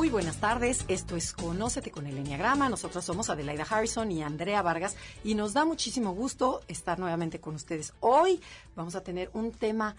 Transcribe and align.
Muy 0.00 0.08
buenas 0.08 0.38
tardes, 0.38 0.86
esto 0.88 1.14
es 1.14 1.34
Conócete 1.34 1.90
con 1.90 2.06
el 2.06 2.16
Enneagrama. 2.16 2.70
Nosotros 2.70 3.04
somos 3.04 3.28
Adelaida 3.28 3.66
Harrison 3.68 4.10
y 4.10 4.22
Andrea 4.22 4.62
Vargas 4.62 4.96
y 5.24 5.34
nos 5.34 5.52
da 5.52 5.66
muchísimo 5.66 6.14
gusto 6.14 6.62
estar 6.68 6.98
nuevamente 6.98 7.38
con 7.38 7.54
ustedes. 7.54 7.92
Hoy 8.00 8.40
vamos 8.74 8.94
a 8.94 9.02
tener 9.02 9.28
un 9.34 9.52
tema 9.52 9.96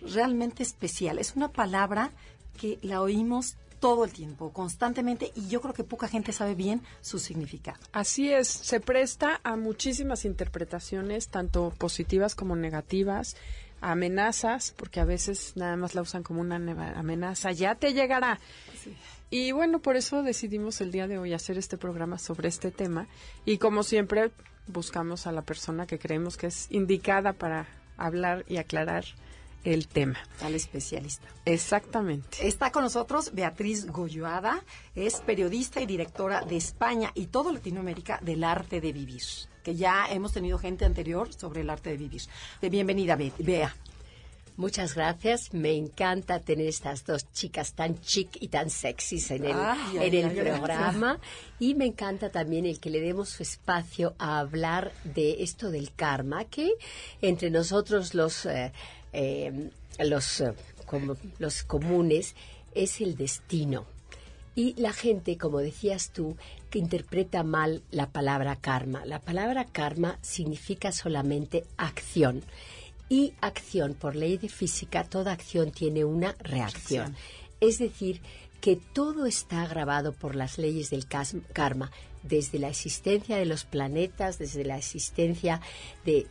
realmente 0.00 0.62
especial. 0.62 1.18
Es 1.18 1.36
una 1.36 1.52
palabra 1.52 2.12
que 2.58 2.78
la 2.80 3.02
oímos 3.02 3.58
todo 3.78 4.06
el 4.06 4.12
tiempo, 4.12 4.54
constantemente, 4.54 5.32
y 5.34 5.48
yo 5.48 5.60
creo 5.60 5.74
que 5.74 5.84
poca 5.84 6.08
gente 6.08 6.32
sabe 6.32 6.54
bien 6.54 6.80
su 7.02 7.18
significado. 7.18 7.78
Así 7.92 8.32
es, 8.32 8.48
se 8.48 8.80
presta 8.80 9.38
a 9.44 9.56
muchísimas 9.56 10.24
interpretaciones, 10.24 11.28
tanto 11.28 11.74
positivas 11.76 12.34
como 12.34 12.56
negativas, 12.56 13.36
amenazas, 13.82 14.72
porque 14.78 15.00
a 15.00 15.04
veces 15.04 15.52
nada 15.56 15.76
más 15.76 15.94
la 15.94 16.00
usan 16.00 16.22
como 16.22 16.40
una 16.40 16.56
amenaza, 16.56 17.52
ya 17.52 17.74
te 17.74 17.92
llegará. 17.92 18.40
Y 19.32 19.50
bueno, 19.52 19.78
por 19.78 19.96
eso 19.96 20.22
decidimos 20.22 20.82
el 20.82 20.92
día 20.92 21.08
de 21.08 21.16
hoy 21.16 21.32
hacer 21.32 21.56
este 21.56 21.78
programa 21.78 22.18
sobre 22.18 22.48
este 22.48 22.70
tema, 22.70 23.06
y 23.46 23.56
como 23.56 23.82
siempre 23.82 24.30
buscamos 24.66 25.26
a 25.26 25.32
la 25.32 25.40
persona 25.40 25.86
que 25.86 25.98
creemos 25.98 26.36
que 26.36 26.48
es 26.48 26.66
indicada 26.70 27.32
para 27.32 27.66
hablar 27.96 28.44
y 28.46 28.58
aclarar 28.58 29.06
el 29.64 29.88
tema. 29.88 30.18
Al 30.42 30.54
especialista. 30.54 31.26
Exactamente. 31.46 32.46
Está 32.46 32.70
con 32.72 32.82
nosotros 32.82 33.32
Beatriz 33.32 33.86
Goyoada, 33.86 34.62
es 34.94 35.22
periodista 35.22 35.80
y 35.80 35.86
directora 35.86 36.42
de 36.42 36.58
España 36.58 37.10
y 37.14 37.28
todo 37.28 37.54
Latinoamérica 37.54 38.18
del 38.20 38.44
arte 38.44 38.82
de 38.82 38.92
vivir, 38.92 39.22
que 39.64 39.74
ya 39.74 40.08
hemos 40.10 40.34
tenido 40.34 40.58
gente 40.58 40.84
anterior 40.84 41.32
sobre 41.32 41.62
el 41.62 41.70
arte 41.70 41.88
de 41.88 41.96
vivir. 41.96 42.20
Bienvenida, 42.60 43.16
Bea. 43.16 43.74
Muchas 44.56 44.94
gracias. 44.94 45.54
Me 45.54 45.74
encanta 45.74 46.40
tener 46.40 46.66
estas 46.66 47.06
dos 47.06 47.30
chicas 47.32 47.72
tan 47.72 47.98
chic 48.00 48.36
y 48.38 48.48
tan 48.48 48.68
sexys 48.68 49.30
en 49.30 49.46
el, 49.46 49.56
en 49.96 50.14
el 50.14 50.30
programa. 50.32 51.18
Y 51.58 51.74
me 51.74 51.86
encanta 51.86 52.30
también 52.30 52.66
el 52.66 52.78
que 52.78 52.90
le 52.90 53.00
demos 53.00 53.30
su 53.30 53.42
espacio 53.42 54.14
a 54.18 54.38
hablar 54.38 54.92
de 55.04 55.42
esto 55.42 55.70
del 55.70 55.94
karma, 55.94 56.44
que 56.44 56.74
entre 57.22 57.50
nosotros 57.50 58.14
los, 58.14 58.44
eh, 58.44 58.72
eh, 59.14 59.70
los, 59.98 60.40
eh, 60.42 60.52
como, 60.84 61.16
los 61.38 61.62
comunes 61.62 62.34
es 62.74 63.00
el 63.00 63.16
destino. 63.16 63.86
Y 64.54 64.74
la 64.78 64.92
gente, 64.92 65.38
como 65.38 65.60
decías 65.60 66.10
tú, 66.10 66.36
que 66.68 66.78
interpreta 66.78 67.42
mal 67.42 67.82
la 67.90 68.10
palabra 68.10 68.56
karma. 68.56 69.06
La 69.06 69.18
palabra 69.18 69.64
karma 69.64 70.18
significa 70.20 70.92
solamente 70.92 71.64
acción 71.78 72.42
y 73.12 73.34
acción. 73.42 73.92
Por 73.92 74.16
ley 74.16 74.38
de 74.38 74.48
física, 74.48 75.04
toda 75.04 75.32
acción 75.32 75.70
tiene 75.70 76.02
una 76.02 76.34
reacción. 76.38 77.14
Es 77.60 77.78
decir, 77.78 78.22
que 78.62 78.76
todo 78.76 79.26
está 79.26 79.66
grabado 79.66 80.14
por 80.14 80.34
las 80.34 80.56
leyes 80.56 80.88
del 80.88 81.04
karma, 81.06 81.90
desde 82.22 82.58
la 82.58 82.70
existencia 82.70 83.36
de 83.36 83.44
los 83.44 83.64
planetas, 83.64 84.38
desde 84.38 84.64
la 84.64 84.78
existencia 84.78 85.60
de 86.06 86.26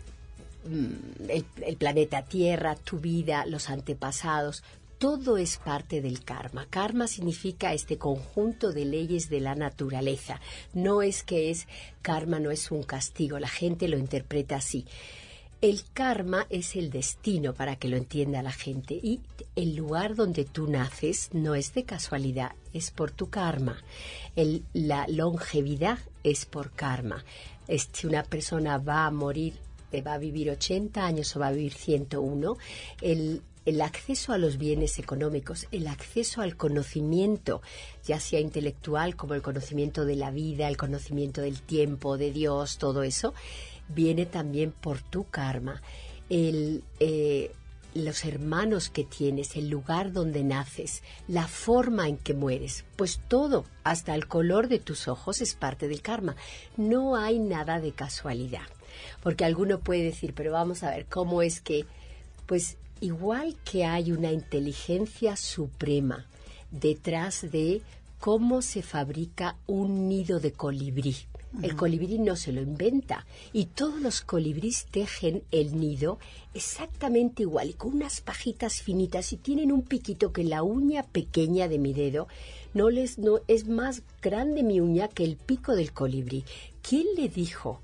mm, 0.66 1.30
el, 1.68 1.78
planeta 1.78 2.24
Tierra, 2.24 2.76
tu 2.76 2.98
vida, 2.98 3.46
los 3.46 3.70
antepasados, 3.70 4.64
todo 4.98 5.38
es 5.38 5.58
parte 5.58 6.02
del 6.02 6.24
karma. 6.24 6.66
Karma 6.68 7.06
significa 7.08 7.76
este 7.76 8.00
conjunto 8.00 8.72
de 8.72 8.86
leyes 8.86 9.30
de 9.30 9.40
la 9.40 9.54
naturaleza. 9.54 10.42
No 10.74 11.04
es 11.04 11.22
que 11.22 11.52
es 11.52 11.68
karma, 12.02 12.40
no 12.40 12.50
es 12.50 12.72
un 12.72 12.82
castigo. 12.82 13.38
La 13.38 13.50
gente 13.50 13.88
lo 13.88 14.00
interpreta 14.00 14.56
así. 14.56 14.88
El 15.62 15.84
karma 15.94 16.48
es 16.50 16.76
el 16.76 16.90
destino 16.90 17.54
para 17.54 17.76
que 17.76 17.88
lo 17.88 17.96
entienda 17.96 18.42
la 18.42 18.52
gente 18.52 18.96
y 18.96 19.20
el 19.56 19.76
lugar 19.76 20.16
donde 20.16 20.44
tú 20.44 20.66
naces 20.66 21.30
no 21.34 21.54
es 21.54 21.76
de 21.76 21.84
casualidad, 21.84 22.54
es 22.74 22.90
por 22.90 23.12
tu 23.12 23.30
karma. 23.30 23.78
la 24.74 25.06
longevidad 25.08 26.00
es 26.24 26.48
por 26.48 26.72
karma. 26.72 27.24
si 27.94 28.08
una 28.08 28.24
persona 28.24 28.80
va 28.80 29.06
a 29.06 29.12
morir, 29.12 29.54
eh, 29.92 30.02
va 30.02 30.16
a 30.16 30.18
vivir 30.18 30.50
80 30.50 31.06
años 31.06 31.36
o 31.36 31.40
va 31.40 31.50
a 31.50 31.52
vivir 31.52 31.74
101, 31.74 32.58
el, 33.02 33.44
el 33.64 33.82
acceso 33.82 34.34
a 34.34 34.40
los 34.40 34.58
bienes 34.58 34.98
económicos, 34.98 35.68
el 35.72 35.86
acceso 35.86 36.42
al 36.42 36.58
conocimiento, 36.58 37.62
ya 38.04 38.20
sea 38.20 38.40
intelectual 38.40 39.16
como 39.16 39.36
el 39.36 39.44
conocimiento 39.44 40.06
de 40.06 40.16
la 40.16 40.32
vida, 40.32 40.68
el 40.68 40.78
conocimiento 40.78 41.42
del 41.42 41.62
tiempo, 41.62 42.18
de 42.18 42.32
Dios, 42.32 42.80
todo 42.80 43.04
eso, 43.04 43.36
viene 43.94 44.26
también 44.26 44.72
por 44.72 45.02
tu 45.02 45.26
karma. 45.26 45.82
El, 46.30 46.84
eh, 47.00 47.52
los 47.94 48.24
hermanos 48.26 48.90
que 48.90 49.04
tienes, 49.04 49.56
el 49.56 49.70
lugar 49.70 50.14
donde 50.14 50.44
naces, 50.44 51.04
la 51.28 51.48
forma 51.48 52.08
en 52.08 52.18
que 52.18 52.34
mueres, 52.34 52.86
pues 52.96 53.20
todo, 53.28 53.66
hasta 53.84 54.16
el 54.16 54.28
color 54.28 54.68
de 54.68 54.80
tus 54.80 55.08
ojos 55.08 55.42
es 55.42 55.56
parte 55.56 55.88
del 55.88 56.02
karma. 56.02 56.36
No 56.78 57.16
hay 57.16 57.40
nada 57.40 57.80
de 57.80 57.92
casualidad. 57.92 58.68
Porque 59.22 59.46
alguno 59.46 59.80
puede 59.80 60.04
decir, 60.04 60.34
pero 60.34 60.52
vamos 60.52 60.84
a 60.84 60.92
ver, 60.92 61.06
¿cómo 61.06 61.42
es 61.42 61.62
que? 61.62 61.86
Pues 62.46 62.78
igual 63.00 63.56
que 63.64 63.86
hay 63.86 64.12
una 64.12 64.32
inteligencia 64.32 65.36
suprema 65.36 66.28
detrás 66.72 67.52
de 67.52 67.82
cómo 68.20 68.62
se 68.62 68.82
fabrica 68.82 69.58
un 69.68 70.08
nido 70.08 70.40
de 70.40 70.54
colibrí. 70.54 71.16
El 71.62 71.76
colibrí 71.76 72.18
no 72.18 72.36
se 72.36 72.54
lo 72.54 72.62
inventa 72.62 73.26
y 73.52 73.66
todos 73.66 74.00
los 74.02 74.22
colibríes 74.22 74.86
tejen 74.90 75.44
el 75.52 75.78
nido 75.78 76.18
exactamente 76.54 77.44
igual 77.44 77.72
y 77.72 77.74
con 77.74 77.94
unas 77.94 78.22
pajitas 78.22 78.82
finitas 78.82 79.34
y 79.34 79.38
tienen 79.38 79.72
un 79.72 79.82
piquito 79.82 80.32
que 80.32 80.46
la 80.46 80.64
uña 80.64 81.04
pequeña 81.04 81.68
de 81.68 81.78
mi 81.78 81.94
dedo 81.94 82.28
no 82.74 82.90
les 82.90 83.18
no 83.18 83.40
es 83.48 83.68
más 83.68 84.02
grande 84.22 84.64
mi 84.64 84.80
uña 84.80 85.10
que 85.10 85.26
el 85.26 85.36
pico 85.36 85.76
del 85.76 85.92
colibrí. 85.92 86.46
¿Quién 86.82 87.06
le 87.18 87.28
dijo 87.28 87.82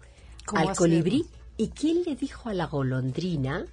al 0.47 0.75
colibrí 0.75 1.25
y 1.57 1.69
quién 1.69 2.03
le 2.03 2.15
dijo 2.15 2.49
a 2.49 2.53
la 2.53 2.67
golondrina 2.67 3.65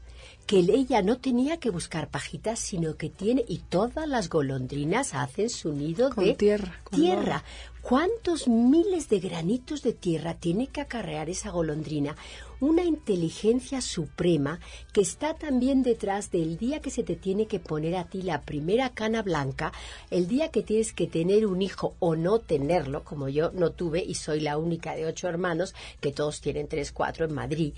que 0.47 0.59
ella 0.59 1.03
no 1.03 1.19
tenía 1.19 1.59
que 1.59 1.71
buscar 1.71 2.09
pajitas, 2.09 2.59
sino 2.59 2.97
que 2.97 3.09
tiene, 3.09 3.44
y 3.49 3.59
todas 3.59 4.06
las 4.06 4.28
golondrinas 4.28 5.15
hacen 5.15 5.49
su 5.49 5.72
nido 5.72 6.10
de 6.10 6.34
tierra. 6.34 6.81
tierra. 6.91 7.44
¿Cuántos 7.84 8.49
miles 8.49 9.11
de 9.11 9.21
granitos 9.21 9.83
de 9.83 9.93
tierra 9.93 10.33
tiene 10.33 10.69
que 10.69 10.81
acarrear 10.81 11.28
esa 11.28 11.50
golondrina? 11.50 12.17
Una 12.59 12.83
inteligencia 12.83 13.83
suprema 13.83 14.59
que 14.95 15.03
está 15.03 15.34
también 15.34 15.83
detrás 15.83 16.31
del 16.31 16.56
día 16.56 16.81
que 16.81 16.91
se 16.91 17.03
te 17.03 17.15
tiene 17.15 17.47
que 17.47 17.61
poner 17.61 17.97
a 17.97 18.05
ti 18.05 18.22
la 18.22 18.41
primera 18.41 18.89
cana 18.95 19.21
blanca, 19.21 19.71
el 20.11 20.28
día 20.28 20.49
que 20.49 20.62
tienes 20.62 20.95
que 20.95 21.09
tener 21.09 21.45
un 21.45 21.61
hijo 21.61 21.95
o 21.99 22.17
no 22.17 22.39
tenerlo, 22.39 23.05
como 23.05 23.28
yo 23.28 23.50
no 23.53 23.72
tuve 23.72 24.03
y 24.03 24.15
soy 24.15 24.41
la 24.41 24.56
única 24.56 24.95
de 24.95 25.05
ocho 25.05 25.28
hermanos, 25.28 25.75
que 26.01 26.11
todos 26.11 26.41
tienen 26.41 26.69
tres, 26.69 26.91
cuatro 26.91 27.27
en 27.27 27.34
Madrid 27.34 27.75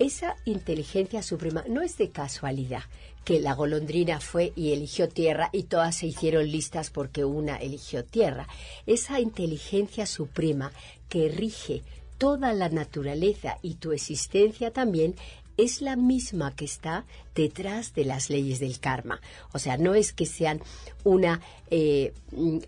esa 0.00 0.34
inteligencia 0.46 1.22
suprema 1.22 1.62
no 1.68 1.82
es 1.82 1.98
de 1.98 2.10
casualidad 2.10 2.84
que 3.24 3.40
la 3.40 3.54
golondrina 3.54 4.20
fue 4.20 4.52
y 4.56 4.72
eligió 4.72 5.08
tierra 5.08 5.50
y 5.52 5.64
todas 5.64 5.96
se 5.96 6.06
hicieron 6.06 6.50
listas 6.50 6.90
porque 6.90 7.24
una 7.24 7.56
eligió 7.56 8.04
tierra. 8.04 8.48
Esa 8.86 9.20
inteligencia 9.20 10.06
suprema 10.06 10.72
que 11.08 11.28
rige 11.28 11.82
toda 12.18 12.52
la 12.52 12.68
naturaleza 12.68 13.58
y 13.62 13.74
tu 13.74 13.92
existencia 13.92 14.72
también 14.72 15.14
es 15.56 15.82
la 15.82 15.96
misma 15.96 16.54
que 16.54 16.64
está 16.64 17.04
detrás 17.34 17.94
de 17.94 18.04
las 18.04 18.30
leyes 18.30 18.60
del 18.60 18.80
karma. 18.80 19.20
O 19.52 19.58
sea, 19.58 19.76
no 19.76 19.94
es 19.94 20.12
que 20.12 20.26
sean 20.26 20.62
una 21.04 21.40
eh, 21.70 22.14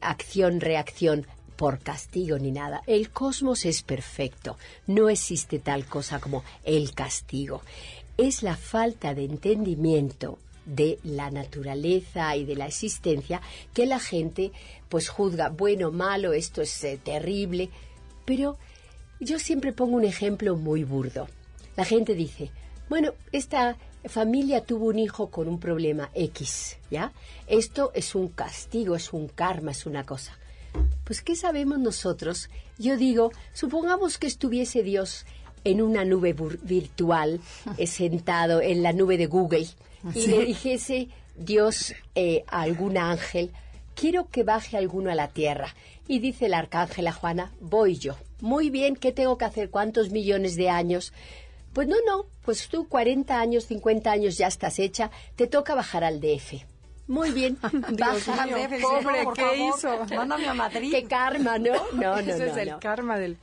acción-reacción 0.01 1.27
por 1.57 1.79
castigo 1.79 2.39
ni 2.39 2.51
nada. 2.51 2.83
El 2.87 3.11
cosmos 3.11 3.65
es 3.65 3.83
perfecto. 3.83 4.59
No 4.87 5.09
existe 5.09 5.59
tal 5.59 5.87
cosa 5.87 6.19
como 6.19 6.45
el 6.65 6.93
castigo. 6.93 7.63
Es 8.23 8.45
la 8.45 8.57
falta 8.57 9.15
de 9.15 9.25
entendimiento 9.25 10.39
de 10.65 11.01
la 11.03 11.33
naturaleza 11.33 12.37
y 12.37 12.45
de 12.45 12.55
la 12.55 12.67
existencia 12.67 13.41
que 13.75 13.85
la 13.85 13.99
gente 13.99 14.53
pues 14.89 15.09
juzga 15.09 15.49
bueno, 15.49 15.91
malo, 15.91 16.33
esto 16.33 16.63
es 16.63 16.85
eh, 16.85 17.01
terrible. 17.03 17.69
Pero 18.25 18.59
yo 19.19 19.41
siempre 19.41 19.73
pongo 19.73 19.97
un 19.97 20.05
ejemplo 20.05 20.55
muy 20.55 20.85
burdo. 20.85 21.27
La 21.77 21.85
gente 21.85 22.15
dice, 22.15 22.53
bueno, 22.89 23.13
esta 23.33 23.77
familia 24.05 24.65
tuvo 24.65 24.87
un 24.87 25.01
hijo 25.01 25.29
con 25.29 25.49
un 25.49 25.59
problema 25.59 26.09
X, 26.15 26.77
¿ya? 26.93 27.13
Esto 27.49 27.91
es 27.93 28.15
un 28.15 28.29
castigo, 28.29 28.95
es 28.95 29.13
un 29.13 29.27
karma, 29.27 29.73
es 29.73 29.85
una 29.85 30.07
cosa. 30.07 30.39
Pues, 31.05 31.23
¿qué 31.23 31.35
sabemos 31.35 31.81
nosotros? 31.81 32.51
Yo 32.79 32.97
digo, 32.97 33.33
supongamos 33.53 34.17
que 34.17 34.29
estuviese 34.29 34.85
Dios 34.85 35.27
en 35.65 35.83
una 35.83 36.05
nube 36.05 36.35
virtual, 36.63 37.41
eh, 37.79 37.87
sentado 37.87 38.61
en 38.61 38.83
la 38.83 38.93
nube 38.93 39.17
de 39.17 39.27
Google, 39.27 39.67
y 40.15 40.27
le 40.27 40.45
dijese 40.45 41.09
Dios 41.37 41.95
eh, 42.15 42.45
a 42.49 42.63
algún 42.63 42.99
ángel, 42.99 43.51
quiero 43.95 44.29
que 44.29 44.43
baje 44.43 44.77
alguno 44.77 45.11
a 45.11 45.15
la 45.15 45.29
tierra. 45.29 45.75
Y 46.09 46.19
dice 46.19 46.47
el 46.47 46.55
arcángel 46.55 47.07
a 47.07 47.13
Juana, 47.13 47.53
voy 47.61 47.97
yo. 47.97 48.17
Muy 48.41 48.71
bien, 48.71 48.97
¿qué 48.97 49.13
tengo 49.13 49.39
que 49.39 49.45
hacer? 49.45 49.71
¿Cuántos 49.71 50.11
millones 50.11 50.57
de 50.57 50.69
años? 50.69 51.13
Pues 51.73 51.89
no, 51.89 51.97
no, 52.05 52.27
pues 52.45 52.69
tú 52.69 52.89
40 52.89 53.39
años, 53.39 53.67
50 53.67 54.11
años 54.11 54.37
ya 54.37 54.49
estás 54.49 54.79
hecha, 54.79 55.11
te 55.37 55.47
toca 55.47 55.75
bajar 55.75 56.05
al 56.05 56.21
DF. 56.21 56.65
Muy 57.07 57.31
bien, 57.31 57.59
baja 57.99 58.43
al 58.43 58.51
DF. 58.51 58.83
Pobre, 58.83 59.27
¿qué 59.35 59.69
hizo? 59.69 60.05
Mándame 60.15 60.49
a 60.49 60.55
Madrid. 60.55 60.91
Qué 60.91 61.05
karma, 61.05 61.59
¿no? 61.59 61.73
No, 61.93 62.21
no, 62.21 62.35
Eso 62.35 62.45
es 62.45 62.57
el 62.57 62.79
karma 62.79 63.19
del... 63.19 63.39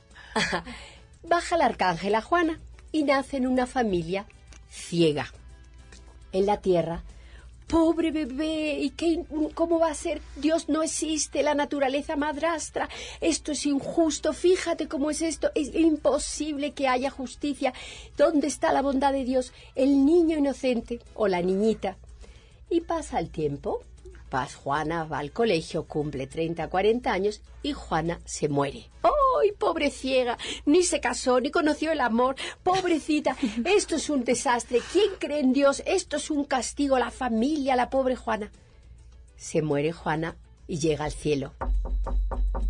baja 1.22 1.56
la 1.56 1.66
arcángela 1.66 2.20
Juana 2.20 2.60
y 2.92 3.04
nace 3.04 3.36
en 3.36 3.46
una 3.46 3.66
familia 3.66 4.26
ciega. 4.70 5.32
En 6.32 6.46
la 6.46 6.60
tierra 6.60 7.02
pobre 7.70 8.10
bebé, 8.10 8.78
¿y 8.80 8.90
qué, 8.90 9.24
cómo 9.54 9.78
va 9.78 9.90
a 9.90 9.94
ser? 9.94 10.20
Dios 10.36 10.68
no 10.68 10.82
existe, 10.82 11.44
la 11.44 11.54
naturaleza 11.54 12.16
madrastra, 12.16 12.88
esto 13.20 13.52
es 13.52 13.64
injusto, 13.64 14.32
fíjate 14.32 14.88
cómo 14.88 15.10
es 15.10 15.22
esto, 15.22 15.52
es 15.54 15.72
imposible 15.74 16.72
que 16.72 16.88
haya 16.88 17.10
justicia. 17.10 17.72
¿Dónde 18.16 18.48
está 18.48 18.72
la 18.72 18.82
bondad 18.82 19.12
de 19.12 19.24
Dios? 19.24 19.52
El 19.76 20.04
niño 20.04 20.36
inocente 20.36 20.98
o 21.14 21.28
la 21.28 21.42
niñita. 21.42 21.96
Y 22.68 22.80
pasa 22.80 23.20
el 23.20 23.30
tiempo, 23.30 23.84
Paz 24.30 24.56
Juana 24.56 25.04
va 25.04 25.18
al 25.18 25.30
colegio, 25.30 25.84
cumple 25.84 26.26
30, 26.26 26.68
40 26.68 27.12
años 27.12 27.40
y 27.62 27.72
Juana 27.72 28.20
se 28.24 28.48
muere. 28.48 28.88
¡Ay, 29.40 29.52
pobre 29.52 29.90
ciega! 29.90 30.36
Ni 30.66 30.82
se 30.82 31.00
casó, 31.00 31.40
ni 31.40 31.50
conoció 31.50 31.92
el 31.92 32.00
amor. 32.00 32.36
Pobrecita, 32.62 33.36
esto 33.64 33.96
es 33.96 34.10
un 34.10 34.24
desastre. 34.24 34.80
¿Quién 34.92 35.10
cree 35.18 35.40
en 35.40 35.52
Dios? 35.52 35.82
Esto 35.86 36.16
es 36.16 36.30
un 36.30 36.44
castigo. 36.44 36.98
La 36.98 37.10
familia, 37.10 37.76
la 37.76 37.90
pobre 37.90 38.16
Juana. 38.16 38.50
Se 39.36 39.62
muere 39.62 39.92
Juana 39.92 40.36
y 40.66 40.78
llega 40.78 41.04
al 41.04 41.12
cielo. 41.12 41.52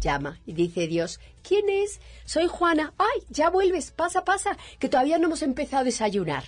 Llama 0.01 0.41
y 0.47 0.55
dice 0.55 0.87
Dios, 0.87 1.21
¿quién 1.43 1.69
es? 1.69 2.01
Soy 2.25 2.47
Juana. 2.47 2.95
¡Ay, 2.97 3.23
ya 3.29 3.51
vuelves! 3.51 3.91
Pasa, 3.91 4.25
pasa, 4.25 4.57
que 4.79 4.89
todavía 4.89 5.19
no 5.19 5.27
hemos 5.27 5.43
empezado 5.43 5.83
a 5.83 5.85
desayunar. 5.85 6.45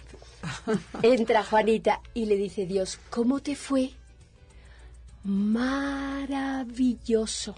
Entra 1.02 1.44
Juanita 1.44 2.00
y 2.14 2.26
le 2.26 2.36
dice 2.36 2.66
Dios, 2.66 2.98
¿cómo 3.10 3.40
te 3.40 3.56
fue? 3.56 3.90
maravilloso, 5.24 7.54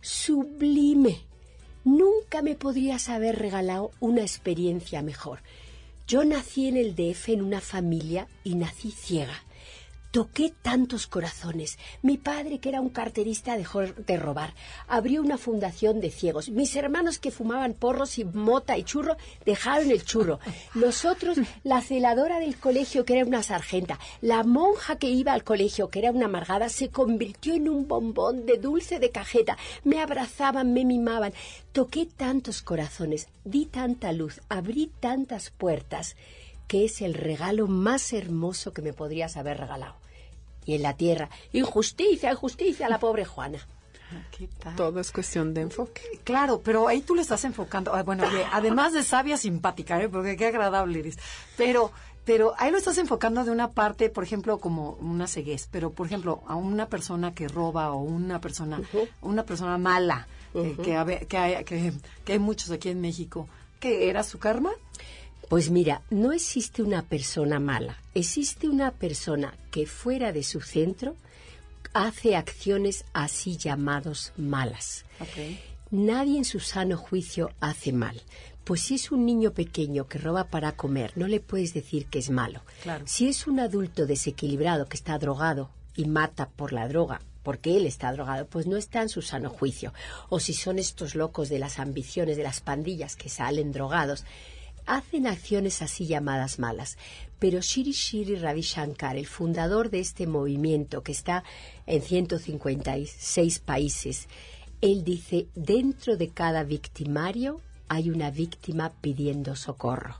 sublime. 0.00 1.27
Nunca 1.88 2.42
me 2.42 2.54
podrías 2.54 3.08
haber 3.08 3.38
regalado 3.38 3.92
una 3.98 4.20
experiencia 4.20 5.00
mejor. 5.00 5.38
Yo 6.06 6.22
nací 6.22 6.68
en 6.68 6.76
el 6.76 6.94
DF 6.94 7.30
en 7.30 7.40
una 7.40 7.62
familia 7.62 8.28
y 8.44 8.56
nací 8.56 8.90
ciega. 8.90 9.42
Toqué 10.10 10.54
tantos 10.62 11.06
corazones. 11.06 11.78
Mi 12.00 12.16
padre, 12.16 12.60
que 12.60 12.70
era 12.70 12.80
un 12.80 12.88
carterista, 12.88 13.58
dejó 13.58 13.82
de 13.82 14.16
robar. 14.16 14.54
Abrió 14.86 15.20
una 15.20 15.36
fundación 15.36 16.00
de 16.00 16.10
ciegos. 16.10 16.48
Mis 16.48 16.74
hermanos 16.76 17.18
que 17.18 17.30
fumaban 17.30 17.74
porros 17.74 18.18
y 18.18 18.24
mota 18.24 18.78
y 18.78 18.84
churro 18.84 19.18
dejaron 19.44 19.90
el 19.90 20.02
churro. 20.04 20.40
Nosotros, 20.74 21.38
la 21.62 21.82
celadora 21.82 22.40
del 22.40 22.56
colegio, 22.56 23.04
que 23.04 23.18
era 23.18 23.26
una 23.26 23.42
sargenta. 23.42 23.98
La 24.22 24.44
monja 24.44 24.96
que 24.96 25.10
iba 25.10 25.34
al 25.34 25.44
colegio, 25.44 25.90
que 25.90 25.98
era 25.98 26.10
una 26.10 26.24
amargada, 26.24 26.70
se 26.70 26.88
convirtió 26.88 27.52
en 27.52 27.68
un 27.68 27.86
bombón 27.86 28.46
de 28.46 28.56
dulce 28.56 28.98
de 29.00 29.10
cajeta. 29.10 29.58
Me 29.84 30.00
abrazaban, 30.00 30.72
me 30.72 30.86
mimaban. 30.86 31.34
Toqué 31.72 32.06
tantos 32.06 32.62
corazones, 32.62 33.28
di 33.44 33.66
tanta 33.66 34.12
luz, 34.12 34.40
abrí 34.48 34.90
tantas 35.00 35.50
puertas 35.50 36.16
que 36.68 36.84
es 36.84 37.02
el 37.02 37.14
regalo 37.14 37.66
más 37.66 38.12
hermoso 38.12 38.72
que 38.72 38.82
me 38.82 38.92
podrías 38.92 39.36
haber 39.36 39.58
regalado. 39.58 39.96
Y 40.64 40.74
en 40.74 40.82
la 40.82 40.94
tierra, 40.94 41.30
injusticia, 41.52 42.30
injusticia 42.30 42.86
a 42.86 42.90
la 42.90 43.00
pobre 43.00 43.24
Juana. 43.24 43.66
Todo 44.76 45.00
es 45.00 45.10
cuestión 45.10 45.54
de 45.54 45.62
enfoque. 45.62 46.02
Claro, 46.24 46.60
pero 46.62 46.88
ahí 46.88 47.00
tú 47.00 47.14
le 47.14 47.22
estás 47.22 47.44
enfocando. 47.44 47.94
Ah, 47.94 48.02
bueno, 48.02 48.24
además 48.52 48.92
de 48.92 49.02
sabia, 49.02 49.36
simpática, 49.36 50.00
¿eh? 50.02 50.08
porque 50.08 50.36
qué 50.36 50.46
agradable 50.46 51.00
eres. 51.00 51.18
Pero, 51.56 51.90
pero 52.24 52.54
ahí 52.58 52.70
lo 52.70 52.78
estás 52.78 52.98
enfocando 52.98 53.44
de 53.44 53.50
una 53.50 53.72
parte, 53.72 54.08
por 54.10 54.24
ejemplo, 54.24 54.58
como 54.58 54.92
una 55.00 55.26
ceguez. 55.26 55.68
Pero, 55.70 55.92
por 55.92 56.06
ejemplo, 56.06 56.42
a 56.46 56.54
una 56.54 56.88
persona 56.88 57.34
que 57.34 57.48
roba 57.48 57.92
o 57.92 58.02
una 58.02 58.40
persona, 58.40 58.80
una 59.20 59.44
persona 59.44 59.78
mala, 59.78 60.26
eh, 60.54 60.74
que, 60.76 61.26
que, 61.26 61.36
hay, 61.36 61.64
que, 61.64 61.92
que 62.24 62.32
hay 62.32 62.38
muchos 62.38 62.70
aquí 62.70 62.88
en 62.88 63.00
México, 63.00 63.48
¿qué 63.80 64.08
era 64.08 64.22
su 64.22 64.38
karma? 64.38 64.70
Pues 65.48 65.70
mira, 65.70 66.02
no 66.10 66.32
existe 66.32 66.82
una 66.82 67.02
persona 67.02 67.58
mala, 67.58 67.96
existe 68.14 68.68
una 68.68 68.90
persona 68.90 69.54
que 69.70 69.86
fuera 69.86 70.32
de 70.32 70.42
su 70.42 70.60
centro 70.60 71.16
hace 71.94 72.36
acciones 72.36 73.04
así 73.14 73.56
llamados 73.56 74.32
malas. 74.36 75.06
Nadie 75.90 76.36
en 76.38 76.44
su 76.44 76.60
sano 76.60 76.98
juicio 76.98 77.50
hace 77.60 77.92
mal. 77.92 78.20
Pues 78.64 78.82
si 78.82 78.96
es 78.96 79.10
un 79.10 79.24
niño 79.24 79.52
pequeño 79.52 80.06
que 80.06 80.18
roba 80.18 80.44
para 80.44 80.72
comer, 80.72 81.12
no 81.16 81.26
le 81.26 81.40
puedes 81.40 81.72
decir 81.72 82.06
que 82.06 82.18
es 82.18 82.28
malo. 82.28 82.60
Si 83.06 83.26
es 83.28 83.46
un 83.46 83.58
adulto 83.58 84.06
desequilibrado 84.06 84.86
que 84.86 84.98
está 84.98 85.18
drogado 85.18 85.70
y 85.96 86.04
mata 86.04 86.50
por 86.50 86.74
la 86.74 86.86
droga, 86.86 87.22
porque 87.42 87.78
él 87.78 87.86
está 87.86 88.12
drogado, 88.12 88.46
pues 88.46 88.66
no 88.66 88.76
está 88.76 89.00
en 89.00 89.08
su 89.08 89.22
sano 89.22 89.48
juicio. 89.48 89.94
O 90.28 90.38
si 90.38 90.52
son 90.52 90.78
estos 90.78 91.14
locos 91.14 91.48
de 91.48 91.58
las 91.58 91.78
ambiciones 91.78 92.36
de 92.36 92.42
las 92.42 92.60
pandillas 92.60 93.16
que 93.16 93.30
salen 93.30 93.72
drogados, 93.72 94.26
hacen 94.88 95.26
acciones 95.26 95.82
así 95.82 96.06
llamadas 96.06 96.58
malas. 96.58 96.96
Pero 97.38 97.60
Shiri 97.60 97.92
Shiri 97.92 98.36
Ravi 98.36 98.62
Shankar, 98.62 99.16
el 99.16 99.26
fundador 99.26 99.90
de 99.90 100.00
este 100.00 100.26
movimiento 100.26 101.02
que 101.02 101.12
está 101.12 101.44
en 101.86 102.02
156 102.02 103.58
países, 103.60 104.28
él 104.80 105.04
dice, 105.04 105.46
dentro 105.54 106.16
de 106.16 106.30
cada 106.30 106.64
victimario 106.64 107.60
hay 107.88 108.10
una 108.10 108.30
víctima 108.30 108.90
pidiendo 109.00 109.54
socorro. 109.56 110.16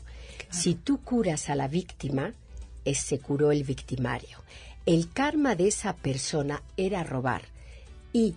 Si 0.51 0.75
tú 0.75 1.01
curas 1.03 1.49
a 1.51 1.55
la 1.55 1.69
víctima, 1.69 2.33
es, 2.85 2.99
se 2.99 3.19
curó 3.19 3.53
el 3.53 3.65
victimario. 3.65 4.39
El 4.87 5.11
karma 5.11 5.55
de 5.55 5.69
esa 5.69 5.95
persona 5.95 6.63
era 6.77 7.05
robar 7.05 7.43
y 8.13 8.35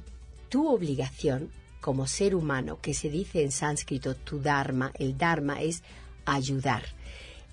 tu 0.50 0.68
obligación 0.68 1.50
como 1.80 2.08
ser 2.08 2.36
humano, 2.36 2.80
que 2.82 2.94
se 2.94 3.10
dice 3.10 3.42
en 3.44 3.52
sánscrito 3.52 4.16
tu 4.16 4.40
dharma, 4.40 4.92
el 5.00 5.18
dharma 5.18 5.62
es 5.62 5.82
ayudar. 6.26 6.84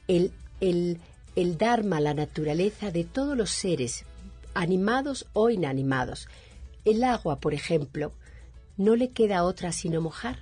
El, 0.06 0.32
el, 0.60 0.98
el 1.36 1.58
Dharma, 1.58 2.00
la 2.00 2.14
naturaleza 2.14 2.90
de 2.90 3.04
todos 3.04 3.36
los 3.36 3.50
seres, 3.50 4.04
animados 4.54 5.26
o 5.32 5.50
inanimados. 5.50 6.28
El 6.84 7.04
agua, 7.04 7.36
por 7.36 7.54
ejemplo, 7.54 8.12
no 8.76 8.96
le 8.96 9.10
queda 9.10 9.44
otra 9.44 9.72
sino 9.72 10.00
mojar. 10.00 10.38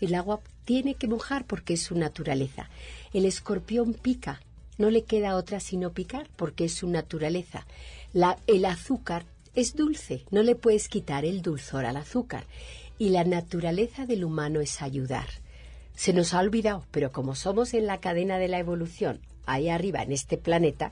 El 0.00 0.14
agua 0.14 0.40
tiene 0.64 0.94
que 0.94 1.08
mojar 1.08 1.46
porque 1.46 1.74
es 1.74 1.82
su 1.82 1.94
naturaleza. 1.94 2.70
El 3.12 3.24
escorpión 3.24 3.94
pica, 3.94 4.40
no 4.78 4.90
le 4.90 5.04
queda 5.04 5.36
otra 5.36 5.60
sino 5.60 5.92
picar 5.92 6.28
porque 6.36 6.64
es 6.64 6.74
su 6.74 6.88
naturaleza. 6.88 7.66
El 8.46 8.64
azúcar 8.64 9.26
es 9.54 9.74
dulce, 9.74 10.24
no 10.30 10.42
le 10.42 10.54
puedes 10.54 10.88
quitar 10.88 11.24
el 11.24 11.42
dulzor 11.42 11.84
al 11.84 11.96
azúcar. 11.96 12.44
Y 12.98 13.10
la 13.10 13.24
naturaleza 13.24 14.06
del 14.06 14.24
humano 14.24 14.60
es 14.60 14.80
ayudar. 14.80 15.28
Se 16.02 16.12
nos 16.12 16.34
ha 16.34 16.40
olvidado, 16.40 16.84
pero 16.90 17.12
como 17.12 17.36
somos 17.36 17.74
en 17.74 17.86
la 17.86 17.98
cadena 18.00 18.38
de 18.38 18.48
la 18.48 18.58
evolución, 18.58 19.20
ahí 19.46 19.68
arriba 19.68 20.02
en 20.02 20.10
este 20.10 20.36
planeta, 20.36 20.90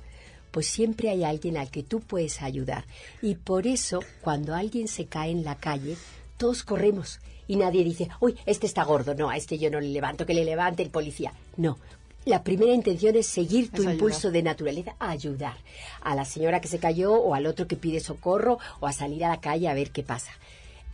pues 0.52 0.68
siempre 0.68 1.10
hay 1.10 1.24
alguien 1.24 1.56
al 1.56 1.68
que 1.68 1.82
tú 1.82 1.98
puedes 1.98 2.42
ayudar. 2.42 2.84
Y 3.20 3.34
por 3.34 3.66
eso, 3.66 4.04
cuando 4.20 4.54
alguien 4.54 4.86
se 4.86 5.06
cae 5.06 5.32
en 5.32 5.42
la 5.42 5.56
calle, 5.56 5.96
todos 6.36 6.62
corremos 6.62 7.18
y 7.48 7.56
nadie 7.56 7.82
dice, 7.82 8.08
uy, 8.20 8.36
este 8.46 8.68
está 8.68 8.84
gordo, 8.84 9.16
no, 9.16 9.30
a 9.30 9.36
este 9.36 9.58
yo 9.58 9.68
no 9.68 9.80
le 9.80 9.88
levanto, 9.88 10.26
que 10.26 10.32
le 10.32 10.44
levante 10.44 10.84
el 10.84 10.90
policía. 10.90 11.32
No. 11.56 11.76
La 12.24 12.44
primera 12.44 12.72
intención 12.72 13.16
es 13.16 13.26
seguir 13.26 13.72
tu 13.72 13.82
impulso 13.82 14.30
de 14.30 14.44
naturaleza 14.44 14.94
a 15.00 15.10
ayudar 15.10 15.56
a 16.02 16.14
la 16.14 16.24
señora 16.24 16.60
que 16.60 16.68
se 16.68 16.78
cayó 16.78 17.14
o 17.14 17.34
al 17.34 17.46
otro 17.46 17.66
que 17.66 17.74
pide 17.74 17.98
socorro 17.98 18.60
o 18.78 18.86
a 18.86 18.92
salir 18.92 19.24
a 19.24 19.28
la 19.28 19.40
calle 19.40 19.66
a 19.66 19.74
ver 19.74 19.90
qué 19.90 20.04
pasa 20.04 20.30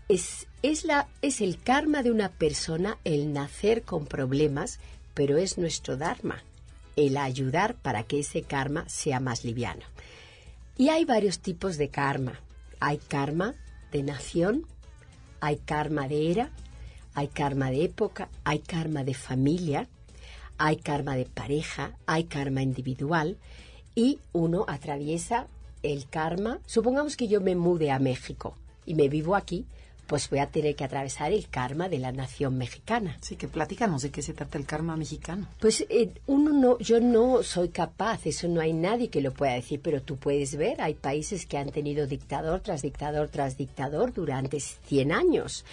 es, 0.09 0.47
es, 0.63 0.85
la, 0.85 1.09
es 1.23 1.41
el 1.41 1.61
karma 1.61 2.03
de 2.03 2.11
una 2.11 2.31
persona 2.31 2.99
el 3.05 3.33
nacer 3.33 3.83
con 3.83 4.07
problemas, 4.07 4.79
pero 5.15 5.37
es 5.37 5.59
nuestro 5.59 5.97
dharma, 5.97 6.43
el 6.97 7.17
ayudar 7.17 7.75
para 7.75 8.05
que 8.05 8.21
ese 8.21 8.43
karma 8.43 8.89
sea 8.89 9.21
más 9.21 9.45
liviano. 9.45 9.83
Y 10.79 10.91
hay 10.91 11.05
varios 11.05 11.39
tipos 11.39 11.79
de 11.79 11.89
karma. 11.89 12.39
Hay 12.81 12.99
karma 12.99 13.55
de 13.93 14.03
nación, 14.03 14.67
hay 15.41 15.57
karma 15.57 16.07
de 16.09 16.31
era, 16.31 16.51
hay 17.15 17.29
karma 17.29 17.71
de 17.71 17.85
época, 17.85 18.29
hay 18.45 18.59
karma 18.59 19.03
de 19.03 19.15
familia, 19.15 19.89
hay 20.59 20.77
karma 20.77 21.17
de 21.17 21.25
pareja, 21.25 21.97
hay 22.07 22.25
karma 22.25 22.63
individual 22.63 23.39
y 23.95 24.19
uno 24.33 24.67
atraviesa 24.69 25.47
el 25.83 26.09
karma. 26.09 26.61
Supongamos 26.67 27.17
que 27.17 27.29
yo 27.29 27.41
me 27.41 27.57
mude 27.57 27.91
a 27.91 27.99
México 27.99 28.55
y 28.85 28.95
me 28.95 29.09
vivo 29.09 29.35
aquí, 29.35 29.65
pues 30.07 30.31
voy 30.31 30.39
a 30.39 30.47
tener 30.47 30.77
que 30.77 30.85
atravesar 30.85 31.33
el 31.33 31.49
karma 31.49 31.89
de 31.89 31.99
la 31.99 32.13
nación 32.13 32.57
mexicana. 32.57 33.19
Sí, 33.21 33.37
que 33.37 33.49
platícanos 33.49 34.03
de 34.03 34.11
qué 34.11 34.23
se 34.23 34.33
trata 34.33 34.59
el 34.59 34.67
karma 34.67 34.97
mexicano. 34.97 35.49
Pues 35.61 35.85
eh, 35.89 36.13
uno 36.27 36.53
no, 36.53 36.79
yo 36.79 37.01
no 37.01 37.43
soy 37.43 37.69
capaz, 37.71 38.27
eso 38.27 38.49
no 38.49 38.61
hay 38.61 38.73
nadie 38.73 39.09
que 39.09 39.21
lo 39.21 39.33
pueda 39.33 39.55
decir, 39.55 39.81
pero 39.83 40.03
tú 40.03 40.17
puedes 40.17 40.57
ver, 40.57 40.81
hay 40.81 40.95
países 40.95 41.47
que 41.47 41.59
han 41.59 41.71
tenido 41.71 42.07
dictador 42.07 42.61
tras 42.61 42.83
dictador 42.83 43.29
tras 43.29 43.57
dictador 43.57 44.13
durante 44.13 44.61
100 44.61 45.13
años. 45.13 45.65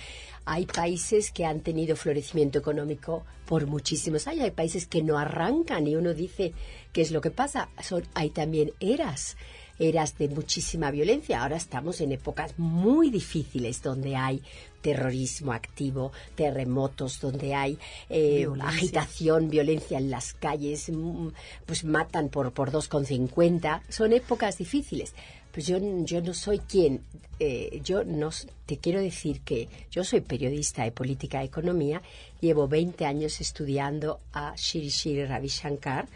Hay 0.46 0.66
países 0.66 1.32
que 1.32 1.46
han 1.46 1.62
tenido 1.62 1.96
florecimiento 1.96 2.60
económico 2.60 3.24
por 3.46 3.66
muchísimos 3.66 4.28
años, 4.28 4.44
hay 4.44 4.52
países 4.52 4.88
que 4.88 5.02
no 5.02 5.18
arrancan 5.18 5.88
y 5.88 5.96
uno 5.96 6.13
dice, 6.13 6.54
¿qué 6.92 7.02
es 7.02 7.12
lo 7.12 7.22
que 7.22 7.32
pasa? 7.32 7.70
Son, 7.82 8.04
hay 8.13 8.30
también 8.30 8.72
eras 8.80 9.38
eras 9.80 10.18
de 10.18 10.30
muchísima 10.30 10.92
violencia. 10.92 11.42
Ahora 11.42 11.58
estamos 11.58 12.01
en 12.01 12.12
épocas 12.12 12.58
muy 12.58 13.10
difíciles 13.10 13.82
donde 13.82 14.15
hay 14.15 14.42
terrorismo 14.82 15.53
activo, 15.53 16.12
terremotos, 16.36 17.20
donde 17.20 17.56
hay 17.56 17.80
eh, 18.10 18.48
agitación, 18.62 19.50
violencia 19.50 19.98
en 19.98 20.12
las 20.12 20.34
calles, 20.34 20.89
mm, 20.89 21.30
pues 21.65 21.84
matan 21.86 22.30
por, 22.30 22.51
por 22.51 22.72
2,50. 22.72 23.82
Son 23.89 24.13
épocas 24.13 24.58
difíciles. 24.58 25.13
Pues 25.51 25.68
yo, 25.68 25.77
yo 26.03 26.22
no 26.22 26.34
soy 26.34 26.60
quien, 26.60 27.01
eh, 27.39 27.80
yo 27.84 28.03
no, 28.03 28.32
te 28.65 28.77
quiero 28.77 29.00
decir 29.00 29.42
que 29.42 29.70
yo 29.92 30.03
soy 30.03 30.22
periodista 30.22 30.84
de 30.84 30.92
política 30.92 31.44
y 31.44 31.48
economía, 31.48 32.01
llevo 32.42 32.68
20 32.68 33.06
años 33.06 33.39
estudiando 33.39 34.20
a 34.34 34.56
Shri 34.58 35.25
Ravi 35.25 35.50
Shankar 35.50 36.08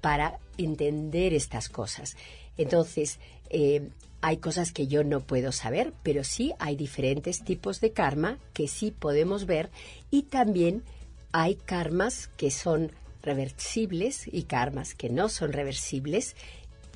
para 0.00 0.36
entender 0.58 1.32
estas 1.32 1.68
cosas. 1.68 2.16
Entonces, 2.56 3.18
eh, 3.50 3.88
hay 4.20 4.36
cosas 4.36 4.72
que 4.72 4.86
yo 4.86 5.04
no 5.04 5.20
puedo 5.20 5.52
saber, 5.52 5.92
pero 6.02 6.24
sí 6.24 6.52
hay 6.58 6.76
diferentes 6.76 7.44
tipos 7.44 7.80
de 7.80 7.92
karma 7.92 8.38
que 8.52 8.68
sí 8.68 8.92
podemos 8.92 9.46
ver 9.46 9.70
y 10.10 10.22
también 10.24 10.84
hay 11.32 11.56
karmas 11.56 12.28
que 12.36 12.50
son 12.50 12.92
reversibles 13.22 14.28
y 14.30 14.44
karmas 14.44 14.94
que 14.94 15.08
no 15.08 15.28
son 15.28 15.52
reversibles 15.52 16.36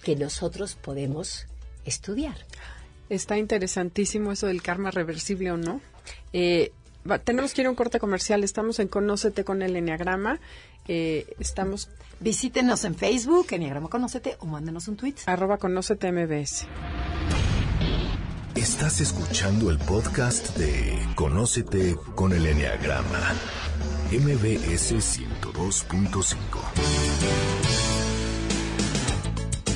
que 0.03 0.15
nosotros 0.15 0.77
podemos 0.77 1.47
estudiar. 1.85 2.37
Está 3.09 3.39
interesantísimo 3.39 4.33
eso 4.33 4.47
del 4.47 4.63
karma 4.63 4.91
reversible 4.91 5.53
o 5.53 5.57
no. 5.57 5.81
Eh, 6.33 6.73
tenemos 7.25 7.55
que 7.55 7.63
ir 7.63 7.67
a 7.67 7.71
un 7.71 7.77
corte 7.77 7.99
comercial. 7.99 8.45
Estamos 8.45 8.79
en 8.79 8.89
Conócete 8.89 9.45
con 9.45 9.63
el 9.63 9.77
Enneagrama. 9.77 10.41
Eh, 10.89 11.35
estamos 11.39 11.89
Visítenos 12.19 12.85
en 12.85 12.95
Facebook, 12.95 13.49
Enneagrama 13.51 13.91
Conócete, 13.91 14.39
o 14.41 14.47
mándenos 14.47 14.89
un 14.89 14.97
tweet. 14.97 15.17
Arroba 15.27 15.59
Conócete 15.59 16.11
MBS. 16.11 16.67
Estás 18.55 19.03
escuchando 19.03 19.71
el 19.71 19.79
podcast 19.79 20.57
de 20.57 20.99
Conócete 21.15 21.95
con 22.15 22.33
el 22.33 22.47
Enneagrama. 22.47 23.35
MBS 24.11 24.95
102.5. 24.95 26.37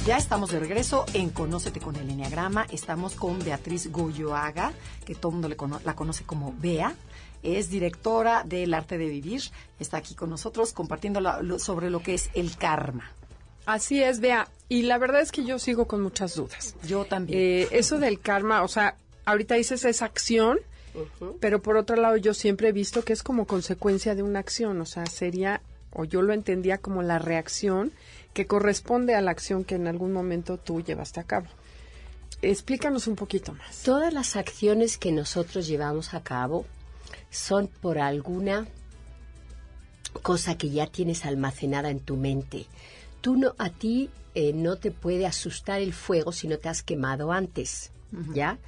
Ya 0.07 0.17
estamos 0.17 0.50
de 0.50 0.61
regreso 0.61 1.05
en 1.12 1.29
Conócete 1.29 1.79
con 1.79 1.95
el 1.97 2.09
Enneagrama. 2.09 2.67
Estamos 2.73 3.17
con 3.17 3.38
Beatriz 3.40 3.93
Goyoaga, 3.93 4.73
que 5.05 5.14
todo 5.14 5.33
el 5.33 5.40
mundo 5.40 5.81
la 5.85 5.95
conoce 5.95 6.25
como 6.25 6.55
Bea 6.59 6.95
es 7.42 7.70
directora 7.70 8.42
del 8.44 8.75
arte 8.75 8.99
de 8.99 9.06
vivir. 9.06 9.42
Está 9.78 9.99
aquí 9.99 10.14
con 10.14 10.30
nosotros 10.30 10.73
compartiendo 10.73 11.20
sobre 11.59 11.90
lo 11.90 12.02
que 12.02 12.14
es 12.14 12.30
el 12.35 12.56
karma. 12.56 13.12
Así 13.66 14.02
es, 14.02 14.20
vea. 14.20 14.49
Y 14.68 14.82
la 14.82 14.99
verdad 14.99 15.20
es 15.20 15.32
que 15.32 15.44
yo 15.44 15.59
sigo 15.59 15.87
con 15.87 16.02
muchas 16.02 16.35
dudas. 16.35 16.75
Yo 16.87 17.04
también. 17.04 17.38
Eh, 17.38 17.68
eso 17.73 17.99
del 17.99 18.20
karma, 18.20 18.62
o 18.62 18.68
sea, 18.68 18.97
ahorita 19.25 19.54
dices 19.54 19.85
esa 19.85 20.06
acción, 20.06 20.59
pero 21.40 21.62
por 21.62 21.76
otro 21.76 21.97
lado 21.97 22.16
yo 22.16 22.35
siempre 22.35 22.68
he 22.68 22.73
visto 22.73 23.04
que 23.04 23.12
es 23.12 23.23
como 23.23 23.47
consecuencia 23.47 24.14
de 24.14 24.23
una 24.23 24.40
acción, 24.40 24.80
o 24.80 24.87
sea, 24.87 25.06
sería, 25.06 25.61
o 25.92 26.04
yo 26.04 26.23
lo 26.23 26.32
entendía 26.32 26.78
como 26.78 27.02
la 27.02 27.18
reacción 27.18 27.92
que 28.32 28.47
corresponde 28.47 29.14
a 29.14 29.20
la 29.20 29.30
acción 29.30 29.64
que 29.64 29.76
en 29.76 29.87
algún 29.87 30.12
momento 30.12 30.56
tú 30.56 30.82
llevaste 30.82 31.20
a 31.20 31.25
cabo. 31.25 31.47
Explícanos 32.42 33.06
un 33.06 33.16
poquito 33.16 33.52
más. 33.52 33.82
Todas 33.82 34.12
las 34.12 34.37
acciones 34.37 34.97
que 34.99 35.12
nosotros 35.12 35.66
llevamos 35.66 36.14
a 36.14 36.23
cabo 36.23 36.64
son 37.30 37.68
por 37.68 37.99
alguna 37.99 38.66
cosa 40.22 40.58
que 40.58 40.70
ya 40.70 40.87
tienes 40.87 41.25
almacenada 41.25 41.90
en 41.90 42.00
tu 42.00 42.16
mente. 42.16 42.66
Tú 43.20 43.37
no, 43.37 43.54
a 43.58 43.70
ti 43.70 44.10
eh, 44.34 44.52
no 44.52 44.76
te 44.76 44.90
puede 44.90 45.26
asustar 45.26 45.80
el 45.80 45.92
fuego 45.92 46.32
si 46.32 46.49
no 46.49 46.58
te 46.58 46.68
has 46.68 46.82
quemado 46.82 47.32
antes, 47.32 47.92
¿ya? 48.34 48.58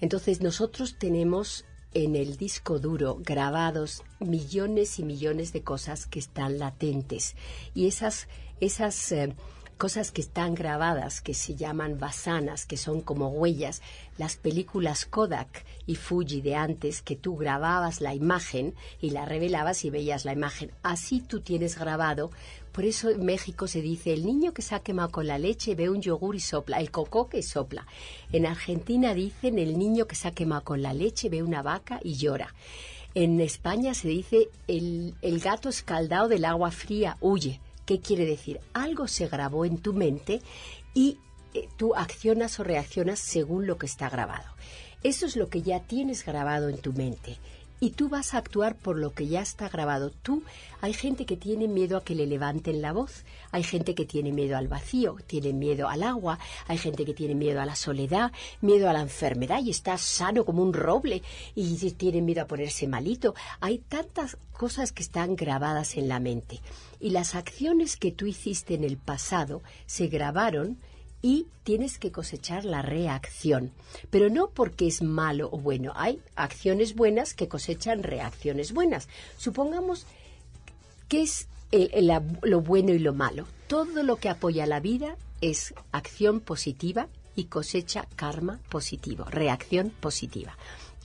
Entonces 0.00 0.40
nosotros 0.40 0.96
tenemos 0.98 1.64
en 1.94 2.16
el 2.16 2.36
disco 2.36 2.78
duro 2.78 3.18
grabados 3.20 4.02
millones 4.20 4.98
y 4.98 5.04
millones 5.04 5.52
de 5.52 5.62
cosas 5.62 6.06
que 6.06 6.18
están 6.18 6.58
latentes 6.58 7.34
y 7.74 7.86
esas 7.86 8.28
esas 8.60 9.12
eh, 9.12 9.34
cosas 9.78 10.10
que 10.10 10.20
están 10.20 10.54
grabadas, 10.54 11.20
que 11.20 11.34
se 11.34 11.54
llaman 11.54 11.98
basanas, 11.98 12.66
que 12.66 12.76
son 12.76 13.00
como 13.00 13.28
huellas, 13.28 13.80
las 14.18 14.36
películas 14.36 15.06
Kodak 15.06 15.64
y 15.86 15.94
Fuji 15.94 16.40
de 16.42 16.56
antes, 16.56 17.00
que 17.00 17.14
tú 17.14 17.36
grababas 17.36 18.00
la 18.00 18.12
imagen 18.12 18.74
y 19.00 19.10
la 19.10 19.24
revelabas 19.24 19.84
y 19.84 19.90
veías 19.90 20.24
la 20.24 20.32
imagen. 20.32 20.72
Así 20.82 21.20
tú 21.20 21.40
tienes 21.40 21.78
grabado. 21.78 22.30
Por 22.72 22.84
eso 22.84 23.08
en 23.08 23.24
México 23.24 23.68
se 23.68 23.80
dice, 23.80 24.12
el 24.12 24.26
niño 24.26 24.52
que 24.52 24.62
se 24.62 24.74
ha 24.74 24.80
quemado 24.80 25.10
con 25.10 25.28
la 25.28 25.38
leche 25.38 25.76
ve 25.76 25.88
un 25.88 26.02
yogur 26.02 26.34
y 26.34 26.40
sopla, 26.40 26.80
el 26.80 26.90
coco 26.90 27.28
que 27.28 27.42
sopla. 27.42 27.86
En 28.32 28.46
Argentina 28.46 29.14
dicen, 29.14 29.58
el 29.58 29.78
niño 29.78 30.06
que 30.06 30.16
se 30.16 30.26
ha 30.26 30.32
quemado 30.32 30.64
con 30.64 30.82
la 30.82 30.92
leche 30.92 31.28
ve 31.28 31.42
una 31.42 31.62
vaca 31.62 32.00
y 32.02 32.14
llora. 32.14 32.52
En 33.14 33.40
España 33.40 33.94
se 33.94 34.08
dice, 34.08 34.48
el, 34.66 35.14
el 35.22 35.38
gato 35.38 35.68
escaldado 35.68 36.28
del 36.28 36.44
agua 36.44 36.72
fría 36.72 37.16
huye. 37.20 37.60
¿Qué 37.88 38.00
quiere 38.00 38.26
decir? 38.26 38.60
Algo 38.74 39.08
se 39.08 39.28
grabó 39.28 39.64
en 39.64 39.78
tu 39.78 39.94
mente 39.94 40.42
y 40.92 41.16
eh, 41.54 41.70
tú 41.78 41.94
accionas 41.94 42.60
o 42.60 42.62
reaccionas 42.62 43.18
según 43.18 43.66
lo 43.66 43.78
que 43.78 43.86
está 43.86 44.10
grabado. 44.10 44.44
Eso 45.02 45.24
es 45.24 45.36
lo 45.36 45.48
que 45.48 45.62
ya 45.62 45.80
tienes 45.80 46.22
grabado 46.22 46.68
en 46.68 46.76
tu 46.76 46.92
mente 46.92 47.38
y 47.80 47.90
tú 47.90 48.08
vas 48.08 48.34
a 48.34 48.38
actuar 48.38 48.74
por 48.74 48.98
lo 48.98 49.12
que 49.12 49.26
ya 49.26 49.40
está 49.40 49.68
grabado. 49.68 50.10
Tú, 50.10 50.42
hay 50.80 50.92
gente 50.92 51.26
que 51.26 51.36
tiene 51.36 51.68
miedo 51.68 51.96
a 51.96 52.04
que 52.04 52.14
le 52.14 52.26
levanten 52.26 52.82
la 52.82 52.92
voz, 52.92 53.24
hay 53.50 53.62
gente 53.62 53.94
que 53.94 54.04
tiene 54.04 54.32
miedo 54.32 54.56
al 54.56 54.68
vacío, 54.68 55.16
tiene 55.26 55.52
miedo 55.52 55.88
al 55.88 56.02
agua, 56.02 56.38
hay 56.66 56.78
gente 56.78 57.04
que 57.04 57.14
tiene 57.14 57.34
miedo 57.34 57.60
a 57.60 57.66
la 57.66 57.76
soledad, 57.76 58.32
miedo 58.60 58.88
a 58.88 58.92
la 58.92 59.00
enfermedad 59.00 59.62
y 59.62 59.70
está 59.70 59.96
sano 59.98 60.44
como 60.44 60.62
un 60.62 60.72
roble 60.72 61.22
y 61.54 61.76
tiene 61.92 62.22
miedo 62.22 62.42
a 62.42 62.46
ponerse 62.46 62.86
malito. 62.86 63.34
Hay 63.60 63.78
tantas 63.78 64.36
cosas 64.52 64.92
que 64.92 65.02
están 65.02 65.36
grabadas 65.36 65.96
en 65.96 66.08
la 66.08 66.20
mente 66.20 66.60
y 67.00 67.10
las 67.10 67.34
acciones 67.34 67.96
que 67.96 68.12
tú 68.12 68.26
hiciste 68.26 68.74
en 68.74 68.84
el 68.84 68.96
pasado 68.96 69.62
se 69.86 70.08
grabaron 70.08 70.78
y 71.22 71.46
tienes 71.64 71.98
que 71.98 72.12
cosechar 72.12 72.64
la 72.64 72.82
reacción. 72.82 73.72
Pero 74.10 74.30
no 74.30 74.50
porque 74.50 74.86
es 74.86 75.02
malo 75.02 75.48
o 75.52 75.58
bueno. 75.58 75.92
Hay 75.96 76.20
acciones 76.36 76.94
buenas 76.94 77.34
que 77.34 77.48
cosechan 77.48 78.02
reacciones 78.02 78.72
buenas. 78.72 79.08
Supongamos 79.36 80.06
que 81.08 81.22
es 81.22 81.48
lo 82.42 82.60
bueno 82.60 82.92
y 82.92 82.98
lo 82.98 83.14
malo. 83.14 83.46
Todo 83.66 84.02
lo 84.02 84.16
que 84.16 84.28
apoya 84.28 84.66
la 84.66 84.80
vida 84.80 85.16
es 85.40 85.74
acción 85.92 86.40
positiva 86.40 87.08
y 87.34 87.44
cosecha 87.44 88.06
karma 88.16 88.58
positivo, 88.68 89.24
reacción 89.24 89.90
positiva. 89.90 90.56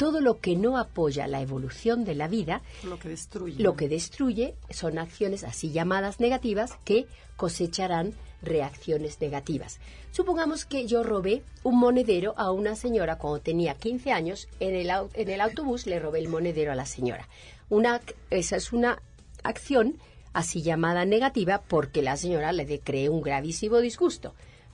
Todo 0.04 0.20
lo 0.20 0.42
que 0.42 0.58
no 0.58 0.78
apoya 0.78 1.28
la 1.28 1.40
evolución 1.40 2.04
de 2.04 2.14
la 2.14 2.28
vida, 2.28 2.62
lo 2.84 3.00
que 3.00 3.08
destruye, 3.08 3.64
lo 3.64 3.78
que 3.78 3.88
destruye 3.88 4.54
son 4.70 4.98
acciones 4.98 5.46
así 5.46 5.72
llamadas 5.72 6.20
negativas 6.20 6.78
que 6.84 7.08
cosecharán 7.38 8.14
reacciones 8.42 9.22
negativas. 9.22 9.80
Supongamos 10.12 10.66
que 10.66 10.88
yo 10.88 11.04
robé 11.04 11.42
un 11.64 11.80
monedero 11.80 12.34
a 12.36 12.52
una 12.52 12.76
señora 12.76 13.18
cuando 13.18 13.40
tenía 13.40 13.76
15 13.76 14.12
años, 14.12 14.50
en 14.60 14.76
el, 14.76 14.92
en 15.14 15.30
el 15.30 15.40
autobús 15.40 15.88
le 15.88 16.00
robé 16.00 16.20
el 16.20 16.28
monedero 16.28 16.74
a 16.74 16.76
la 16.76 16.86
señora. 16.86 17.30
Una, 17.70 18.02
esa 18.30 18.58
es 18.58 18.74
una 18.74 19.02
acción 19.42 19.96
así 20.34 20.62
llamada 20.62 21.06
negativa 21.06 21.62
porque 21.66 22.02
la 22.02 22.18
señora 22.18 22.52
le 22.52 22.78
cree 22.82 23.08
un 23.08 23.22
gravísimo 23.22 23.78
disgusto. 23.78 24.34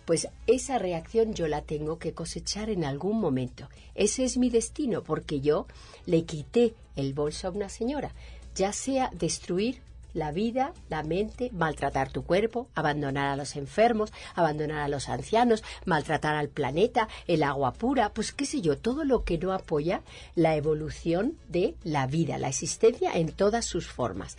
Pues 0.10 0.28
esa 0.48 0.80
reacción 0.80 1.36
yo 1.36 1.48
la 1.48 1.62
tengo 1.62 2.00
que 2.00 2.16
cosechar 2.16 2.72
en 2.72 2.84
algún 2.84 3.22
momento. 3.22 3.70
Ese 3.94 4.24
es 4.24 4.40
mi 4.40 4.50
destino 4.50 5.04
porque 5.04 5.40
yo 5.40 5.68
le 6.08 6.24
quité 6.24 6.74
el 6.96 7.14
bolso 7.14 7.48
a 7.48 7.52
una 7.52 7.70
señora, 7.70 8.16
ya 8.56 8.74
sea 8.74 9.12
destruir 9.14 9.84
la 10.16 10.32
vida, 10.32 10.74
la 10.90 11.04
mente, 11.04 11.52
maltratar 11.54 12.12
tu 12.12 12.24
cuerpo, 12.24 12.70
abandonar 12.74 13.28
a 13.28 13.36
los 13.36 13.56
enfermos, 13.56 14.12
abandonar 14.34 14.80
a 14.80 14.88
los 14.88 15.10
ancianos, 15.10 15.64
maltratar 15.86 16.34
al 16.36 16.50
planeta, 16.50 17.08
el 17.28 17.44
agua 17.44 17.74
pura, 17.74 18.10
pues 18.10 18.32
qué 18.32 18.48
sé 18.48 18.62
yo, 18.62 18.80
todo 18.80 19.04
lo 19.04 19.24
que 19.24 19.38
no 19.38 19.54
apoya 19.54 20.02
la 20.34 20.56
evolución 20.56 21.38
de 21.50 21.76
la 21.84 22.08
vida, 22.08 22.40
la 22.40 22.50
existencia 22.50 23.12
en 23.14 23.32
todas 23.32 23.66
sus 23.66 23.88
formas. 23.88 24.38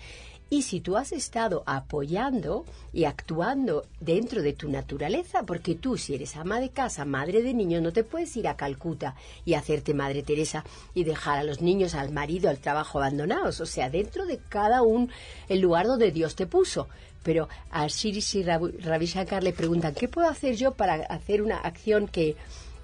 Y 0.53 0.63
si 0.63 0.81
tú 0.81 0.97
has 0.97 1.13
estado 1.13 1.63
apoyando 1.65 2.65
y 2.93 3.05
actuando 3.05 3.87
dentro 4.01 4.43
de 4.43 4.53
tu 4.53 4.69
naturaleza, 4.69 5.45
porque 5.45 5.77
tú 5.77 5.97
si 5.97 6.17
eres 6.17 6.35
ama 6.35 6.59
de 6.59 6.71
casa, 6.71 7.05
madre 7.05 7.41
de 7.41 7.55
niños, 7.55 7.81
no 7.81 7.93
te 7.93 8.03
puedes 8.03 8.37
ir 8.37 8.49
a 8.49 8.57
Calcuta 8.57 9.15
y 9.45 9.55
hacerte 9.55 9.95
Madre 9.95 10.25
Teresa 10.25 10.65
y 10.93 11.05
dejar 11.05 11.39
a 11.39 11.45
los 11.45 11.61
niños, 11.61 11.95
al 11.95 12.11
marido, 12.11 12.51
al 12.51 12.59
trabajo 12.59 12.99
abandonados. 12.99 13.61
O 13.61 13.67
sea, 13.67 13.91
dentro 13.91 14.27
de 14.27 14.39
cada 14.49 14.83
un 14.83 15.09
el 15.49 15.61
lugar 15.61 15.87
donde 15.87 16.11
Dios 16.11 16.35
te 16.35 16.49
puso. 16.49 16.89
Pero 17.23 17.49
a 17.71 17.87
Shri 17.87 18.21
Shri 18.21 18.43
Ravi 18.43 19.07
Shankar 19.07 19.45
le 19.45 19.53
preguntan, 19.53 19.95
¿qué 19.95 20.09
puedo 20.09 20.29
hacer 20.29 20.57
yo 20.57 20.73
para 20.73 20.95
hacer 20.95 21.43
una 21.43 21.59
acción 21.59 22.09
que, 22.09 22.35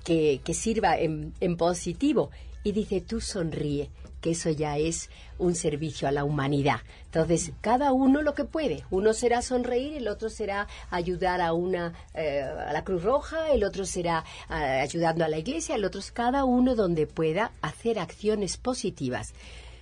que, 0.04 0.54
sirva 0.54 0.96
en, 0.96 1.32
en 1.40 1.56
positivo? 1.56 2.30
Y 2.62 2.70
dice, 2.70 3.00
tú 3.00 3.20
sonríe 3.20 3.90
que 4.20 4.32
eso 4.32 4.50
ya 4.50 4.78
es 4.78 5.10
un 5.38 5.54
servicio 5.54 6.08
a 6.08 6.12
la 6.12 6.24
humanidad. 6.24 6.80
Entonces, 7.06 7.52
cada 7.60 7.92
uno 7.92 8.22
lo 8.22 8.34
que 8.34 8.44
puede. 8.44 8.84
Uno 8.90 9.12
será 9.12 9.42
sonreír, 9.42 9.94
el 9.94 10.08
otro 10.08 10.30
será 10.30 10.66
ayudar 10.90 11.40
a 11.40 11.52
una 11.52 11.94
eh, 12.14 12.42
a 12.42 12.72
la 12.72 12.84
Cruz 12.84 13.02
Roja, 13.02 13.50
el 13.50 13.64
otro 13.64 13.84
será 13.84 14.24
eh, 14.50 14.54
ayudando 14.54 15.24
a 15.24 15.28
la 15.28 15.38
iglesia, 15.38 15.76
el 15.76 15.84
otro 15.84 16.00
es 16.00 16.12
cada 16.12 16.44
uno 16.44 16.74
donde 16.74 17.06
pueda 17.06 17.52
hacer 17.62 17.98
acciones 17.98 18.56
positivas. 18.56 19.32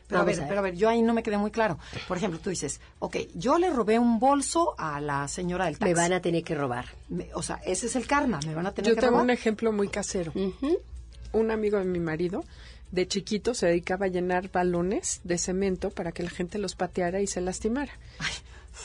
Pero 0.07 0.21
a, 0.21 0.25
ver, 0.25 0.45
pero 0.47 0.59
a 0.59 0.63
ver, 0.63 0.75
yo 0.75 0.91
ahí 0.91 1.01
no 1.01 1.15
me 1.15 1.23
quedé 1.23 1.39
muy 1.39 1.51
claro. 1.51 1.79
Por 2.07 2.19
ejemplo, 2.19 2.39
tú 2.39 2.51
dices, 2.51 2.81
ok, 2.99 3.17
yo 3.35 3.59
le 3.59 3.71
robé 3.71 3.99
un 3.99 4.19
bolso 4.19 4.75
a 4.77 5.01
la 5.01 5.27
señora 5.29 5.65
del 5.65 5.79
taxi. 5.79 5.95
Me 5.95 5.99
van 5.99 6.13
a 6.13 6.21
tener 6.21 6.45
que 6.45 6.55
robar. 6.55 6.87
o 7.33 7.43
sea, 7.43 7.57
ese 7.65 7.87
es 7.87 7.97
el 7.97 8.07
karma, 8.07 8.39
me 8.47 8.55
van 8.55 8.67
a 8.67 8.73
tener 8.73 8.95
que 8.95 9.01
robar. 9.01 9.05
Yo 9.05 9.11
tengo 9.11 9.23
un 9.23 9.31
ejemplo 9.31 9.73
muy 9.73 9.89
casero. 9.89 10.33
Un 11.33 11.51
amigo 11.51 11.79
de 11.79 11.85
mi 11.85 12.01
marido 12.01 12.45
de 12.95 13.09
chiquito 13.09 13.55
se 13.55 13.67
dedicaba 13.67 14.07
a 14.07 14.09
llenar 14.09 14.51
balones 14.51 15.21
de 15.25 15.37
cemento 15.37 15.91
para 15.91 16.13
que 16.13 16.23
la 16.23 16.31
gente 16.31 16.59
los 16.59 16.77
pateara 16.77 17.21
y 17.21 17.27
se 17.27 17.41
lastimara. 17.41 17.93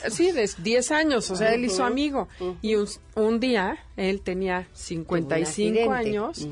Sí, 0.08 0.30
de 0.30 0.48
10 0.58 0.90
años, 0.92 1.30
o 1.30 1.36
sea, 1.36 1.52
él 1.52 1.64
hizo 1.64 1.84
amigo. 1.84 2.28
Y 2.62 2.76
un, 3.16 3.40
día, 3.40 3.78
él 3.96 4.20
tenía 4.20 4.68
55 4.72 5.92
años, 5.92 6.48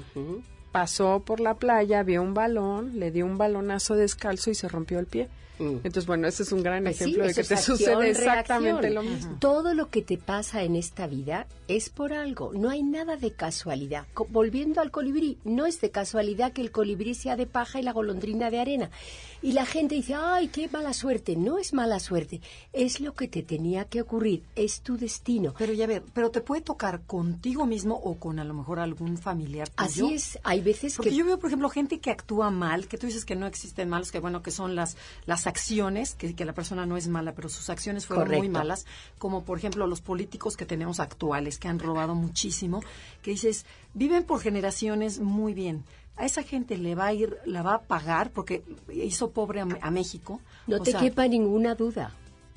pasó 0.73 1.23
por 1.25 1.41
la 1.41 1.55
playa, 1.55 2.03
vio 2.03 2.23
un 2.23 2.35
balón, 2.35 2.99
le 2.99 3.11
dio 3.11 3.27
un 3.27 3.38
balonazo 3.38 3.95
descalzo 3.95 4.50
y 4.50 4.55
se 4.55 4.69
rompió 4.69 4.99
el 4.99 5.07
pie. 5.07 5.29
Mm. 5.59 5.77
Entonces, 5.85 6.07
bueno, 6.07 6.29
ese 6.29 6.43
es 6.43 6.53
un 6.53 6.62
gran 6.62 6.85
pues 6.85 7.00
ejemplo 7.00 7.27
de 7.27 7.35
que 7.35 7.45
te 7.45 7.57
sucede 7.57 8.11
exactamente 8.11 8.91
lo 8.91 9.03
mismo. 9.03 9.37
Todo 9.41 9.75
lo 9.75 9.91
que 9.91 10.03
te 10.03 10.19
pasa 10.19 10.62
en 10.62 10.77
esta 10.77 11.07
vida 11.07 11.47
es 11.67 11.91
por 11.91 12.12
algo, 12.12 12.53
no 12.55 12.71
hay 12.71 12.83
nada 12.83 13.17
de 13.17 13.33
casualidad. 13.33 14.07
volviendo 14.29 14.81
al 14.81 14.91
colibrí, 14.91 15.38
no 15.45 15.67
es 15.67 15.81
de 15.81 15.91
casualidad 15.91 16.53
que 16.53 16.62
el 16.62 16.71
colibrí 16.71 17.15
sea 17.15 17.37
de 17.37 17.47
paja 17.47 17.81
y 17.81 17.83
la 17.83 17.93
golondrina 17.93 18.50
de 18.50 18.61
arena. 18.61 18.91
Y 19.40 19.52
la 19.52 19.66
gente 19.66 19.95
dice, 19.95 20.14
ay, 20.14 20.49
qué 20.49 20.68
mala 20.68 20.92
suerte. 20.92 21.37
No 21.37 21.59
es 21.59 21.73
mala 21.73 22.00
suerte, 22.00 22.40
es 22.73 23.00
lo 23.00 23.14
que 23.14 23.28
te 23.28 23.42
tenía 23.42 23.85
que 23.85 24.00
ocurrir, 24.00 24.42
es 24.57 24.80
tu 24.80 24.97
destino. 24.97 25.54
Pero 25.57 25.73
ya 25.73 25.87
ver, 25.87 26.02
pero 26.12 26.30
te 26.30 26.40
puede 26.40 26.61
tocar 26.61 27.02
contigo 27.02 27.64
mismo 27.64 27.95
o 27.95 28.16
con 28.16 28.40
a 28.40 28.45
lo 28.45 28.52
mejor 28.54 28.80
algún 28.80 29.16
familiar 29.16 29.68
tuyo. 29.68 30.07
Así 30.07 30.14
es, 30.14 30.38
hay 30.42 30.61
veces 30.61 30.97
Porque 30.97 31.11
que... 31.11 31.16
yo 31.16 31.25
veo, 31.25 31.38
por 31.38 31.50
ejemplo, 31.50 31.68
gente 31.68 32.00
que 32.00 32.11
actúa 32.11 32.50
mal, 32.50 32.88
que 32.88 32.99
tú 32.99 33.07
dices 33.07 33.25
que 33.25 33.37
no 33.37 33.47
existen 33.47 33.88
malos, 33.88 34.11
que 34.11 34.18
bueno, 34.18 34.42
que 34.42 34.50
son 34.50 34.75
las, 34.75 34.97
las 35.26 35.47
acciones, 35.47 36.14
que, 36.14 36.35
que 36.35 36.45
la 36.45 36.52
persona 36.52 36.85
no 36.85 36.97
es 36.97 37.07
mala, 37.07 37.35
pero 37.35 37.49
sus 37.49 37.71
acciones 37.71 38.07
fueron 38.07 38.28
muy 38.28 38.49
malas, 38.49 38.87
como 39.18 39.45
por 39.45 39.59
ejemplo 39.59 39.87
los 39.87 40.00
políticos 40.00 40.57
que 40.57 40.66
tenemos 40.66 40.99
actuales, 40.99 41.59
que 41.59 41.68
han 41.68 41.78
robado 41.78 42.16
muchísimo, 42.16 42.83
que 43.23 43.33
dices, 43.33 43.66
viven 43.95 44.25
por 44.25 44.40
generaciones 44.40 45.21
muy 45.21 45.54
bien 45.54 45.85
a 46.19 46.27
esa 46.27 46.43
gente 46.43 46.77
le 46.77 46.95
va 46.95 47.07
a 47.07 47.13
ir, 47.15 47.39
la 47.47 47.63
va 47.63 47.75
a 47.75 47.83
pagar 47.83 48.33
porque 48.33 48.65
hizo 48.93 49.31
pobre 49.31 49.61
a, 49.61 49.91
México. 49.91 50.41
No 50.67 50.81
te 50.81 50.93
quepa 50.93 51.29
ninguna 51.29 51.77
duda. 51.77 52.13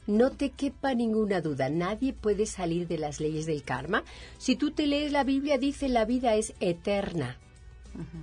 No 0.08 0.32
te 0.32 0.50
quepa 0.50 0.96
ninguna 0.96 1.42
duda, 1.42 1.70
nadie 1.70 2.12
puede 2.12 2.48
salir 2.48 2.88
de 2.88 2.98
las 2.98 3.20
leyes 3.20 3.46
del 3.46 3.62
karma. 3.62 4.04
Si 4.40 4.56
tú 4.56 4.72
te 4.72 4.88
lees 4.88 5.12
la 5.12 5.24
Biblia, 5.24 5.60
dice 5.60 5.90
la 5.90 6.06
vida 6.06 6.34
es 6.36 6.54
eterna. 6.60 7.38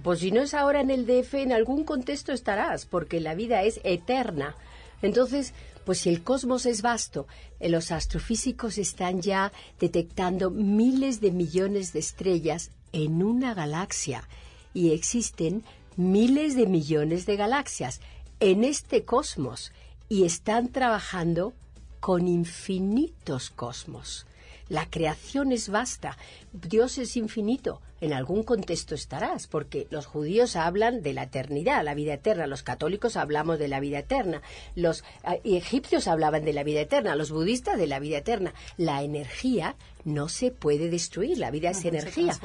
Pues 0.02 0.20
si 0.20 0.32
no 0.32 0.42
es 0.42 0.54
ahora 0.54 0.80
en 0.80 0.90
el 0.90 1.06
DF, 1.06 1.34
en 1.34 1.52
algún 1.52 1.84
contexto 1.84 2.32
estarás, 2.32 2.84
porque 2.84 3.20
la 3.20 3.34
vida 3.34 3.62
es 3.62 3.80
eterna. 3.84 4.56
Entonces, 5.02 5.54
pues 5.84 6.00
si 6.00 6.08
el 6.08 6.24
cosmos 6.24 6.66
es 6.66 6.82
vasto, 6.82 7.28
eh, 7.60 7.68
los 7.68 7.92
astrofísicos 7.92 8.76
están 8.78 9.20
ya 9.22 9.52
detectando 9.78 10.50
miles 10.50 11.20
de 11.20 11.30
millones 11.30 11.92
de 11.92 12.00
estrellas 12.00 12.72
en 12.92 13.22
una 13.22 13.54
galaxia 13.54 14.26
y 14.78 14.92
existen 14.92 15.64
miles 15.96 16.54
de 16.54 16.68
millones 16.68 17.26
de 17.26 17.34
galaxias 17.34 18.00
en 18.38 18.62
este 18.62 19.04
cosmos 19.04 19.72
y 20.08 20.22
están 20.24 20.68
trabajando 20.68 21.52
con 21.98 22.28
infinitos 22.28 23.50
cosmos. 23.50 24.24
La 24.68 24.86
creación 24.88 25.50
es 25.50 25.68
vasta, 25.68 26.16
Dios 26.52 26.98
es 26.98 27.16
infinito. 27.16 27.80
En 28.00 28.12
algún 28.12 28.44
contexto 28.44 28.94
estarás, 28.94 29.48
porque 29.48 29.88
los 29.90 30.06
judíos 30.06 30.54
hablan 30.54 31.02
de 31.02 31.14
la 31.14 31.24
eternidad, 31.24 31.82
la 31.82 31.94
vida 31.94 32.14
eterna, 32.14 32.46
los 32.46 32.62
católicos 32.62 33.16
hablamos 33.16 33.58
de 33.58 33.66
la 33.66 33.80
vida 33.80 33.98
eterna, 33.98 34.40
los 34.76 35.02
eh, 35.24 35.40
egipcios 35.42 36.06
hablaban 36.06 36.44
de 36.44 36.52
la 36.52 36.62
vida 36.62 36.80
eterna, 36.80 37.16
los 37.16 37.32
budistas 37.32 37.76
de 37.76 37.88
la 37.88 37.98
vida 37.98 38.18
eterna. 38.18 38.54
La 38.76 39.02
energía 39.02 39.74
no 40.04 40.28
se 40.28 40.52
puede 40.52 40.90
destruir, 40.90 41.38
la 41.38 41.50
vida 41.50 41.70
es 41.70 41.84
energía 41.84 42.38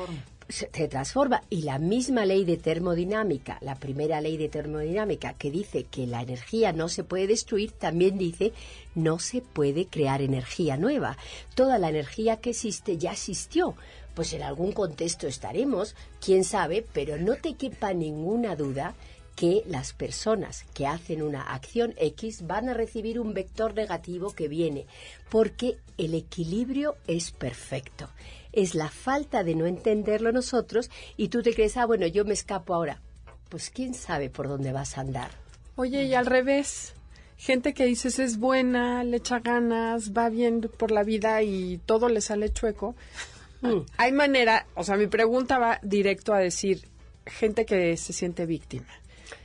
se, 0.49 0.67
transforma 0.87 1.43
y 1.49 1.61
la 1.63 1.79
misma 1.79 2.25
ley 2.25 2.45
de 2.45 2.57
termodinámica, 2.57 3.57
la 3.61 3.75
primera 3.75 4.21
ley 4.21 4.37
de 4.37 4.49
termodinámica 4.49 5.33
que 5.33 5.51
dice 5.51 5.85
que 5.85 6.07
la 6.07 6.21
energía 6.21 6.73
no 6.73 6.89
se 6.89 7.03
puede 7.03 7.27
destruir, 7.27 7.71
también 7.71 8.17
dice 8.17 8.53
no 8.95 9.19
se 9.19 9.41
puede 9.41 9.87
crear 9.87 10.21
energía 10.21 10.77
nueva. 10.77 11.17
Toda 11.55 11.79
la 11.79 11.89
energía 11.89 12.37
que 12.37 12.51
existe 12.51 12.97
ya 12.97 13.11
existió. 13.13 13.75
Pues 14.13 14.33
en 14.33 14.43
algún 14.43 14.73
contexto 14.73 15.27
estaremos, 15.27 15.95
quién 16.23 16.43
sabe, 16.43 16.85
pero 16.93 17.17
no 17.17 17.35
te 17.35 17.55
quepa 17.55 17.93
ninguna 17.93 18.55
duda 18.55 18.93
que 19.35 19.63
las 19.67 19.93
personas 19.93 20.65
que 20.73 20.87
hacen 20.87 21.21
una 21.21 21.41
acción 21.41 21.93
X 21.97 22.45
van 22.45 22.69
a 22.69 22.73
recibir 22.73 23.19
un 23.19 23.33
vector 23.33 23.73
negativo 23.73 24.31
que 24.31 24.47
viene, 24.47 24.85
porque 25.29 25.77
el 25.97 26.13
equilibrio 26.13 26.95
es 27.07 27.31
perfecto 27.31 28.09
es 28.53 28.75
la 28.75 28.89
falta 28.89 29.43
de 29.43 29.55
no 29.55 29.65
entenderlo 29.65 30.31
nosotros 30.31 30.89
y 31.17 31.27
tú 31.27 31.41
te 31.41 31.53
crees, 31.53 31.75
ah, 31.75 31.85
bueno, 31.85 32.07
yo 32.07 32.23
me 32.23 32.33
escapo 32.33 32.73
ahora. 32.73 33.01
Pues 33.49 33.69
quién 33.69 33.93
sabe 33.93 34.29
por 34.29 34.47
dónde 34.47 34.71
vas 34.71 34.97
a 34.97 35.01
andar. 35.01 35.31
Oye, 35.75 36.05
y 36.05 36.13
al 36.13 36.27
revés, 36.27 36.93
gente 37.35 37.73
que 37.73 37.85
dices 37.85 38.19
es 38.19 38.37
buena, 38.37 39.03
le 39.03 39.17
echa 39.17 39.39
ganas, 39.39 40.13
va 40.13 40.29
bien 40.29 40.61
por 40.77 40.91
la 40.91 41.03
vida 41.03 41.41
y 41.41 41.79
todo 41.85 42.09
le 42.09 42.21
sale 42.21 42.53
chueco. 42.53 42.95
Mm. 43.61 43.79
Hay 43.97 44.11
manera, 44.11 44.67
o 44.75 44.83
sea, 44.83 44.97
mi 44.97 45.07
pregunta 45.07 45.57
va 45.57 45.79
directo 45.81 46.33
a 46.33 46.39
decir, 46.39 46.87
gente 47.25 47.65
que 47.65 47.97
se 47.97 48.13
siente 48.13 48.45
víctima. 48.45 48.87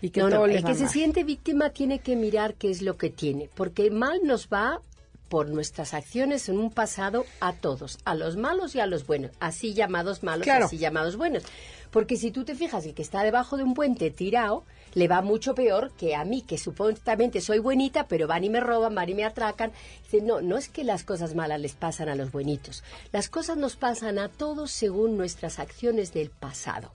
Y 0.00 0.10
que 0.10 0.20
no, 0.22 0.46
el 0.46 0.64
que 0.64 0.74
se 0.74 0.88
siente 0.88 1.24
víctima 1.24 1.70
tiene 1.70 1.98
que 1.98 2.16
mirar 2.16 2.54
qué 2.54 2.70
es 2.70 2.82
lo 2.82 2.96
que 2.96 3.10
tiene, 3.10 3.48
porque 3.54 3.90
mal 3.90 4.20
nos 4.24 4.48
va 4.48 4.80
por 5.28 5.48
nuestras 5.50 5.94
acciones 5.94 6.48
en 6.48 6.58
un 6.58 6.70
pasado 6.70 7.26
a 7.40 7.52
todos, 7.52 7.98
a 8.04 8.14
los 8.14 8.36
malos 8.36 8.74
y 8.74 8.80
a 8.80 8.86
los 8.86 9.06
buenos, 9.06 9.32
así 9.40 9.74
llamados 9.74 10.22
malos 10.22 10.46
y 10.46 10.50
así 10.50 10.78
llamados 10.78 11.16
buenos. 11.16 11.44
Porque 11.90 12.16
si 12.16 12.30
tú 12.30 12.44
te 12.44 12.54
fijas, 12.54 12.84
el 12.84 12.94
que 12.94 13.02
está 13.02 13.22
debajo 13.22 13.56
de 13.56 13.62
un 13.62 13.74
puente 13.74 14.10
tirado, 14.10 14.64
le 14.94 15.08
va 15.08 15.22
mucho 15.22 15.54
peor 15.54 15.90
que 15.92 16.14
a 16.14 16.24
mí, 16.24 16.42
que 16.42 16.58
supuestamente 16.58 17.40
soy 17.40 17.60
buenita, 17.60 18.06
pero 18.06 18.26
van 18.26 18.44
y 18.44 18.50
me 18.50 18.60
roban, 18.60 18.94
van 18.94 19.08
y 19.08 19.14
me 19.14 19.24
atracan. 19.24 19.72
Dice, 20.04 20.20
no, 20.20 20.40
no 20.40 20.58
es 20.58 20.68
que 20.68 20.84
las 20.84 21.04
cosas 21.04 21.34
malas 21.34 21.60
les 21.60 21.74
pasan 21.74 22.08
a 22.08 22.14
los 22.14 22.30
buenitos. 22.30 22.84
Las 23.12 23.28
cosas 23.28 23.56
nos 23.56 23.76
pasan 23.76 24.18
a 24.18 24.28
todos 24.28 24.70
según 24.70 25.16
nuestras 25.16 25.58
acciones 25.58 26.12
del 26.12 26.30
pasado. 26.30 26.90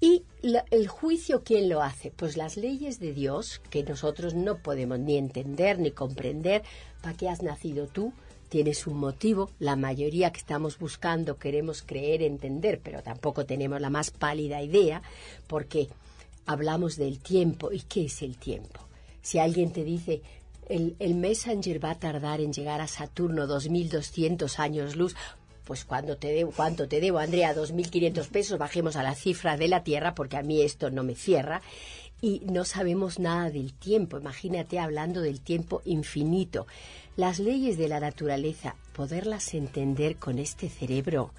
Y 0.00 0.24
el 0.70 0.88
juicio, 0.88 1.42
¿quién 1.42 1.68
lo 1.68 1.82
hace? 1.82 2.10
Pues 2.10 2.36
las 2.36 2.56
leyes 2.56 3.00
de 3.00 3.12
Dios, 3.12 3.62
que 3.70 3.82
nosotros 3.82 4.34
no 4.34 4.58
podemos 4.58 4.98
ni 4.98 5.16
entender 5.16 5.78
ni 5.78 5.90
comprender. 5.90 6.62
¿Para 7.00 7.16
qué 7.16 7.28
has 7.28 7.42
nacido 7.42 7.86
tú? 7.86 8.12
Tienes 8.50 8.86
un 8.86 8.98
motivo. 8.98 9.50
La 9.58 9.74
mayoría 9.74 10.30
que 10.32 10.40
estamos 10.40 10.78
buscando 10.78 11.38
queremos 11.38 11.82
creer, 11.82 12.22
entender, 12.22 12.80
pero 12.82 13.02
tampoco 13.02 13.46
tenemos 13.46 13.80
la 13.80 13.88
más 13.88 14.10
pálida 14.10 14.62
idea, 14.62 15.02
porque 15.46 15.88
hablamos 16.44 16.96
del 16.96 17.18
tiempo. 17.18 17.72
¿Y 17.72 17.80
qué 17.80 18.04
es 18.04 18.20
el 18.20 18.36
tiempo? 18.36 18.80
Si 19.22 19.38
alguien 19.38 19.72
te 19.72 19.82
dice, 19.82 20.20
el, 20.68 20.94
el 20.98 21.14
Messenger 21.14 21.82
va 21.82 21.92
a 21.92 21.98
tardar 21.98 22.42
en 22.42 22.52
llegar 22.52 22.82
a 22.82 22.86
Saturno 22.86 23.46
2200 23.46 24.58
años 24.58 24.94
luz, 24.94 25.16
pues 25.66 25.84
cuando 25.84 26.16
te 26.16 26.28
debo, 26.28 26.52
cuánto 26.52 26.86
te 26.86 27.00
debo, 27.00 27.18
Andrea, 27.18 27.54
2.500 27.54 28.28
pesos, 28.28 28.58
bajemos 28.58 28.94
a 28.94 29.02
la 29.02 29.16
cifra 29.16 29.56
de 29.56 29.66
la 29.66 29.82
Tierra, 29.82 30.14
porque 30.14 30.36
a 30.36 30.42
mí 30.42 30.62
esto 30.62 30.90
no 30.90 31.02
me 31.02 31.16
cierra, 31.16 31.60
y 32.22 32.40
no 32.46 32.64
sabemos 32.64 33.18
nada 33.18 33.50
del 33.50 33.74
tiempo. 33.74 34.16
Imagínate 34.16 34.78
hablando 34.78 35.20
del 35.20 35.40
tiempo 35.40 35.82
infinito. 35.84 36.66
Las 37.16 37.40
leyes 37.40 37.76
de 37.76 37.88
la 37.88 37.98
naturaleza, 37.98 38.76
poderlas 38.94 39.52
entender 39.54 40.16
con 40.16 40.38
este 40.38 40.70
cerebro, 40.70 41.32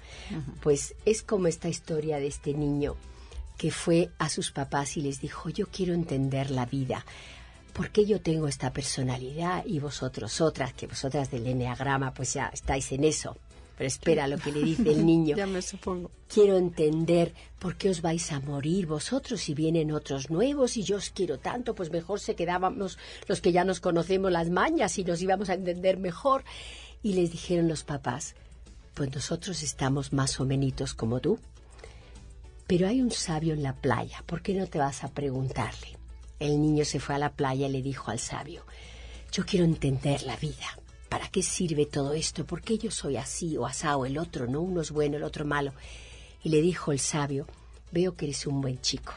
pues 0.60 0.94
es 1.06 1.22
como 1.22 1.48
esta 1.48 1.68
historia 1.68 2.18
de 2.18 2.26
este 2.26 2.52
niño 2.52 2.96
que 3.56 3.70
fue 3.72 4.10
a 4.18 4.28
sus 4.28 4.52
papás 4.52 4.96
y 4.96 5.00
les 5.00 5.20
dijo, 5.20 5.48
yo 5.48 5.66
quiero 5.66 5.94
entender 5.94 6.50
la 6.50 6.66
vida. 6.66 7.04
¿por 7.78 7.90
qué 7.90 8.04
yo 8.04 8.20
tengo 8.20 8.48
esta 8.48 8.72
personalidad 8.72 9.64
y 9.64 9.78
vosotros 9.78 10.40
otras, 10.40 10.72
que 10.72 10.88
vosotras 10.88 11.30
del 11.30 11.46
Enneagrama 11.46 12.12
pues 12.12 12.34
ya 12.34 12.50
estáis 12.52 12.90
en 12.90 13.04
eso? 13.04 13.36
Pero 13.78 13.86
espera 13.86 14.26
lo 14.26 14.38
que 14.38 14.50
le 14.50 14.62
dice 14.62 14.90
el 14.90 15.06
niño. 15.12 15.36
ya 15.36 15.46
me 15.46 15.62
supongo. 15.62 16.10
Quiero 16.26 16.56
entender 16.58 17.32
por 17.60 17.76
qué 17.76 17.88
os 17.88 18.02
vais 18.02 18.32
a 18.32 18.40
morir 18.40 18.86
vosotros 18.86 19.48
y 19.48 19.54
vienen 19.54 19.92
otros 19.92 20.28
nuevos 20.30 20.76
y 20.76 20.82
yo 20.82 20.96
os 20.96 21.10
quiero 21.10 21.38
tanto, 21.38 21.74
pues 21.76 21.90
mejor 21.90 22.18
se 22.18 22.34
quedábamos 22.34 22.98
los 23.28 23.40
que 23.40 23.52
ya 23.52 23.64
nos 23.64 23.78
conocemos 23.80 24.32
las 24.32 24.50
mañas 24.50 24.98
y 24.98 25.04
nos 25.04 25.22
íbamos 25.22 25.48
a 25.48 25.54
entender 25.54 25.96
mejor. 25.96 26.42
Y 27.02 27.12
les 27.14 27.30
dijeron 27.30 27.68
los 27.68 27.84
papás, 27.84 28.34
pues 28.94 29.14
nosotros 29.14 29.62
estamos 29.62 30.12
más 30.12 30.40
o 30.40 30.44
menos 30.44 30.92
como 30.94 31.20
tú. 31.20 31.38
Pero 32.66 32.88
hay 32.88 33.00
un 33.00 33.12
sabio 33.12 33.54
en 33.54 33.62
la 33.62 33.74
playa, 33.74 34.22
¿por 34.26 34.42
qué 34.42 34.54
no 34.54 34.66
te 34.66 34.78
vas 34.78 35.04
a 35.04 35.08
preguntarle? 35.08 35.96
El 36.40 36.60
niño 36.60 36.84
se 36.84 36.98
fue 37.00 37.14
a 37.14 37.18
la 37.18 37.32
playa 37.32 37.68
y 37.68 37.72
le 37.72 37.80
dijo 37.80 38.10
al 38.10 38.18
sabio, 38.18 38.64
yo 39.32 39.46
quiero 39.46 39.64
entender 39.64 40.24
la 40.24 40.36
vida. 40.36 40.66
¿Para 41.08 41.28
qué 41.28 41.42
sirve 41.42 41.86
todo 41.86 42.12
esto? 42.12 42.44
¿Por 42.44 42.60
qué 42.60 42.78
yo 42.78 42.90
soy 42.90 43.16
así 43.16 43.56
o 43.56 43.66
asado 43.66 44.04
el 44.04 44.18
otro, 44.18 44.46
no? 44.46 44.60
Uno 44.60 44.82
es 44.82 44.90
bueno, 44.90 45.16
el 45.16 45.22
otro 45.22 45.44
malo. 45.44 45.72
Y 46.42 46.50
le 46.50 46.60
dijo 46.60 46.92
el 46.92 46.98
sabio, 46.98 47.46
veo 47.92 48.14
que 48.14 48.26
eres 48.26 48.46
un 48.46 48.60
buen 48.60 48.80
chico. 48.80 49.12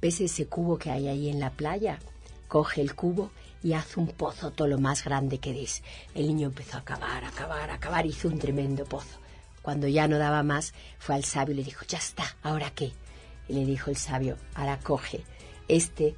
¿Ves 0.00 0.20
ese 0.20 0.46
cubo 0.46 0.76
que 0.76 0.90
hay 0.90 1.08
ahí 1.08 1.28
en 1.28 1.40
la 1.40 1.50
playa? 1.50 1.98
Coge 2.48 2.80
el 2.80 2.94
cubo 2.94 3.30
y 3.62 3.72
haz 3.72 3.96
un 3.96 4.08
pozo 4.08 4.50
todo 4.50 4.68
lo 4.68 4.78
más 4.78 5.04
grande 5.04 5.38
que 5.38 5.52
des. 5.52 5.82
El 6.14 6.26
niño 6.26 6.48
empezó 6.48 6.78
a 6.78 6.84
cavar, 6.84 7.24
a 7.24 7.30
cavar, 7.30 7.70
a 7.70 7.78
cavar, 7.78 8.04
hizo 8.04 8.28
un 8.28 8.38
tremendo 8.38 8.84
pozo. 8.84 9.18
Cuando 9.62 9.88
ya 9.88 10.06
no 10.06 10.18
daba 10.18 10.42
más, 10.42 10.74
fue 10.98 11.14
al 11.14 11.24
sabio 11.24 11.54
y 11.54 11.58
le 11.58 11.64
dijo, 11.64 11.86
ya 11.88 11.96
está, 11.96 12.36
¿ahora 12.42 12.70
qué? 12.74 12.92
Y 13.48 13.54
le 13.54 13.64
dijo 13.64 13.90
el 13.90 13.96
sabio, 13.96 14.36
ahora 14.54 14.78
coge 14.78 15.24
este 15.68 16.16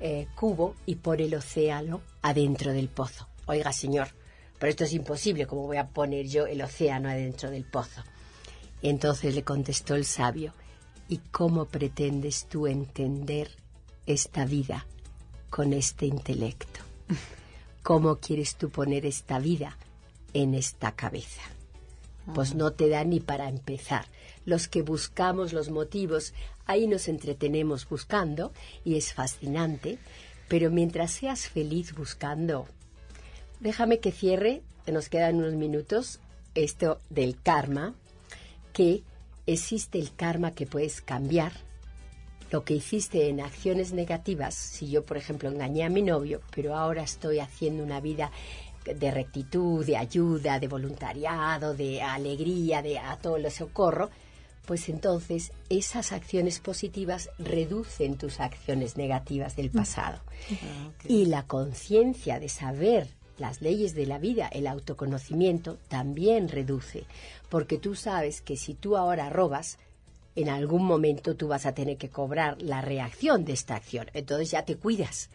eh, 0.00 0.26
cubo 0.34 0.74
y 0.86 0.96
pone 0.96 1.24
el 1.24 1.34
océano 1.34 2.00
adentro 2.22 2.72
del 2.72 2.88
pozo. 2.88 3.28
Oiga, 3.46 3.72
señor, 3.72 4.08
pero 4.58 4.70
esto 4.70 4.84
es 4.84 4.92
imposible, 4.92 5.46
¿cómo 5.46 5.66
voy 5.66 5.76
a 5.76 5.88
poner 5.88 6.26
yo 6.26 6.46
el 6.46 6.62
océano 6.62 7.08
adentro 7.08 7.50
del 7.50 7.64
pozo? 7.64 8.02
Entonces 8.82 9.34
le 9.34 9.42
contestó 9.42 9.94
el 9.94 10.04
sabio, 10.04 10.52
¿y 11.08 11.18
cómo 11.30 11.66
pretendes 11.66 12.46
tú 12.46 12.66
entender 12.66 13.50
esta 14.06 14.44
vida 14.44 14.86
con 15.50 15.72
este 15.72 16.06
intelecto? 16.06 16.80
¿Cómo 17.82 18.16
quieres 18.16 18.56
tú 18.56 18.70
poner 18.70 19.06
esta 19.06 19.38
vida 19.38 19.76
en 20.34 20.54
esta 20.54 20.92
cabeza? 20.92 21.42
Pues 22.34 22.54
no 22.54 22.72
te 22.72 22.90
da 22.90 23.04
ni 23.04 23.20
para 23.20 23.48
empezar. 23.48 24.04
Los 24.44 24.68
que 24.68 24.82
buscamos 24.82 25.54
los 25.54 25.70
motivos, 25.70 26.34
ahí 26.66 26.86
nos 26.86 27.08
entretenemos 27.08 27.88
buscando 27.88 28.52
y 28.84 28.96
es 28.96 29.14
fascinante, 29.14 29.98
pero 30.48 30.70
mientras 30.70 31.12
seas 31.12 31.48
feliz 31.48 31.94
buscando, 31.94 32.68
déjame 33.60 34.00
que 34.00 34.12
cierre, 34.12 34.62
nos 34.86 35.08
quedan 35.08 35.36
unos 35.36 35.54
minutos, 35.54 36.20
esto 36.54 36.98
del 37.10 37.40
karma, 37.40 37.94
que 38.72 39.02
existe 39.46 39.98
el 39.98 40.14
karma 40.14 40.52
que 40.52 40.66
puedes 40.66 41.00
cambiar. 41.00 41.52
Lo 42.50 42.64
que 42.64 42.74
hiciste 42.74 43.28
en 43.28 43.40
acciones 43.40 43.92
negativas, 43.92 44.54
si 44.54 44.88
yo, 44.88 45.04
por 45.04 45.18
ejemplo, 45.18 45.50
engañé 45.50 45.84
a 45.84 45.90
mi 45.90 46.02
novio, 46.02 46.40
pero 46.54 46.74
ahora 46.74 47.02
estoy 47.02 47.40
haciendo 47.40 47.82
una 47.82 48.00
vida 48.00 48.30
de 48.84 49.10
rectitud, 49.10 49.84
de 49.84 49.96
ayuda, 49.98 50.58
de 50.58 50.68
voluntariado, 50.68 51.74
de 51.74 52.00
alegría, 52.00 52.80
de 52.80 52.98
a 52.98 53.16
todo 53.16 53.38
lo 53.38 53.50
socorro, 53.50 54.08
pues 54.64 54.88
entonces 54.88 55.52
esas 55.68 56.12
acciones 56.12 56.60
positivas 56.60 57.30
reducen 57.38 58.16
tus 58.16 58.40
acciones 58.40 58.96
negativas 58.96 59.56
del 59.56 59.70
pasado. 59.70 60.20
Ah, 60.52 60.90
y 61.06 61.26
la 61.26 61.44
conciencia 61.44 62.38
de 62.38 62.48
saber 62.48 63.17
las 63.38 63.62
leyes 63.62 63.94
de 63.94 64.06
la 64.06 64.18
vida, 64.18 64.48
el 64.48 64.66
autoconocimiento, 64.66 65.78
también 65.88 66.48
reduce, 66.48 67.04
porque 67.48 67.78
tú 67.78 67.94
sabes 67.94 68.40
que 68.40 68.56
si 68.56 68.74
tú 68.74 68.96
ahora 68.96 69.30
robas, 69.30 69.78
en 70.36 70.48
algún 70.48 70.84
momento 70.84 71.34
tú 71.34 71.48
vas 71.48 71.66
a 71.66 71.74
tener 71.74 71.96
que 71.96 72.10
cobrar 72.10 72.62
la 72.62 72.80
reacción 72.80 73.44
de 73.44 73.54
esta 73.54 73.74
acción. 73.74 74.06
Entonces 74.14 74.52
ya 74.52 74.64
te 74.64 74.76
cuidas. 74.76 75.30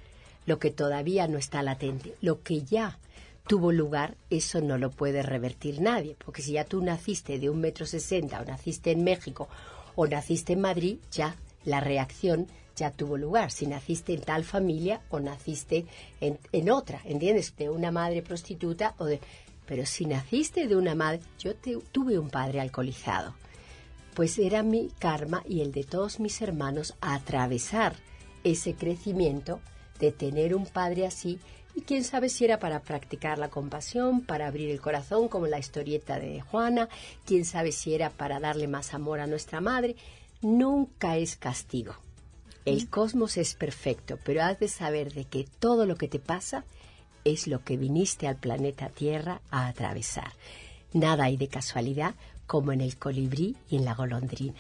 Lo 0.46 0.60
que 0.60 0.72
todavía 0.72 1.28
no 1.28 1.38
está 1.38 1.62
latente, 1.62 2.16
lo 2.22 2.42
que 2.42 2.64
ya 2.64 3.00
tuvo 3.48 3.72
lugar, 3.72 4.16
eso 4.30 4.62
no 4.62 4.78
lo 4.78 4.92
puede 4.92 5.22
revertir 5.22 5.82
nadie, 5.82 6.16
porque 6.24 6.42
si 6.42 6.54
ya 6.54 6.66
tú 6.66 6.82
naciste 6.82 7.40
de 7.40 7.50
un 7.50 7.60
metro 7.60 7.86
sesenta 7.86 8.42
o 8.42 8.46
naciste 8.46 8.92
en 8.92 9.04
México 9.04 9.48
o 9.96 10.08
naciste 10.08 10.54
en 10.54 10.62
Madrid, 10.62 10.98
ya 11.12 11.36
la 11.66 11.80
reacción 11.80 12.48
ya 12.76 12.92
tuvo 12.92 13.18
lugar, 13.18 13.52
si 13.52 13.68
naciste 13.68 14.14
en 14.14 14.22
tal 14.22 14.44
familia 14.44 15.02
o 15.10 15.20
naciste 15.20 15.86
en, 16.20 16.70
otra, 16.70 17.02
¿entiendes? 17.06 17.56
De 17.56 17.70
una 17.70 17.92
madre 17.92 18.22
prostituta 18.22 18.96
o 18.98 19.06
de... 19.06 19.20
Pero 19.66 19.86
si 19.86 20.06
naciste 20.06 20.68
de 20.68 20.76
una 20.76 20.96
madre, 20.96 21.22
yo 21.40 21.56
tuve 21.56 22.20
un 22.20 22.30
padre 22.30 22.60
alcoholizado, 22.60 23.34
pues 24.14 24.38
era 24.38 24.62
mi 24.62 24.90
karma 25.00 25.42
y 25.48 25.62
el 25.62 25.72
de 25.72 25.84
todos 25.84 26.20
mis 26.20 26.42
hermanos 26.42 26.96
atravesar 27.00 27.96
ese 28.44 28.76
crecimiento 28.76 29.62
de 30.00 30.12
tener 30.12 30.54
un 30.54 30.66
padre 30.66 31.06
así 31.06 31.40
y 31.76 31.82
quién 31.82 32.04
sabe 32.04 32.30
si 32.30 32.46
era 32.46 32.60
para 32.60 32.82
practicar 32.82 33.40
la 33.40 33.50
compasión, 33.50 34.22
para 34.22 34.48
abrir 34.48 34.70
el 34.70 34.82
corazón 34.82 35.28
como 35.28 35.48
la 35.48 35.60
historieta 35.60 36.20
de 36.20 36.42
Juana, 36.42 36.90
quién 37.26 37.46
sabe 37.46 37.72
si 37.72 37.96
era 37.96 38.10
para 38.10 38.40
darle 38.40 38.68
más 38.68 38.94
amor 38.94 39.20
a 39.20 39.28
nuestra 39.28 39.62
madre, 39.62 39.96
nunca 40.42 41.18
es 41.18 41.36
castigo. 41.38 41.96
El 42.66 42.90
cosmos 42.90 43.38
es 43.38 43.56
perfecto, 43.56 44.18
pero 44.24 44.44
has 44.44 44.60
de 44.60 44.70
saber 44.70 45.14
de 45.14 45.26
que 45.26 45.46
todo 45.60 45.86
lo 45.86 45.96
que 45.96 46.08
te 46.08 46.20
pasa 46.20 46.64
es 47.26 47.48
lo 47.48 47.64
que 47.64 47.78
viniste 47.78 48.28
al 48.28 48.38
planeta 48.38 48.90
Tierra 48.90 49.42
a 49.52 49.68
atravesar. 49.68 50.32
Nada 50.94 51.26
hay 51.26 51.38
de 51.38 51.48
casualidad 51.48 52.16
como 52.48 52.72
en 52.72 52.82
el 52.82 52.98
colibrí 52.98 53.56
y 53.70 53.78
en 53.78 53.86
la 53.86 53.96
golondrina. 53.96 54.60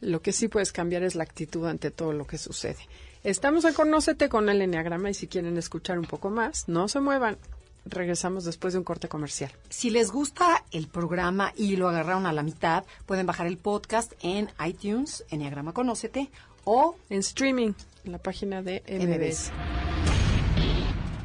Lo 0.00 0.22
que 0.22 0.32
sí 0.32 0.48
puedes 0.48 0.72
cambiar 0.72 1.02
es 1.02 1.14
la 1.14 1.24
actitud 1.24 1.66
ante 1.66 1.90
todo 1.90 2.12
lo 2.12 2.26
que 2.26 2.38
sucede. 2.38 2.78
Estamos 3.24 3.64
en 3.64 3.74
Conócete 3.74 4.28
con 4.28 4.48
el 4.48 4.62
Enneagrama 4.62 5.10
y 5.10 5.14
si 5.14 5.26
quieren 5.26 5.56
escuchar 5.58 5.98
un 5.98 6.06
poco 6.06 6.30
más, 6.30 6.68
no 6.68 6.88
se 6.88 7.00
muevan. 7.00 7.36
Regresamos 7.84 8.44
después 8.44 8.74
de 8.74 8.78
un 8.78 8.84
corte 8.84 9.08
comercial. 9.08 9.50
Si 9.70 9.90
les 9.90 10.10
gusta 10.10 10.64
el 10.70 10.88
programa 10.88 11.52
y 11.56 11.76
lo 11.76 11.88
agarraron 11.88 12.26
a 12.26 12.32
la 12.32 12.42
mitad, 12.42 12.84
pueden 13.06 13.26
bajar 13.26 13.46
el 13.46 13.58
podcast 13.58 14.12
en 14.22 14.50
iTunes, 14.64 15.24
Enneagrama 15.30 15.72
Conócete, 15.72 16.30
o 16.70 16.96
en 17.08 17.20
streaming, 17.20 17.72
en 18.04 18.12
la 18.12 18.18
página 18.18 18.60
de 18.60 18.82
MBS. 18.86 19.50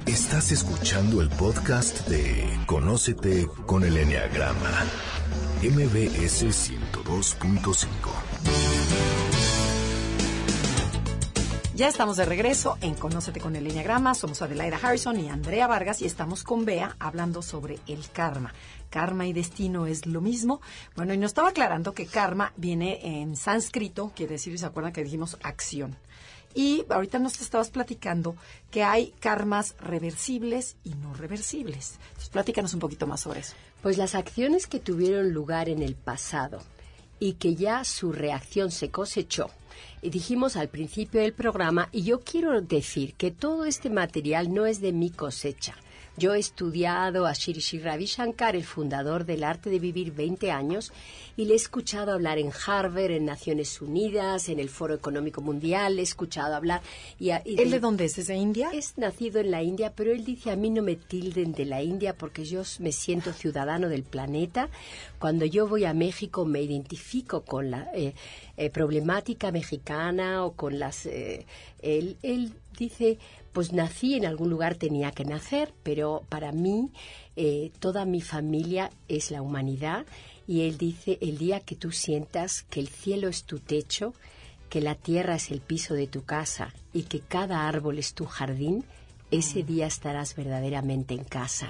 Estás 0.06 0.54
escuchando 0.54 1.22
el 1.22 1.28
podcast 1.30 2.08
de 2.08 2.48
Conócete 2.66 3.50
con 3.66 3.84
el 3.84 3.98
Enneagrama, 3.98 4.86
MBS 5.62 6.46
102.5. 6.46 9.33
Ya 11.76 11.88
estamos 11.88 12.18
de 12.18 12.26
regreso 12.26 12.78
en 12.82 12.94
Conócete 12.94 13.40
con 13.40 13.56
el 13.56 13.66
Enneagrama. 13.66 14.14
Somos 14.14 14.44
Adelaida 14.44 14.80
Harrison 14.80 15.20
y 15.20 15.30
Andrea 15.30 15.66
Vargas 15.66 16.04
y 16.04 16.06
estamos 16.06 16.44
con 16.44 16.66
Bea 16.66 16.96
hablando 17.00 17.42
sobre 17.42 17.80
el 17.88 18.08
karma 18.12 18.54
karma 18.92 19.26
y 19.26 19.34
destino 19.34 19.88
es 19.88 20.06
lo 20.06 20.22
mismo. 20.22 20.62
Bueno, 20.96 21.16
y 21.16 21.18
nos 21.18 21.32
estaba 21.32 21.50
aclarando 21.50 21.96
que 21.96 22.06
karma 22.06 22.54
viene 22.58 23.22
en 23.22 23.36
sánscrito, 23.36 24.12
quiere 24.16 24.34
decir, 24.34 24.60
¿se 24.60 24.68
acuerdan 24.68 24.94
que 24.94 25.04
dijimos 25.04 25.40
acción? 25.42 25.98
Y 26.54 26.86
ahorita 26.88 27.18
nos 27.18 27.42
estabas 27.42 27.72
platicando 27.72 28.36
que 28.70 28.84
hay 28.84 29.12
karmas 29.20 29.76
reversibles 29.80 30.76
y 30.84 30.94
no 30.94 31.16
reversibles. 31.16 31.98
Entonces, 32.10 32.30
platícanos 32.30 32.76
un 32.76 32.82
poquito 32.82 33.08
más 33.08 33.22
sobre 33.22 33.40
eso. 33.40 33.56
Pues 33.82 33.98
las 33.98 34.14
acciones 34.14 34.68
que 34.68 34.80
tuvieron 34.80 35.34
lugar 35.34 35.70
en 35.70 35.82
el 35.82 35.96
pasado 35.96 36.62
y 37.20 37.34
que 37.34 37.56
ya 37.56 37.84
su 37.84 38.12
reacción 38.12 38.70
se 38.70 38.92
cosechó. 38.92 39.50
Dijimos 40.02 40.56
al 40.56 40.70
principio 40.70 41.22
del 41.22 41.34
programa, 41.34 41.90
y 41.92 42.04
yo 42.04 42.20
quiero 42.20 42.62
decir 42.62 43.14
que 43.16 43.32
todo 43.32 43.66
este 43.66 43.90
material 43.90 44.54
no 44.54 44.66
es 44.66 44.82
de 44.82 44.92
mi 44.92 45.10
cosecha. 45.10 45.76
Yo 46.16 46.36
he 46.36 46.40
estudiado 46.40 47.26
a 47.26 47.34
Shri 47.34 47.80
Ravi 47.80 48.06
Shankar, 48.06 48.56
el 48.56 48.64
fundador 48.64 49.26
del 49.26 49.44
arte 49.44 49.72
de 49.72 49.80
vivir 49.80 50.12
20 50.12 50.52
años, 50.52 50.94
y 51.36 51.46
le 51.46 51.54
he 51.54 51.56
escuchado 51.56 52.12
hablar 52.12 52.38
en 52.38 52.52
Harvard, 52.52 53.10
en 53.10 53.26
Naciones 53.26 53.82
Unidas, 53.82 54.48
en 54.48 54.60
el 54.60 54.70
Foro 54.70 54.94
Económico 54.94 55.42
Mundial, 55.42 55.98
he 55.98 56.04
escuchado 56.04 56.56
hablar. 56.56 56.82
Y, 57.20 57.32
¿Él 57.32 57.72
de 57.72 57.80
dónde 57.80 58.06
es? 58.06 58.20
¿Es 58.20 58.28
de 58.28 58.36
India? 58.36 58.70
Es 58.72 58.96
nacido 59.00 59.40
en 59.40 59.50
la 59.50 59.64
India, 59.64 59.92
pero 59.96 60.12
él 60.12 60.24
dice 60.24 60.52
a 60.52 60.56
mí 60.56 60.70
no 60.70 60.84
me 60.84 60.98
tilden 60.98 61.52
de 61.54 61.66
la 61.66 61.82
India 61.82 62.16
porque 62.16 62.46
yo 62.46 62.62
me 62.78 62.92
siento 62.92 63.34
ciudadano 63.34 63.90
del 63.90 64.04
planeta. 64.04 64.70
Cuando 65.18 65.46
yo 65.46 65.68
voy 65.68 65.86
a 65.86 65.96
México 65.96 66.46
me 66.46 66.62
identifico 66.62 67.42
con 67.42 67.72
la 67.72 67.90
eh, 67.96 68.14
eh, 68.58 68.70
problemática 68.70 69.52
mexicana 69.52 70.46
o 70.46 70.54
con 70.54 70.80
las... 70.80 71.06
Eh, 71.06 71.46
él, 71.82 72.18
él 72.22 72.54
dice, 72.78 73.18
pues 73.52 73.72
nací 73.72 74.16
en 74.16 74.26
algún 74.26 74.50
lugar, 74.50 74.76
tenía 74.76 75.12
que 75.12 75.26
nacer, 75.26 75.74
pero 75.84 76.24
para 76.30 76.52
mí 76.52 76.92
eh, 77.36 77.72
toda 77.80 78.06
mi 78.06 78.22
familia 78.22 78.92
es 79.08 79.32
la 79.32 79.42
humanidad 79.42 80.06
y 80.48 80.62
él 80.62 80.78
dice, 80.78 81.18
el 81.22 81.38
día 81.38 81.60
que 81.60 81.76
tú 81.76 81.92
sientas 81.92 82.64
que 82.64 82.80
el 82.80 82.90
cielo 82.90 83.28
es 83.30 83.46
tu 83.46 83.60
techo, 83.60 84.14
que 84.70 84.82
la 84.82 84.96
tierra 84.96 85.36
es 85.36 85.52
el 85.52 85.62
piso 85.62 85.94
de 85.94 86.08
tu 86.08 86.24
casa 86.24 86.74
y 86.94 87.04
que 87.04 87.20
cada 87.20 87.68
árbol 87.68 88.00
es 88.00 88.14
tu 88.14 88.26
jardín, 88.26 88.84
ese 89.32 89.64
día 89.64 89.88
estarás 89.88 90.36
verdaderamente 90.36 91.14
en 91.14 91.24
casa. 91.24 91.70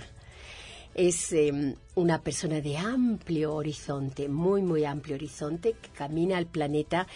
Es 0.95 1.33
em, 1.33 1.75
una 1.95 2.21
persona 2.21 2.61
de 2.61 2.77
amplio 2.77 3.55
horizonte, 3.55 4.29
muy, 4.29 4.61
muy 4.61 4.85
amplio 4.85 5.15
horizonte, 5.15 5.73
que 5.73 5.89
camina 5.89 6.37
al 6.37 6.45
planeta, 6.45 7.07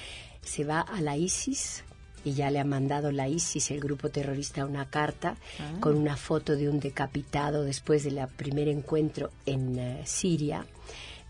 se 0.42 0.64
va 0.64 0.82
a 0.82 1.02
la 1.02 1.16
ISIS, 1.18 1.84
y 2.24 2.34
ya 2.34 2.50
le 2.50 2.60
ha 2.60 2.66
mandado 2.66 3.12
la 3.12 3.28
ISIS, 3.28 3.72
el 3.72 3.80
grupo 3.80 4.10
terrorista, 4.10 4.66
una 4.66 4.90
carta 4.90 5.38
ah. 5.60 5.80
con 5.80 5.96
una 5.96 6.18
foto 6.18 6.56
de 6.56 6.70
un 6.70 6.80
decapitado 6.80 7.64
después 7.64 8.04
del 8.04 8.20
primer 8.36 8.68
encuentro 8.68 9.32
en 9.46 9.78
eh, 9.78 10.02
Siria, 10.06 10.66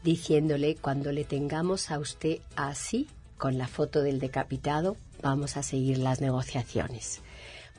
diciéndole, 0.03 0.75
cuando 0.75 1.11
le 1.11 1.25
tengamos 1.25 1.91
a 1.91 1.99
usted 1.99 2.39
así, 2.55 3.07
con 3.37 3.57
la 3.57 3.67
foto 3.67 4.01
del 4.01 4.19
decapitado, 4.19 4.97
vamos 5.21 5.57
a 5.57 5.63
seguir 5.63 5.99
las 5.99 6.21
negociaciones 6.21 7.21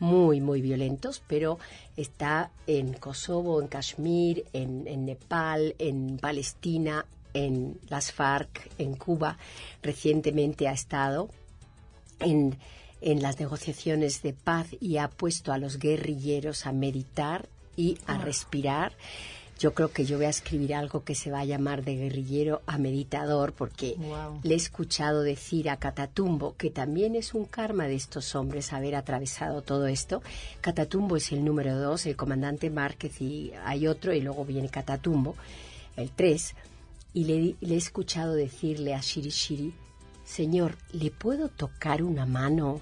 muy, 0.01 0.41
muy 0.41 0.61
violentos, 0.63 1.23
pero 1.27 1.59
está 1.97 2.51
en 2.67 2.93
Kosovo, 2.95 3.61
en 3.61 3.69
Kashmir, 3.69 4.45
en, 4.53 5.05
Nepal, 5.05 5.75
en 5.79 6.19
Palestina, 6.19 7.05
en 7.35 7.79
las 7.89 8.13
FARC, 8.13 8.71
en 8.79 8.95
Cuba. 8.95 9.39
Recientemente 9.83 10.69
ha 10.69 10.73
estado 10.73 11.31
en, 12.21 12.59
en 13.01 13.23
las 13.23 13.39
negociaciones 13.39 14.23
de 14.23 14.33
paz 14.33 14.69
y 14.81 14.99
ha 14.99 15.09
puesto 15.09 15.53
a 15.53 15.59
los 15.59 15.79
guerrilleros 15.79 16.67
a 16.67 16.73
meditar 16.73 17.49
y 17.77 17.97
a 18.07 18.15
ah. 18.15 18.19
respirar 18.19 18.93
yo 19.59 19.75
creo 19.75 19.91
que 19.91 20.05
yo 20.05 20.19
voy 20.19 20.27
a 20.27 20.31
escribir 20.31 20.73
algo 20.75 21.03
que 21.03 21.17
se 21.17 21.33
va 21.33 21.41
a 21.41 21.45
llamar 21.45 21.85
de 21.85 21.97
guerrillero 21.97 22.63
a 22.67 22.79
meditador, 22.79 23.53
porque 23.53 23.97
le 24.45 24.55
he 24.55 24.57
escuchado 24.57 25.23
decir 25.23 25.69
a 25.69 25.79
Catatumbo, 25.79 26.57
que 26.57 26.71
también 26.71 27.17
es 27.17 27.35
un 27.35 27.45
karma 27.45 27.89
de 27.89 27.97
estos 27.97 28.37
hombres 28.37 28.73
haber 28.73 28.95
atravesado 28.95 29.63
todo 29.63 29.89
esto. 29.89 30.23
Catatumbo 30.61 31.17
es 31.17 31.33
el 31.33 31.45
número 31.45 31.77
dos, 31.77 32.07
el 32.07 32.15
comandante 32.15 32.71
Márquez 32.71 33.21
y 33.21 33.53
hay 33.65 33.89
otro, 33.89 34.15
y 34.15 34.21
luego 34.21 34.45
viene 34.45 34.69
Catatumbo, 34.69 35.35
el 35.97 36.13
tres. 36.13 36.55
Y 37.13 37.25
le, 37.25 37.57
le 37.61 37.75
he 37.75 37.79
escuchado 37.79 38.35
decirle 38.35 38.95
a 38.95 39.01
Shiri 39.01 39.31
Shiri, 39.31 39.75
Señor, 40.25 40.77
¿le 40.93 41.11
puedo 41.11 41.49
tocar 41.49 42.05
una 42.05 42.27
mano? 42.27 42.81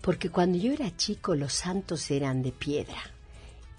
Porque 0.00 0.30
cuando 0.30 0.58
yo 0.58 0.72
era 0.72 0.96
chico 0.96 1.34
los 1.34 1.54
santos 1.54 2.08
eran 2.12 2.42
de 2.42 2.52
piedra 2.52 3.09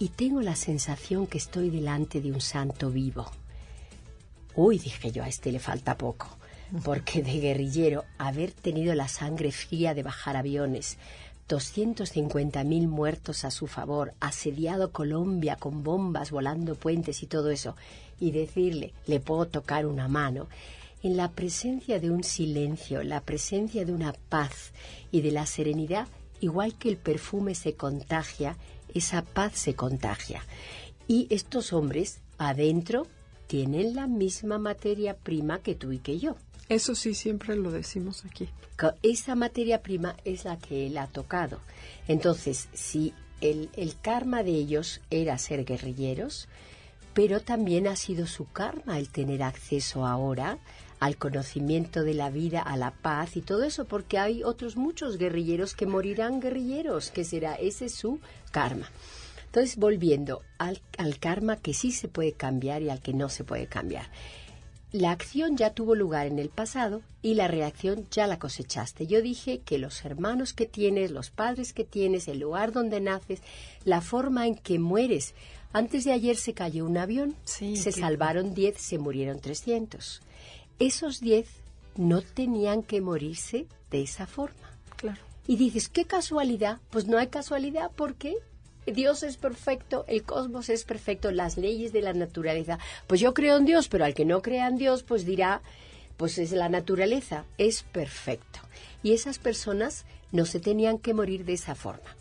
y 0.02 0.10
tengo 0.10 0.42
la 0.42 0.56
sensación 0.56 1.28
que 1.28 1.38
estoy 1.38 1.70
delante 1.70 2.22
de 2.22 2.32
un 2.32 2.42
santo 2.42 2.90
vivo. 2.90 3.30
Uy, 4.56 4.80
dije 4.80 5.12
yo, 5.12 5.24
a 5.24 5.28
este 5.28 5.52
le 5.52 5.60
falta 5.60 5.96
poco, 5.96 6.28
porque 6.84 7.22
de 7.22 7.40
guerrillero, 7.40 8.06
haber 8.18 8.52
tenido 8.52 8.96
la 8.96 9.08
sangre 9.08 9.52
fría 9.52 9.94
de 9.94 10.02
bajar 10.02 10.38
aviones, 10.38 10.98
250.000 11.48 12.88
muertos 12.88 13.46
a 13.46 13.52
su 13.52 13.68
favor, 13.68 14.16
asediado 14.20 14.92
Colombia 14.92 15.56
con 15.56 15.84
bombas 15.84 16.32
volando 16.32 16.74
puentes 16.74 17.22
y 17.22 17.28
todo 17.28 17.52
eso, 17.52 17.76
y 18.20 18.32
decirle, 18.32 18.94
le 19.06 19.20
puedo 19.20 19.46
tocar 19.46 19.86
una 19.86 20.08
mano, 20.08 20.48
en 21.04 21.16
la 21.16 21.30
presencia 21.30 22.00
de 22.00 22.10
un 22.10 22.24
silencio, 22.24 23.04
la 23.04 23.22
presencia 23.22 23.86
de 23.86 23.94
una 23.94 24.14
paz 24.30 24.72
y 25.12 25.22
de 25.22 25.30
la 25.30 25.46
serenidad, 25.46 26.08
igual 26.40 26.74
que 26.74 26.90
el 26.90 26.98
perfume 26.98 27.54
se 27.54 27.76
contagia, 27.76 28.58
esa 28.94 29.24
paz 29.24 29.54
se 29.56 29.76
contagia. 29.76 30.44
Y 31.08 31.28
estos 31.30 31.74
hombres 31.74 32.20
adentro 32.38 33.08
tienen 33.48 33.96
la 33.96 34.08
misma 34.08 34.58
materia 34.58 35.16
prima 35.18 35.60
que 35.60 35.76
tú 35.76 35.92
y 35.92 36.00
que 36.00 36.20
yo. 36.20 36.36
Eso 36.70 36.96
sí, 36.96 37.14
siempre 37.14 37.56
lo 37.56 37.72
decimos 37.72 38.24
aquí. 38.26 38.50
Esa 39.04 39.36
materia 39.36 39.82
prima 39.82 40.16
es 40.24 40.46
la 40.46 40.58
que 40.58 40.88
él 40.88 40.98
ha 40.98 41.08
tocado. 41.08 41.60
Entonces, 42.08 42.70
si 42.74 43.14
el, 43.42 43.70
el 43.76 44.00
karma 44.00 44.44
de 44.44 44.52
ellos 44.52 45.02
era 45.10 45.38
ser 45.38 45.66
guerrilleros, 45.66 46.48
pero 47.14 47.42
también 47.42 47.88
ha 47.88 47.96
sido 47.96 48.26
su 48.26 48.46
karma 48.46 48.98
el 48.98 49.10
tener 49.10 49.44
acceso 49.44 50.06
ahora 50.06 50.60
al 51.02 51.18
conocimiento 51.18 52.04
de 52.04 52.14
la 52.14 52.30
vida, 52.30 52.62
a 52.62 52.78
la 52.78 52.92
paz 52.92 53.36
y 53.36 53.42
todo 53.42 53.64
eso, 53.64 53.86
porque 53.86 54.20
hay 54.20 54.44
otros 54.44 54.78
muchos 54.78 55.18
guerrilleros 55.18 55.74
que 55.74 55.88
morirán 55.88 56.40
guerrilleros, 56.40 57.10
que 57.10 57.26
será 57.26 57.56
ese 57.56 57.90
su 57.90 58.20
karma. 58.52 58.88
Entonces, 59.48 59.78
volviendo 59.78 60.44
al, 60.60 60.80
al 61.00 61.18
karma 61.18 61.58
que 61.58 61.74
sí 61.74 61.92
se 61.92 62.08
puede 62.08 62.34
cambiar 62.34 62.84
y 62.84 62.92
al 62.92 63.02
que 63.02 63.14
no 63.14 63.30
se 63.30 63.44
puede 63.44 63.66
cambiar. 63.66 64.06
La 64.92 65.10
acción 65.10 65.58
ya 65.58 65.74
tuvo 65.74 65.96
lugar 65.96 66.28
en 66.28 66.38
el 66.38 66.50
pasado 66.50 67.02
y 67.24 67.34
la 67.34 67.48
reacción 67.48 68.06
ya 68.12 68.28
la 68.28 68.38
cosechaste. 68.38 69.08
Yo 69.08 69.24
dije 69.24 69.62
que 69.66 69.80
los 69.80 70.06
hermanos 70.06 70.54
que 70.54 70.68
tienes, 70.68 71.10
los 71.10 71.32
padres 71.32 71.74
que 71.74 71.84
tienes, 71.84 72.28
el 72.28 72.40
lugar 72.40 72.74
donde 72.74 73.02
naces, 73.02 73.42
la 73.86 74.02
forma 74.02 74.46
en 74.46 74.54
que 74.54 74.78
mueres. 74.78 75.34
Antes 75.74 76.04
de 76.04 76.12
ayer 76.12 76.36
se 76.36 76.54
cayó 76.54 76.86
un 76.86 76.98
avión, 77.00 77.36
se 77.44 77.92
salvaron 77.92 78.54
10, 78.54 78.78
se 78.78 79.00
murieron 79.00 79.40
300 79.40 80.22
esos 80.88 81.20
diez 81.20 81.48
no 81.96 82.22
tenían 82.22 82.84
que 82.84 83.02
morirse 83.02 83.68
de 83.90 84.02
esa 84.02 84.28
forma. 84.28 84.72
Claro. 84.98 85.20
Y 85.48 85.56
dices, 85.58 85.90
¿qué 85.90 86.06
casualidad? 86.06 86.80
Pues 86.90 87.08
no 87.08 87.18
hay 87.18 87.28
casualidad 87.28 87.92
porque 87.96 88.38
Dios 88.86 89.24
es 89.24 89.38
perfecto, 89.38 90.06
el 90.08 90.24
cosmos 90.24 90.70
es 90.70 90.84
perfecto, 90.84 91.32
las 91.32 91.58
leyes 91.58 91.94
de 91.94 92.02
la 92.02 92.14
naturaleza. 92.14 92.80
Pues 93.08 93.22
yo 93.22 93.34
creo 93.34 93.58
en 93.58 93.66
Dios, 93.66 93.88
pero 93.88 94.06
al 94.06 94.14
que 94.14 94.26
no 94.26 94.42
crea 94.42 94.68
en 94.68 94.78
Dios, 94.78 95.04
pues 95.04 95.26
dirá, 95.26 95.62
pues 96.18 96.38
es 96.38 96.52
la 96.52 96.70
naturaleza, 96.70 97.46
es 97.58 97.84
perfecto. 97.84 98.60
Y 99.04 99.14
esas 99.14 99.40
personas 99.40 100.06
no 100.32 100.46
se 100.46 100.60
tenían 100.60 100.98
que 100.98 101.14
morir 101.14 101.46
de 101.46 101.54
esa 101.54 101.76
forma. 101.76 102.16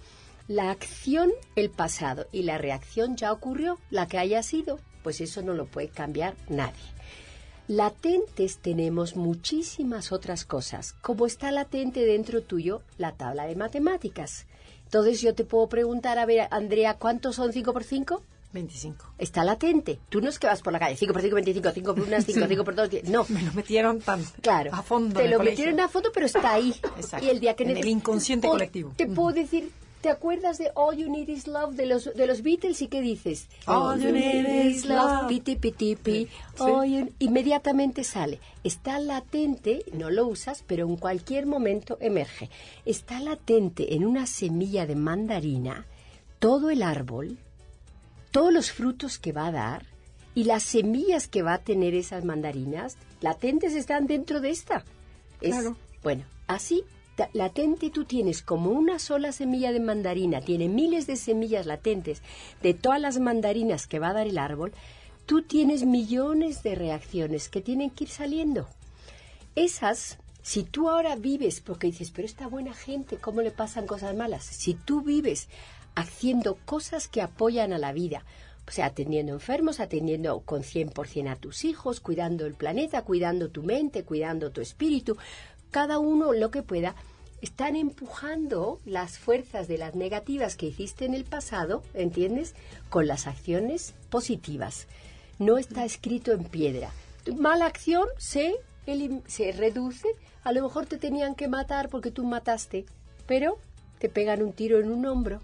La 0.48 0.70
acción, 0.70 1.30
el 1.54 1.70
pasado, 1.70 2.26
y 2.32 2.42
la 2.42 2.58
reacción 2.58 3.16
ya 3.16 3.32
ocurrió, 3.32 3.78
la 3.90 4.06
que 4.06 4.18
haya 4.18 4.42
sido, 4.42 4.80
pues 5.02 5.20
eso 5.20 5.42
no 5.42 5.54
lo 5.54 5.66
puede 5.66 5.88
cambiar 5.88 6.34
nadie. 6.48 6.82
Latentes 7.70 8.58
tenemos 8.58 9.14
muchísimas 9.14 10.10
otras 10.10 10.44
cosas, 10.44 10.94
como 11.02 11.24
está 11.24 11.52
latente 11.52 12.04
dentro 12.04 12.42
tuyo 12.42 12.82
la 12.98 13.12
tabla 13.12 13.46
de 13.46 13.54
matemáticas. 13.54 14.46
Entonces 14.86 15.20
yo 15.20 15.36
te 15.36 15.44
puedo 15.44 15.68
preguntar, 15.68 16.18
a 16.18 16.26
ver, 16.26 16.48
Andrea, 16.50 16.94
¿cuántos 16.94 17.36
son 17.36 17.52
5 17.52 17.72
por 17.72 17.84
5? 17.84 18.22
25. 18.52 19.14
Está 19.18 19.44
latente. 19.44 20.00
Tú 20.08 20.20
no 20.20 20.30
es 20.30 20.40
que 20.40 20.48
vas 20.48 20.62
por 20.62 20.72
la 20.72 20.80
calle, 20.80 20.96
5 20.96 21.12
por 21.12 21.22
5, 21.22 21.34
25, 21.36 21.70
5 21.70 21.94
por 21.94 22.08
1, 22.08 22.22
5, 22.22 22.46
5 22.48 22.64
por 22.64 22.74
2, 22.74 22.90
10. 22.90 23.08
No. 23.08 23.24
Me 23.28 23.40
lo 23.40 23.52
metieron 23.52 24.00
tan 24.00 24.24
claro, 24.42 24.74
a 24.74 24.82
fondo. 24.82 25.20
Te 25.20 25.28
lo 25.28 25.38
metieron 25.38 25.78
a 25.78 25.88
fondo, 25.88 26.10
pero 26.12 26.26
está 26.26 26.54
ahí. 26.54 26.74
Exacto. 26.96 27.24
Y 27.24 27.30
el 27.30 27.38
día 27.38 27.54
que 27.54 27.62
en 27.62 27.76
el 27.76 27.86
inconsciente 27.86 28.48
colectivo. 28.48 28.94
Te 28.96 29.06
puedo 29.06 29.30
decir 29.30 29.70
¿Te 30.00 30.08
acuerdas 30.08 30.56
de 30.56 30.70
All 30.74 30.96
You 30.96 31.10
Need 31.10 31.28
Is 31.28 31.46
Love 31.46 31.74
de 31.74 31.84
los, 31.84 32.14
de 32.14 32.26
los 32.26 32.42
Beatles? 32.42 32.80
¿Y 32.80 32.88
qué 32.88 33.02
dices? 33.02 33.48
All, 33.66 34.00
You 34.00 34.12
Need 34.12 34.64
Is 34.64 34.86
Love. 34.86 35.28
Piti, 35.28 35.56
piti, 35.56 35.94
pi. 35.94 36.26
Inmediatamente 37.18 38.02
sale. 38.02 38.40
Está 38.64 38.98
latente, 38.98 39.84
no 39.92 40.08
lo 40.08 40.26
usas, 40.26 40.64
pero 40.66 40.86
en 40.86 40.96
cualquier 40.96 41.44
momento 41.44 41.98
emerge. 42.00 42.48
Está 42.86 43.20
latente 43.20 43.94
en 43.94 44.06
una 44.06 44.26
semilla 44.26 44.86
de 44.86 44.96
mandarina 44.96 45.86
todo 46.38 46.70
el 46.70 46.82
árbol, 46.82 47.36
todos 48.30 48.52
los 48.54 48.72
frutos 48.72 49.18
que 49.18 49.32
va 49.32 49.48
a 49.48 49.52
dar 49.52 49.84
y 50.34 50.44
las 50.44 50.62
semillas 50.62 51.28
que 51.28 51.42
va 51.42 51.54
a 51.54 51.58
tener 51.58 51.94
esas 51.94 52.24
mandarinas 52.24 52.96
latentes 53.20 53.74
están 53.74 54.06
dentro 54.06 54.40
de 54.40 54.50
esta. 54.50 54.84
claro. 55.40 55.76
Bueno, 56.02 56.24
así 56.46 56.84
latente 57.32 57.90
tú 57.90 58.04
tienes 58.04 58.42
como 58.42 58.70
una 58.70 58.98
sola 58.98 59.32
semilla 59.32 59.72
de 59.72 59.80
mandarina, 59.80 60.40
tiene 60.40 60.68
miles 60.68 61.06
de 61.06 61.16
semillas 61.16 61.66
latentes 61.66 62.22
de 62.62 62.74
todas 62.74 63.00
las 63.00 63.18
mandarinas 63.18 63.86
que 63.86 63.98
va 63.98 64.10
a 64.10 64.14
dar 64.14 64.26
el 64.26 64.38
árbol, 64.38 64.72
tú 65.26 65.42
tienes 65.42 65.84
millones 65.84 66.62
de 66.62 66.74
reacciones 66.74 67.48
que 67.48 67.60
tienen 67.60 67.90
que 67.90 68.04
ir 68.04 68.10
saliendo. 68.10 68.68
Esas, 69.54 70.18
si 70.42 70.62
tú 70.62 70.88
ahora 70.88 71.16
vives, 71.16 71.60
porque 71.60 71.88
dices, 71.88 72.10
pero 72.10 72.26
esta 72.26 72.46
buena 72.46 72.74
gente, 72.74 73.16
¿cómo 73.16 73.42
le 73.42 73.50
pasan 73.50 73.86
cosas 73.86 74.14
malas? 74.16 74.44
Si 74.44 74.74
tú 74.74 75.02
vives 75.02 75.48
haciendo 75.94 76.56
cosas 76.64 77.08
que 77.08 77.20
apoyan 77.20 77.72
a 77.72 77.78
la 77.78 77.92
vida, 77.92 78.24
o 78.70 78.72
sea, 78.72 78.86
atendiendo 78.86 79.32
enfermos, 79.32 79.80
atendiendo 79.80 80.40
con 80.40 80.62
100% 80.62 81.28
a 81.28 81.34
tus 81.34 81.64
hijos, 81.64 81.98
cuidando 81.98 82.46
el 82.46 82.54
planeta, 82.54 83.02
cuidando 83.02 83.50
tu 83.50 83.64
mente, 83.64 84.04
cuidando 84.04 84.52
tu 84.52 84.60
espíritu, 84.60 85.16
cada 85.70 85.98
uno 85.98 86.32
lo 86.32 86.50
que 86.50 86.62
pueda, 86.62 86.94
están 87.42 87.76
empujando 87.76 88.80
las 88.84 89.18
fuerzas 89.18 89.66
de 89.66 89.78
las 89.78 89.94
negativas 89.94 90.56
que 90.56 90.66
hiciste 90.66 91.04
en 91.04 91.14
el 91.14 91.24
pasado, 91.24 91.82
¿entiendes? 91.94 92.54
Con 92.90 93.06
las 93.06 93.26
acciones 93.26 93.94
positivas. 94.10 94.86
No 95.38 95.56
está 95.56 95.84
escrito 95.84 96.32
en 96.32 96.44
piedra. 96.44 96.90
Mala 97.38 97.66
acción 97.66 98.06
se, 98.18 98.56
se 99.26 99.52
reduce. 99.52 100.08
A 100.44 100.52
lo 100.52 100.62
mejor 100.62 100.86
te 100.86 100.98
tenían 100.98 101.34
que 101.34 101.48
matar 101.48 101.88
porque 101.88 102.10
tú 102.10 102.24
mataste, 102.24 102.84
pero 103.26 103.58
te 103.98 104.08
pegan 104.08 104.42
un 104.42 104.52
tiro 104.52 104.78
en 104.80 104.90
un 104.90 105.06
hombro. 105.06 105.40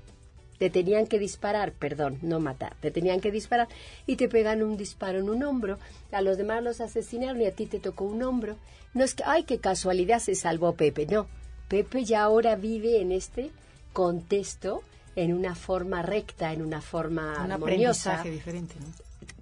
Te 0.58 0.70
tenían 0.70 1.06
que 1.06 1.18
disparar, 1.18 1.72
perdón, 1.72 2.18
no 2.22 2.40
matar, 2.40 2.74
te 2.80 2.90
tenían 2.90 3.20
que 3.20 3.30
disparar 3.30 3.68
y 4.06 4.16
te 4.16 4.28
pegan 4.28 4.62
un 4.62 4.76
disparo 4.76 5.18
en 5.18 5.28
un 5.28 5.42
hombro. 5.42 5.78
A 6.12 6.22
los 6.22 6.36
demás 6.38 6.62
los 6.62 6.80
asesinaron 6.80 7.40
y 7.42 7.46
a 7.46 7.52
ti 7.52 7.66
te 7.66 7.78
tocó 7.80 8.04
un 8.04 8.22
hombro. 8.22 8.56
No 8.94 9.04
es 9.04 9.14
que, 9.14 9.22
ay, 9.26 9.44
qué 9.44 9.58
casualidad 9.58 10.20
se 10.20 10.34
salvó 10.34 10.74
Pepe, 10.74 11.06
no 11.06 11.26
Pepe 11.68 12.04
ya 12.04 12.22
ahora 12.22 12.56
vive 12.56 13.00
en 13.00 13.12
este 13.12 13.50
contexto 13.92 14.82
en 15.16 15.32
una 15.32 15.54
forma 15.54 16.02
recta, 16.02 16.52
en 16.52 16.62
una 16.62 16.80
forma 16.80 17.42
Un 17.44 17.52
armoniosa. 17.52 18.18
aprendizaje 18.20 18.30
diferente, 18.30 18.74
¿no? 18.80 18.86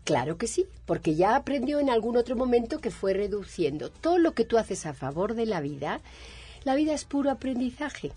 Claro 0.04 0.36
que 0.36 0.46
sí, 0.46 0.66
porque 0.86 1.14
ya 1.14 1.34
aprendió 1.34 1.80
en 1.80 1.90
algún 1.90 2.16
otro 2.16 2.36
momento 2.36 2.78
que 2.78 2.90
fue 2.90 3.14
reduciendo. 3.14 3.90
Todo 3.90 4.18
lo 4.18 4.32
que 4.32 4.44
tú 4.44 4.58
haces 4.58 4.84
a 4.86 4.92
favor 4.92 5.34
de 5.34 5.46
la 5.46 5.60
vida, 5.60 6.00
la 6.64 6.74
vida 6.74 6.92
es 6.92 7.04
puro 7.04 7.30
aprendizaje. 7.30 8.12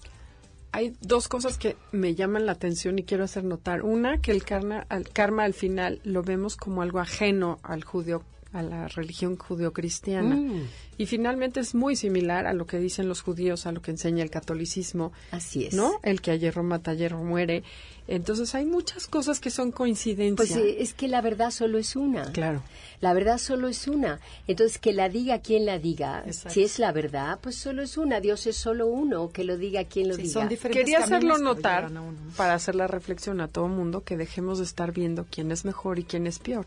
Hay 0.77 0.95
dos 1.01 1.27
cosas 1.27 1.57
que 1.57 1.75
me 1.91 2.13
llaman 2.13 2.45
la 2.45 2.51
atención 2.51 2.99
y 2.99 3.03
quiero 3.03 3.23
hacer 3.23 3.43
notar. 3.43 3.81
Una, 3.81 4.21
que 4.21 4.29
el 4.29 4.43
karma, 4.43 4.85
al, 4.89 5.09
karma 5.09 5.43
al 5.43 5.55
final 5.55 5.99
lo 6.03 6.21
vemos 6.21 6.55
como 6.55 6.83
algo 6.83 6.99
ajeno 6.99 7.57
al 7.63 7.83
judío 7.83 8.21
a 8.53 8.61
la 8.61 8.87
religión 8.87 9.35
judio-cristiana. 9.37 10.35
Mm. 10.35 10.67
Y 10.97 11.05
finalmente 11.05 11.59
es 11.59 11.75
muy 11.75 11.95
similar 11.95 12.47
a 12.47 12.53
lo 12.53 12.65
que 12.65 12.79
dicen 12.79 13.07
los 13.07 13.21
judíos, 13.21 13.67
a 13.67 13.71
lo 13.71 13.81
que 13.81 13.91
enseña 13.91 14.23
el 14.23 14.31
catolicismo. 14.31 15.11
Así 15.31 15.65
es. 15.65 15.73
¿No? 15.73 15.99
El 16.01 16.21
que 16.21 16.31
a 16.31 16.35
hierro 16.35 16.63
mata, 16.63 16.91
a 16.91 16.93
hierro 16.95 17.23
muere. 17.23 17.63
Entonces 18.07 18.55
hay 18.55 18.65
muchas 18.65 19.07
cosas 19.07 19.39
que 19.39 19.51
son 19.51 19.71
coincidencias. 19.71 20.49
Pues 20.49 20.75
es 20.79 20.93
que 20.93 21.07
la 21.07 21.21
verdad 21.21 21.51
solo 21.51 21.77
es 21.77 21.95
una. 21.95 22.31
Claro. 22.31 22.63
La 23.01 23.13
verdad 23.13 23.37
solo 23.37 23.67
es 23.67 23.87
una. 23.87 24.19
Entonces, 24.47 24.79
que 24.79 24.91
la 24.93 25.09
diga 25.09 25.39
quien 25.39 25.65
la 25.65 25.77
diga. 25.77 26.23
Exacto. 26.25 26.49
Si 26.51 26.63
es 26.63 26.79
la 26.79 26.91
verdad, 26.91 27.37
pues 27.41 27.55
solo 27.57 27.83
es 27.83 27.97
una. 27.97 28.19
Dios 28.21 28.47
es 28.47 28.55
solo 28.55 28.87
uno. 28.87 29.29
Que 29.29 29.43
lo 29.43 29.57
diga 29.57 29.83
quien 29.83 30.07
lo 30.07 30.15
Sí, 30.15 30.23
diga. 30.23 30.33
son 30.33 30.49
diferentes 30.49 30.83
Quería 30.83 30.99
hacerlo 30.99 31.37
notar 31.37 31.91
para 32.37 32.53
hacer 32.55 32.75
la 32.75 32.87
reflexión 32.87 33.41
a 33.41 33.47
todo 33.49 33.67
mundo 33.67 34.03
que 34.03 34.17
dejemos 34.17 34.57
de 34.57 34.63
estar 34.63 34.93
viendo 34.93 35.25
quién 35.29 35.51
es 35.51 35.65
mejor 35.65 35.99
y 35.99 36.03
quién 36.05 36.25
es 36.27 36.39
peor, 36.39 36.65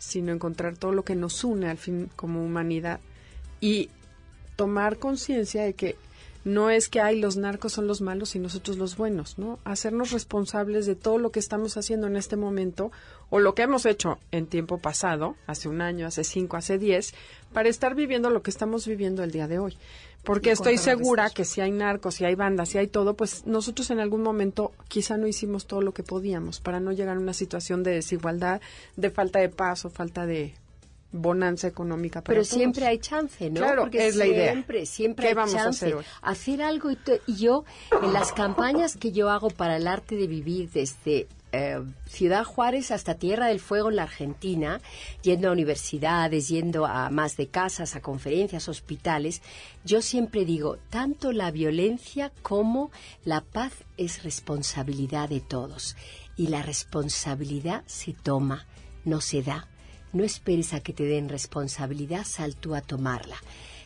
sino 0.00 0.32
encontrar 0.32 0.76
todo 0.76 0.92
lo 0.92 1.04
que 1.04 1.14
nos 1.14 1.44
une 1.44 1.68
al 1.68 1.76
fin 1.76 2.10
como 2.16 2.42
humanidad 2.42 3.00
y 3.60 3.90
tomar 4.56 4.98
conciencia 4.98 5.62
de 5.62 5.74
que 5.74 5.96
no 6.42 6.70
es 6.70 6.88
que 6.88 7.02
hay 7.02 7.20
los 7.20 7.36
narcos 7.36 7.74
son 7.74 7.86
los 7.86 8.00
malos 8.00 8.34
y 8.34 8.38
nosotros 8.38 8.78
los 8.78 8.96
buenos, 8.96 9.38
¿no? 9.38 9.58
Hacernos 9.64 10.10
responsables 10.10 10.86
de 10.86 10.94
todo 10.94 11.18
lo 11.18 11.30
que 11.30 11.38
estamos 11.38 11.76
haciendo 11.76 12.06
en 12.06 12.16
este 12.16 12.36
momento 12.36 12.90
o 13.28 13.40
lo 13.40 13.54
que 13.54 13.62
hemos 13.62 13.84
hecho 13.84 14.18
en 14.30 14.46
tiempo 14.46 14.78
pasado, 14.78 15.36
hace 15.46 15.68
un 15.68 15.82
año, 15.82 16.06
hace 16.06 16.24
cinco, 16.24 16.56
hace 16.56 16.78
diez, 16.78 17.12
para 17.52 17.68
estar 17.68 17.94
viviendo 17.94 18.30
lo 18.30 18.42
que 18.42 18.50
estamos 18.50 18.86
viviendo 18.86 19.22
el 19.22 19.32
día 19.32 19.48
de 19.48 19.58
hoy. 19.58 19.76
Porque 20.24 20.50
estoy 20.50 20.76
segura 20.78 21.30
que 21.30 21.44
si 21.44 21.60
hay 21.60 21.70
narcos, 21.72 22.16
si 22.16 22.24
hay 22.24 22.34
bandas, 22.34 22.68
si 22.68 22.78
hay 22.78 22.86
todo, 22.88 23.14
pues 23.14 23.46
nosotros 23.46 23.90
en 23.90 24.00
algún 24.00 24.22
momento 24.22 24.72
quizá 24.88 25.16
no 25.16 25.26
hicimos 25.26 25.66
todo 25.66 25.80
lo 25.80 25.92
que 25.92 26.02
podíamos 26.02 26.60
para 26.60 26.78
no 26.78 26.92
llegar 26.92 27.16
a 27.16 27.20
una 27.20 27.32
situación 27.32 27.82
de 27.82 27.92
desigualdad, 27.92 28.60
de 28.96 29.10
falta 29.10 29.38
de 29.38 29.48
paz 29.48 29.84
o 29.86 29.90
falta 29.90 30.26
de 30.26 30.54
bonanza 31.12 31.66
económica. 31.66 32.20
para 32.20 32.34
Pero 32.34 32.42
todos. 32.42 32.54
siempre 32.54 32.86
hay 32.86 32.98
chance, 32.98 33.50
¿no? 33.50 33.60
Claro, 33.60 33.82
Porque 33.82 34.06
es 34.06 34.16
la 34.16 34.26
idea. 34.26 34.52
Siempre, 34.52 34.86
siempre 34.86 35.22
¿Qué 35.24 35.28
hay 35.30 35.34
vamos 35.34 35.54
a 35.54 35.64
chance. 35.64 35.86
hacer 35.86 35.96
hoy? 35.96 36.04
Hacer 36.22 36.62
algo 36.62 36.90
y, 36.90 36.98
y 37.26 37.36
yo, 37.36 37.64
en 38.02 38.12
las 38.12 38.32
campañas 38.32 38.96
que 38.96 39.10
yo 39.12 39.30
hago 39.30 39.48
para 39.50 39.76
el 39.76 39.88
arte 39.88 40.14
de 40.16 40.26
vivir 40.26 40.70
desde 40.70 41.26
eh, 41.52 41.80
Ciudad 42.06 42.44
Juárez 42.44 42.90
hasta 42.90 43.14
Tierra 43.14 43.46
del 43.46 43.60
Fuego 43.60 43.90
en 43.90 43.96
la 43.96 44.04
Argentina, 44.04 44.80
yendo 45.22 45.48
a 45.48 45.52
universidades, 45.52 46.48
yendo 46.48 46.86
a 46.86 47.10
más 47.10 47.36
de 47.36 47.48
casas, 47.48 47.96
a 47.96 48.00
conferencias, 48.00 48.68
hospitales, 48.68 49.42
yo 49.84 50.02
siempre 50.02 50.44
digo, 50.44 50.78
tanto 50.90 51.32
la 51.32 51.50
violencia 51.50 52.32
como 52.42 52.90
la 53.24 53.40
paz 53.40 53.72
es 53.96 54.22
responsabilidad 54.22 55.28
de 55.28 55.40
todos. 55.40 55.96
Y 56.36 56.46
la 56.48 56.62
responsabilidad 56.62 57.82
se 57.86 58.12
toma, 58.12 58.66
no 59.04 59.20
se 59.20 59.42
da. 59.42 59.68
No 60.12 60.24
esperes 60.24 60.72
a 60.72 60.80
que 60.80 60.92
te 60.92 61.04
den 61.04 61.28
responsabilidad, 61.28 62.24
sal 62.24 62.56
tú 62.56 62.74
a 62.74 62.80
tomarla. 62.80 63.36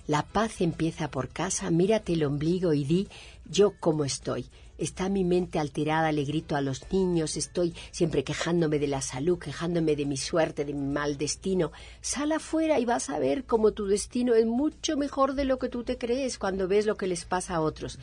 La 0.07 0.23
paz 0.23 0.61
empieza 0.61 1.11
por 1.11 1.31
casa, 1.31 1.71
mírate 1.71 2.13
el 2.13 2.25
ombligo 2.25 2.75
y 2.75 2.85
di, 2.85 3.09
yo 3.47 3.75
cómo 3.81 4.05
estoy. 4.05 4.47
Está 4.79 5.09
mi 5.09 5.25
mente 5.25 5.59
alterada, 5.59 6.11
le 6.13 6.25
grito 6.25 6.57
a 6.57 6.61
los 6.61 6.91
niños, 6.93 7.37
estoy 7.37 7.75
siempre 7.91 8.25
quejándome 8.25 8.79
de 8.79 8.89
la 8.89 9.01
salud, 9.01 9.39
quejándome 9.39 9.97
de 9.97 10.07
mi 10.07 10.17
suerte, 10.17 10.65
de 10.65 10.75
mi 10.75 10.93
mal 10.93 11.17
destino. 11.17 11.71
Sal 12.01 12.33
afuera 12.33 12.79
y 12.79 12.85
vas 12.85 13.11
a 13.11 13.19
ver 13.19 13.45
cómo 13.45 13.73
tu 13.73 13.87
destino 13.87 14.35
es 14.35 14.47
mucho 14.47 14.97
mejor 14.97 15.35
de 15.35 15.45
lo 15.45 15.59
que 15.59 15.69
tú 15.69 15.85
te 15.85 15.99
crees 15.99 16.39
cuando 16.39 16.69
ves 16.69 16.87
lo 16.87 16.97
que 16.97 17.07
les 17.07 17.25
pasa 17.25 17.57
a 17.57 17.61
otros. 17.61 17.99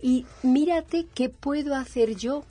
Y 0.00 0.26
mírate 0.42 1.06
qué 1.14 1.28
puedo 1.28 1.74
hacer 1.74 2.16
yo 2.16 2.44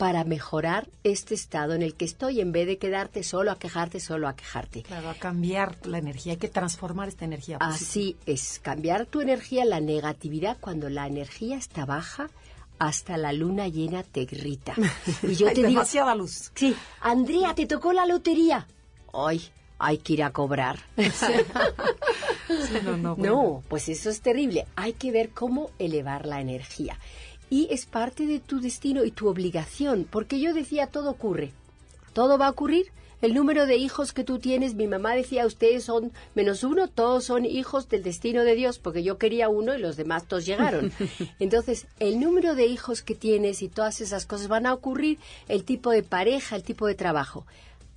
para 0.00 0.24
mejorar 0.24 0.88
este 1.04 1.34
estado 1.34 1.74
en 1.74 1.82
el 1.82 1.94
que 1.94 2.06
estoy, 2.06 2.40
en 2.40 2.52
vez 2.52 2.66
de 2.66 2.78
quedarte 2.78 3.22
solo 3.22 3.50
a 3.50 3.58
quejarte, 3.58 4.00
solo 4.00 4.28
a 4.28 4.34
quejarte. 4.34 4.82
Claro, 4.82 5.10
a 5.10 5.14
cambiar 5.14 5.76
la 5.86 5.98
energía. 5.98 6.32
Hay 6.32 6.38
que 6.38 6.48
transformar 6.48 7.08
esta 7.08 7.26
energía. 7.26 7.58
positiva. 7.58 7.86
Así 7.86 8.16
es, 8.24 8.60
cambiar 8.60 9.04
tu 9.04 9.20
energía, 9.20 9.66
la 9.66 9.80
negatividad, 9.80 10.56
cuando 10.58 10.88
la 10.88 11.06
energía 11.06 11.58
está 11.58 11.84
baja, 11.84 12.30
hasta 12.80 13.18
la 13.18 13.32
luna 13.32 13.68
llena 13.68 14.02
te 14.02 14.24
grita. 14.24 14.74
Y 15.22 15.34
yo 15.36 15.46
Hay 15.48 15.54
te 15.54 15.60
digo, 15.60 15.68
demasiada 15.68 16.14
luz. 16.16 16.50
sí, 16.54 16.74
Andrea, 17.02 17.54
te 17.54 17.66
tocó 17.66 17.92
la 17.92 18.06
lotería. 18.06 18.66
Hoy 19.12 19.42
hay 19.78 19.98
que 19.98 20.14
ir 20.14 20.24
a 20.24 20.32
cobrar. 20.32 20.80
No, 22.84 22.96
no, 22.96 23.14
bueno. 23.14 23.34
No, 23.34 23.62
pues 23.68 23.88
eso 23.88 24.10
es 24.10 24.22
terrible. 24.22 24.66
Hay 24.74 24.94
que 24.94 25.12
ver 25.12 25.30
cómo 25.30 25.70
elevar 25.78 26.26
la 26.26 26.40
energía. 26.40 26.98
Y 27.48 27.68
es 27.70 27.86
parte 27.86 28.26
de 28.26 28.40
tu 28.40 28.60
destino 28.60 29.04
y 29.04 29.12
tu 29.12 29.28
obligación, 29.28 30.04
porque 30.10 30.40
yo 30.40 30.52
decía, 30.52 30.88
todo 30.88 31.10
ocurre. 31.10 31.52
Todo 32.12 32.38
va 32.38 32.48
a 32.48 32.50
ocurrir. 32.50 32.90
El 33.22 33.34
número 33.34 33.66
de 33.66 33.76
hijos 33.76 34.14
que 34.14 34.24
tú 34.24 34.38
tienes, 34.38 34.74
mi 34.74 34.86
mamá 34.86 35.14
decía, 35.14 35.44
ustedes 35.44 35.84
son 35.84 36.10
menos 36.34 36.64
uno, 36.64 36.88
todos 36.88 37.24
son 37.24 37.44
hijos 37.44 37.88
del 37.90 38.02
destino 38.02 38.44
de 38.44 38.54
Dios, 38.54 38.78
porque 38.78 39.02
yo 39.02 39.18
quería 39.18 39.50
uno 39.50 39.74
y 39.74 39.78
los 39.78 39.96
demás 39.96 40.26
todos 40.26 40.46
llegaron. 40.46 40.90
Entonces, 41.38 41.86
el 41.98 42.18
número 42.18 42.54
de 42.54 42.66
hijos 42.66 43.02
que 43.02 43.14
tienes 43.14 43.60
y 43.60 43.68
todas 43.68 44.00
esas 44.00 44.24
cosas 44.24 44.48
van 44.48 44.64
a 44.64 44.72
ocurrir, 44.72 45.18
el 45.48 45.64
tipo 45.64 45.90
de 45.90 46.02
pareja, 46.02 46.56
el 46.56 46.62
tipo 46.62 46.86
de 46.86 46.94
trabajo. 46.94 47.46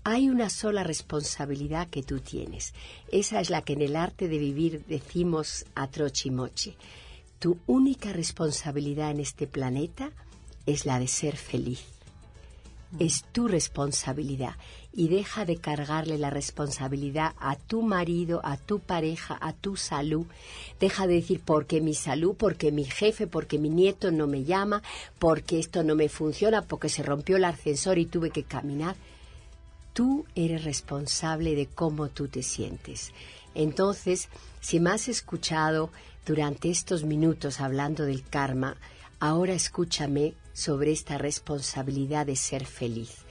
Hay 0.03 0.29
una 0.29 0.49
sola 0.49 0.83
responsabilidad 0.83 1.87
que 1.87 2.03
tú 2.03 2.19
tienes. 2.19 2.73
Esa 3.09 3.39
es 3.39 3.49
la 3.49 3.61
que 3.61 3.73
en 3.73 3.81
el 3.81 3.95
arte 3.95 4.27
de 4.27 4.37
vivir 4.37 4.83
decimos 4.87 5.65
a 5.75 5.87
trochimoche. 5.87 6.75
Tu 7.39 7.57
única 7.65 8.11
responsabilidad 8.11 9.11
en 9.11 9.21
este 9.21 9.47
planeta 9.47 10.11
es 10.65 10.85
la 10.85 10.99
de 10.99 11.07
ser 11.07 11.37
feliz. 11.37 11.85
Es 12.99 13.23
tu 13.31 13.47
responsabilidad 13.47 14.55
y 14.93 15.07
deja 15.07 15.45
de 15.45 15.57
cargarle 15.57 16.17
la 16.17 16.29
responsabilidad 16.29 17.33
a 17.39 17.55
tu 17.55 17.81
marido, 17.81 18.41
a 18.43 18.57
tu 18.57 18.79
pareja, 18.79 19.37
a 19.41 19.53
tu 19.53 19.75
salud. 19.75 20.25
Deja 20.79 21.07
de 21.07 21.15
decir 21.15 21.41
porque 21.43 21.81
mi 21.81 21.95
salud, 21.95 22.35
porque 22.37 22.71
mi 22.71 22.85
jefe, 22.85 23.25
porque 23.27 23.57
mi 23.57 23.69
nieto 23.69 24.11
no 24.11 24.27
me 24.27 24.43
llama, 24.43 24.83
porque 25.19 25.59
esto 25.59 25.83
no 25.83 25.95
me 25.95 26.09
funciona, 26.09 26.61
porque 26.61 26.89
se 26.89 27.03
rompió 27.03 27.37
el 27.37 27.45
ascensor 27.45 27.97
y 27.97 28.05
tuve 28.05 28.29
que 28.29 28.43
caminar 28.43 28.95
tú 29.93 30.25
eres 30.35 30.63
responsable 30.63 31.55
de 31.55 31.67
cómo 31.67 32.09
tú 32.09 32.27
te 32.27 32.43
sientes. 32.43 33.13
Entonces, 33.55 34.27
si 34.59 34.79
me 34.79 34.89
has 34.89 35.07
escuchado 35.07 35.91
durante 36.25 36.69
estos 36.69 37.03
minutos 37.03 37.61
hablando 37.61 38.05
del 38.05 38.23
karma, 38.27 38.75
ahora 39.19 39.53
escúchame 39.53 40.33
sobre 40.53 40.91
esta 40.91 41.17
responsabilidad 41.17 42.25
de 42.25 42.35
ser 42.35 42.65
feliz. 42.65 43.22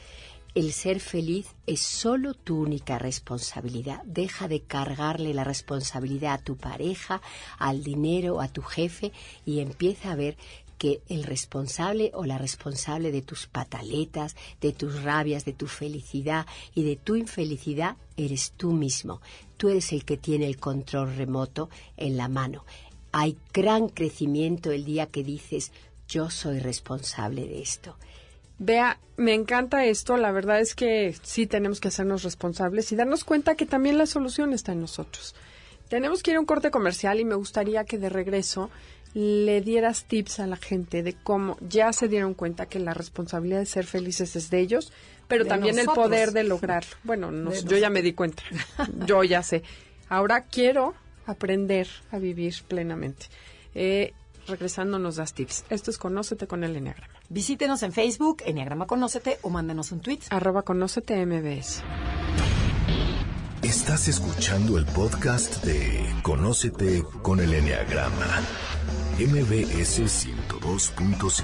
El 0.55 0.75
ser 0.75 1.01
feliz 1.01 1.47
es 1.67 1.81
solo 1.81 2.35
tu 2.35 2.61
única 2.61 2.99
responsabilidad. 2.99 4.03
Deja 4.05 4.49
de 4.49 4.61
cargarle 4.61 5.33
la 5.33 5.45
responsabilidad 5.45 6.35
a 6.35 6.45
tu 6.45 6.59
pareja, 6.59 7.23
al 7.59 7.83
dinero, 7.83 8.43
a 8.43 8.49
tu 8.49 8.61
jefe 8.61 9.13
y 9.47 9.61
empieza 9.61 10.13
a 10.13 10.17
ver 10.17 10.37
que 10.77 11.01
el 11.09 11.25
responsable 11.25 12.11
o 12.13 12.27
la 12.27 12.37
responsable 12.37 13.13
de 13.13 13.23
tus 13.23 13.47
pataletas, 13.47 14.37
de 14.61 14.75
tus 14.75 15.03
rabias, 15.03 15.47
de 15.47 15.55
tu 15.55 15.69
felicidad 15.69 16.45
y 16.75 16.83
de 16.83 16.97
tu 16.97 17.17
infelicidad 17.17 17.97
eres 18.19 18.53
tú 18.55 18.73
mismo. 18.73 19.23
Tú 19.57 19.71
eres 19.71 19.91
el 19.95 20.05
que 20.05 20.19
tiene 20.19 20.47
el 20.47 20.59
control 20.59 21.17
remoto 21.17 21.71
en 21.97 22.19
la 22.19 22.29
mano. 22.29 22.67
Hay 23.11 23.39
gran 23.55 23.89
crecimiento 23.89 24.71
el 24.71 24.85
día 24.85 25.07
que 25.07 25.25
dices 25.25 25.73
yo 26.09 26.29
soy 26.29 26.59
responsable 26.59 27.47
de 27.47 27.63
esto. 27.63 27.97
Vea, 28.65 28.99
me 29.17 29.35
encanta 29.35 29.85
esto. 29.85 30.17
La 30.17 30.31
verdad 30.31 30.61
es 30.61 30.75
que 30.77 31.15
sí 31.23 31.47
tenemos 31.49 31.81
que 31.81 31.89
hacernos 31.89 32.23
responsables 32.23 32.93
y 32.93 32.97
darnos 32.97 33.25
cuenta 33.25 33.57
que 33.57 33.67
también 33.67 33.99
la 33.99 34.07
solución 34.07 34.53
está 34.53 34.71
en 34.73 34.81
nosotros. 34.81 35.35
Tenemos 35.89 36.23
que 36.23 36.31
ir 36.31 36.37
a 36.37 36.41
un 36.41 36.47
corte 36.47 36.71
comercial 36.71 37.19
y 37.19 37.25
me 37.25 37.35
gustaría 37.35 37.85
que 37.85 37.99
de 37.99 38.09
regreso 38.09 38.71
le 39.15 39.61
dieras 39.63 40.05
tips 40.05 40.39
a 40.41 40.47
la 40.47 40.57
gente 40.57 41.03
de 41.03 41.13
cómo 41.13 41.59
ya 41.61 41.93
se 41.93 42.07
dieron 42.09 42.35
cuenta 42.35 42.67
que 42.67 42.79
la 42.79 42.95
responsabilidad 42.95 43.59
de 43.59 43.67
ser 43.67 43.85
felices 43.85 44.37
es 44.37 44.49
de 44.49 44.61
ellos, 44.61 44.93
pero 45.29 45.43
De 45.45 45.51
también 45.51 45.77
el 45.79 45.87
poder 45.87 46.31
de 46.33 46.45
lograrlo. 46.45 46.97
Bueno, 47.03 47.31
nos- 47.33 47.65
De 47.65 47.71
yo 47.71 47.77
ya 47.79 47.91
me 47.91 48.01
di 48.01 48.13
cuenta. 48.15 48.43
Yo 49.07 49.25
ya 49.25 49.43
sé. 49.43 49.65
Ahora 50.09 50.45
quiero 50.45 50.95
aprender 51.27 51.89
a 52.13 52.19
vivir 52.19 52.55
plenamente. 52.69 53.27
Eh, 53.75 54.15
regresando 54.47 54.99
nos 54.99 55.17
das 55.17 55.35
tips. 55.35 55.65
Esto 55.71 55.91
es 55.91 55.99
Conócete 55.99 56.47
con 56.47 56.65
el 56.65 56.77
Enneagrama. 56.77 57.13
Visítenos 57.29 57.83
en 57.83 57.93
Facebook, 57.93 58.43
Enneagrama 58.45 58.87
Conócete, 58.87 59.39
o 59.43 59.51
mándenos 59.51 59.93
un 59.93 60.01
tweet. 60.01 60.21
Arroba 60.31 60.63
Conócete 60.63 61.25
MBS. 61.25 61.83
Estás 63.63 64.09
escuchando 64.09 64.77
el 64.77 64.87
podcast 64.87 65.65
de 65.65 66.05
Conócete 66.23 67.05
con 67.23 67.41
el 67.41 67.55
Enneagrama. 67.55 68.41
MBS 69.19 70.01
102.5. 70.01 71.43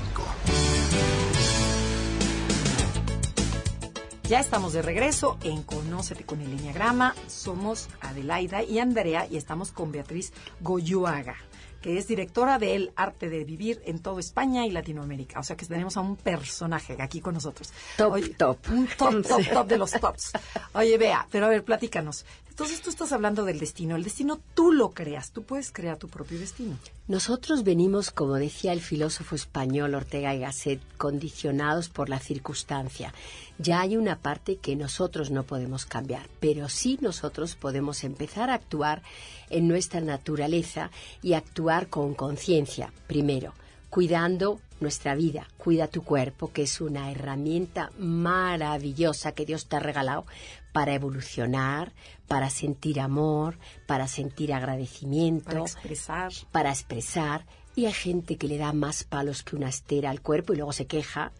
Ya 4.28 4.40
estamos 4.40 4.74
de 4.74 4.82
regreso 4.82 5.38
en 5.42 5.62
Conócete 5.62 6.24
con 6.24 6.40
el 6.40 6.52
Enneagrama. 6.52 7.14
Somos 7.28 7.88
Adelaida 8.00 8.62
y 8.62 8.78
Andrea 8.78 9.26
y 9.30 9.36
estamos 9.36 9.72
con 9.72 9.90
Beatriz 9.90 10.32
Goyoaga 10.60 11.47
que 11.80 11.98
es 11.98 12.08
directora 12.08 12.58
del 12.58 12.92
Arte 12.96 13.28
de 13.28 13.44
Vivir 13.44 13.80
en 13.84 14.00
toda 14.00 14.20
España 14.20 14.66
y 14.66 14.70
Latinoamérica. 14.70 15.40
O 15.40 15.42
sea 15.42 15.56
que 15.56 15.66
tenemos 15.66 15.96
a 15.96 16.00
un 16.00 16.16
personaje 16.16 16.96
aquí 16.98 17.20
con 17.20 17.34
nosotros. 17.34 17.72
Top, 17.96 18.16
top. 18.36 18.58
Un 18.70 18.86
top, 18.86 19.26
top, 19.26 19.42
top 19.52 19.66
de 19.66 19.78
los 19.78 19.92
tops. 19.92 20.32
Oye, 20.74 20.98
vea, 20.98 21.26
pero 21.30 21.46
a 21.46 21.48
ver, 21.48 21.64
platícanos. 21.64 22.24
Entonces 22.58 22.82
tú 22.82 22.90
estás 22.90 23.12
hablando 23.12 23.44
del 23.44 23.60
destino. 23.60 23.94
El 23.94 24.02
destino 24.02 24.40
tú 24.54 24.72
lo 24.72 24.90
creas. 24.90 25.30
Tú 25.30 25.44
puedes 25.44 25.70
crear 25.70 25.96
tu 25.96 26.08
propio 26.08 26.40
destino. 26.40 26.76
Nosotros 27.06 27.62
venimos, 27.62 28.10
como 28.10 28.34
decía 28.34 28.72
el 28.72 28.80
filósofo 28.80 29.36
español 29.36 29.94
Ortega 29.94 30.34
y 30.34 30.40
Gasset, 30.40 30.80
condicionados 30.96 31.88
por 31.88 32.08
la 32.08 32.18
circunstancia. 32.18 33.14
Ya 33.58 33.80
hay 33.80 33.96
una 33.96 34.18
parte 34.18 34.56
que 34.56 34.74
nosotros 34.74 35.30
no 35.30 35.44
podemos 35.44 35.86
cambiar, 35.86 36.26
pero 36.40 36.68
sí 36.68 36.98
nosotros 37.00 37.54
podemos 37.54 38.02
empezar 38.02 38.50
a 38.50 38.54
actuar 38.54 39.04
en 39.50 39.68
nuestra 39.68 40.00
naturaleza 40.00 40.90
y 41.22 41.34
actuar 41.34 41.86
con 41.86 42.14
conciencia, 42.14 42.92
primero, 43.06 43.54
cuidando 43.88 44.58
nuestra 44.80 45.14
vida, 45.14 45.46
cuida 45.58 45.86
tu 45.86 46.02
cuerpo, 46.02 46.52
que 46.52 46.62
es 46.62 46.80
una 46.80 47.12
herramienta 47.12 47.92
maravillosa 47.98 49.30
que 49.30 49.46
Dios 49.46 49.66
te 49.66 49.76
ha 49.76 49.80
regalado 49.80 50.26
para 50.72 50.94
evolucionar, 50.94 51.92
para 52.26 52.50
sentir 52.50 53.00
amor, 53.00 53.58
para 53.86 54.08
sentir 54.08 54.52
agradecimiento, 54.52 55.44
para 55.44 55.60
expresar. 55.60 56.32
Para 56.52 56.70
expresar. 56.70 57.46
Y 57.74 57.86
hay 57.86 57.92
gente 57.92 58.36
que 58.36 58.48
le 58.48 58.58
da 58.58 58.72
más 58.72 59.04
palos 59.04 59.44
que 59.44 59.54
una 59.54 59.68
estera 59.68 60.10
al 60.10 60.20
cuerpo 60.20 60.52
y 60.52 60.56
luego 60.56 60.72
se 60.72 60.86
queja. 60.86 61.32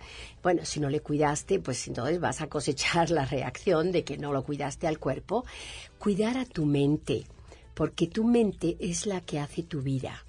Bueno, 0.42 0.64
si 0.64 0.78
no 0.78 0.88
le 0.88 1.00
cuidaste, 1.00 1.58
pues 1.58 1.88
entonces 1.88 2.20
vas 2.20 2.40
a 2.40 2.48
cosechar 2.48 3.10
la 3.10 3.24
reacción 3.24 3.90
de 3.90 4.04
que 4.04 4.18
no 4.18 4.32
lo 4.32 4.44
cuidaste 4.44 4.86
al 4.86 5.00
cuerpo. 5.00 5.44
Cuidar 5.98 6.38
a 6.38 6.44
tu 6.44 6.64
mente, 6.64 7.26
porque 7.74 8.06
tu 8.06 8.24
mente 8.24 8.76
es 8.78 9.06
la 9.06 9.20
que 9.20 9.40
hace 9.40 9.64
tu 9.64 9.82
vida. 9.82 10.24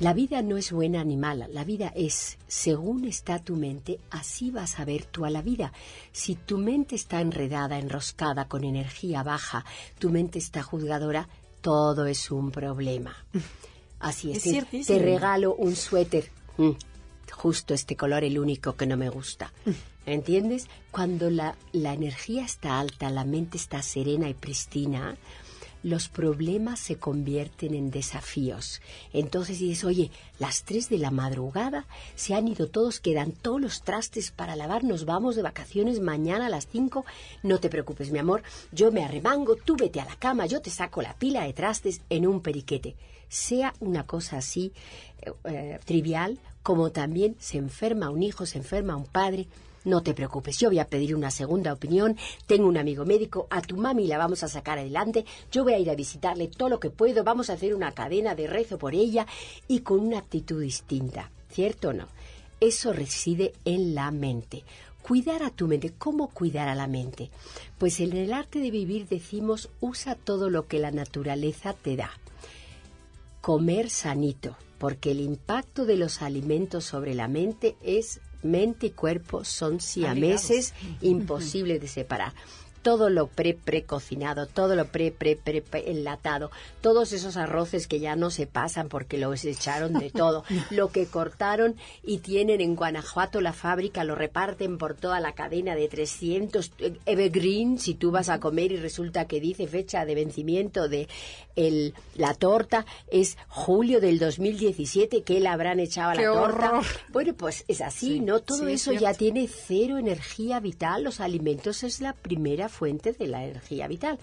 La 0.00 0.12
vida 0.12 0.42
no 0.42 0.56
es 0.56 0.70
buena 0.70 1.02
ni 1.02 1.16
mala, 1.16 1.48
la 1.48 1.64
vida 1.64 1.92
es, 1.96 2.38
según 2.46 3.04
está 3.04 3.40
tu 3.40 3.56
mente, 3.56 3.98
así 4.10 4.52
vas 4.52 4.78
a 4.78 4.84
ver 4.84 5.04
tú 5.04 5.24
a 5.24 5.30
la 5.30 5.42
vida. 5.42 5.72
Si 6.12 6.36
tu 6.36 6.56
mente 6.56 6.94
está 6.94 7.20
enredada, 7.20 7.80
enroscada, 7.80 8.46
con 8.46 8.62
energía 8.62 9.24
baja, 9.24 9.64
tu 9.98 10.10
mente 10.10 10.38
está 10.38 10.62
juzgadora, 10.62 11.28
todo 11.62 12.06
es 12.06 12.30
un 12.30 12.52
problema. 12.52 13.16
Así 13.98 14.30
es. 14.30 14.46
es 14.46 14.86
te 14.86 15.00
regalo 15.00 15.56
un 15.56 15.74
suéter. 15.74 16.30
Mm, 16.58 16.70
justo 17.32 17.74
este 17.74 17.96
color, 17.96 18.22
el 18.22 18.38
único 18.38 18.76
que 18.76 18.86
no 18.86 18.96
me 18.96 19.08
gusta. 19.08 19.52
¿Entiendes? 20.06 20.68
Cuando 20.92 21.28
la, 21.28 21.56
la 21.72 21.92
energía 21.92 22.44
está 22.44 22.78
alta, 22.78 23.10
la 23.10 23.24
mente 23.24 23.56
está 23.56 23.82
serena 23.82 24.28
y 24.28 24.34
pristina, 24.34 25.16
los 25.82 26.08
problemas 26.08 26.80
se 26.80 26.96
convierten 26.96 27.74
en 27.74 27.90
desafíos. 27.90 28.80
Entonces 29.12 29.58
dices, 29.58 29.84
oye, 29.84 30.10
las 30.38 30.64
tres 30.64 30.88
de 30.88 30.98
la 30.98 31.10
madrugada 31.10 31.86
se 32.14 32.34
han 32.34 32.48
ido 32.48 32.68
todos, 32.68 33.00
quedan 33.00 33.32
todos 33.32 33.60
los 33.60 33.82
trastes 33.82 34.30
para 34.30 34.56
lavar, 34.56 34.84
nos 34.84 35.04
vamos 35.04 35.36
de 35.36 35.42
vacaciones 35.42 36.00
mañana 36.00 36.46
a 36.46 36.50
las 36.50 36.66
cinco. 36.66 37.04
No 37.42 37.58
te 37.58 37.70
preocupes, 37.70 38.10
mi 38.10 38.18
amor, 38.18 38.42
yo 38.72 38.92
me 38.92 39.04
arremango, 39.04 39.56
tú 39.56 39.76
vete 39.76 40.00
a 40.00 40.04
la 40.04 40.16
cama, 40.16 40.46
yo 40.46 40.60
te 40.60 40.70
saco 40.70 41.02
la 41.02 41.14
pila 41.14 41.44
de 41.44 41.52
trastes 41.52 42.00
en 42.10 42.26
un 42.26 42.40
periquete. 42.40 42.96
Sea 43.28 43.74
una 43.80 44.06
cosa 44.06 44.38
así 44.38 44.72
eh, 45.20 45.32
eh, 45.44 45.78
trivial, 45.84 46.38
como 46.62 46.90
también 46.90 47.36
se 47.38 47.58
enferma 47.58 48.10
un 48.10 48.22
hijo, 48.22 48.46
se 48.46 48.58
enferma 48.58 48.96
un 48.96 49.06
padre, 49.06 49.48
no 49.88 50.02
te 50.02 50.14
preocupes, 50.14 50.58
yo 50.58 50.68
voy 50.68 50.78
a 50.78 50.86
pedir 50.86 51.16
una 51.16 51.30
segunda 51.30 51.72
opinión. 51.72 52.16
Tengo 52.46 52.68
un 52.68 52.76
amigo 52.76 53.04
médico, 53.04 53.46
a 53.50 53.60
tu 53.62 53.76
mami 53.76 54.06
la 54.06 54.18
vamos 54.18 54.42
a 54.42 54.48
sacar 54.48 54.78
adelante. 54.78 55.24
Yo 55.50 55.64
voy 55.64 55.72
a 55.72 55.78
ir 55.78 55.90
a 55.90 55.94
visitarle 55.94 56.48
todo 56.48 56.68
lo 56.68 56.80
que 56.80 56.90
puedo. 56.90 57.24
Vamos 57.24 57.50
a 57.50 57.54
hacer 57.54 57.74
una 57.74 57.92
cadena 57.92 58.34
de 58.34 58.46
rezo 58.46 58.78
por 58.78 58.94
ella 58.94 59.26
y 59.66 59.80
con 59.80 60.00
una 60.00 60.18
actitud 60.18 60.60
distinta. 60.60 61.30
¿Cierto 61.50 61.88
o 61.88 61.92
no? 61.92 62.06
Eso 62.60 62.92
reside 62.92 63.52
en 63.64 63.94
la 63.94 64.10
mente. 64.10 64.64
Cuidar 65.02 65.42
a 65.42 65.50
tu 65.50 65.66
mente. 65.66 65.92
¿Cómo 65.96 66.28
cuidar 66.28 66.68
a 66.68 66.74
la 66.74 66.86
mente? 66.86 67.30
Pues 67.78 68.00
en 68.00 68.14
el 68.14 68.32
arte 68.32 68.58
de 68.58 68.70
vivir 68.70 69.08
decimos 69.08 69.70
usa 69.80 70.14
todo 70.16 70.50
lo 70.50 70.66
que 70.66 70.78
la 70.78 70.90
naturaleza 70.90 71.72
te 71.72 71.96
da. 71.96 72.10
Comer 73.40 73.88
sanito, 73.88 74.56
porque 74.78 75.12
el 75.12 75.20
impacto 75.20 75.86
de 75.86 75.96
los 75.96 76.20
alimentos 76.20 76.84
sobre 76.84 77.14
la 77.14 77.28
mente 77.28 77.76
es 77.82 78.20
mente 78.42 78.86
y 78.86 78.90
cuerpo 78.90 79.44
son 79.44 79.80
siameses 79.80 80.74
imposibles 81.00 81.80
de 81.80 81.88
separar 81.88 82.32
todo 82.88 83.10
lo 83.10 83.26
pre 83.26 83.52
precocinado, 83.52 84.46
todo 84.46 84.74
lo 84.74 84.86
pre 84.86 85.10
pre 85.10 85.36
pre, 85.36 85.62
enlatado, 85.90 86.50
todos 86.80 87.12
esos 87.12 87.36
arroces 87.36 87.86
que 87.86 88.00
ya 88.00 88.16
no 88.16 88.30
se 88.30 88.46
pasan 88.46 88.88
porque 88.88 89.18
los 89.18 89.44
echaron 89.44 89.92
de 89.92 90.08
todo, 90.22 90.42
lo 90.70 90.88
que 90.88 91.04
cortaron 91.04 91.76
y 92.02 92.20
tienen 92.20 92.62
en 92.62 92.76
Guanajuato 92.76 93.42
la 93.42 93.52
fábrica 93.52 94.04
lo 94.04 94.14
reparten 94.14 94.78
por 94.78 94.94
toda 94.94 95.20
la 95.20 95.32
cadena 95.32 95.74
de 95.74 95.86
300 95.86 96.72
eh, 96.78 96.98
evergreen 97.04 97.78
si 97.78 97.92
tú 97.92 98.10
vas 98.10 98.30
a 98.30 98.40
comer 98.40 98.72
y 98.72 98.78
resulta 98.78 99.26
que 99.26 99.38
dice 99.38 99.66
fecha 99.66 100.06
de 100.06 100.14
vencimiento 100.14 100.88
de 100.88 101.08
el, 101.56 101.92
la 102.14 102.32
torta 102.32 102.86
es 103.10 103.36
julio 103.48 104.00
del 104.00 104.18
2017 104.18 105.24
que 105.24 105.40
le 105.40 105.48
habrán 105.48 105.80
echado 105.80 106.10
a 106.10 106.14
la 106.14 106.22
torta. 106.22 106.80
Bueno, 107.08 107.34
pues 107.34 107.64
es 107.68 107.80
así, 107.80 108.20
¿no? 108.20 108.40
Todo 108.40 108.68
eso 108.68 108.92
ya 108.92 109.12
tiene 109.12 109.48
cero 109.48 109.98
energía 109.98 110.60
vital, 110.60 111.02
los 111.02 111.20
alimentos 111.20 111.82
es 111.82 112.00
la 112.00 112.12
primera 112.12 112.68
fuente 112.78 113.12
de 113.12 113.26
la 113.26 113.44
energía 113.44 113.88
vital. 113.88 114.18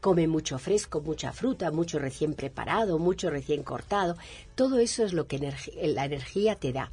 Come 0.00 0.26
mucho 0.26 0.58
fresco, 0.58 1.02
mucha 1.02 1.32
fruta, 1.32 1.70
mucho 1.70 1.98
recién 1.98 2.32
preparado, 2.34 2.98
mucho 2.98 3.28
recién 3.28 3.62
cortado. 3.62 4.16
Todo 4.54 4.78
eso 4.78 5.04
es 5.04 5.12
lo 5.12 5.26
que 5.26 5.38
la 5.38 6.04
energía 6.04 6.56
te 6.56 6.72
da. 6.72 6.90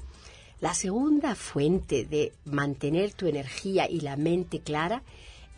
La 0.60 0.74
segunda 0.74 1.36
fuente 1.36 2.06
de 2.06 2.34
mantener 2.44 3.14
tu 3.14 3.28
energía 3.28 3.90
y 3.90 4.02
la 4.02 4.18
mente 4.18 4.60
clara 4.60 5.04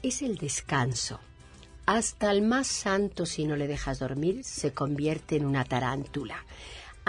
es 0.04 0.22
el 0.22 0.38
descanso. 0.38 1.20
Hasta 1.88 2.32
el 2.32 2.42
más 2.42 2.68
santo, 2.68 3.26
si 3.26 3.46
no 3.46 3.56
le 3.56 3.68
dejas 3.68 4.00
dormir, 4.00 4.44
se 4.44 4.74
convierte 4.74 5.38
en 5.38 5.46
una 5.46 5.64
tarántula 5.64 6.46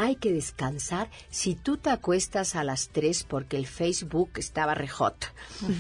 hay 0.01 0.15
que 0.15 0.33
descansar 0.33 1.11
si 1.29 1.57
tú 1.57 1.77
te 1.77 1.91
acuestas 1.91 2.55
a 2.55 2.63
las 2.63 2.91
3 2.91 3.25
porque 3.25 3.57
el 3.57 3.67
Facebook 3.67 4.31
estaba 4.37 4.73
rehot 4.75 5.33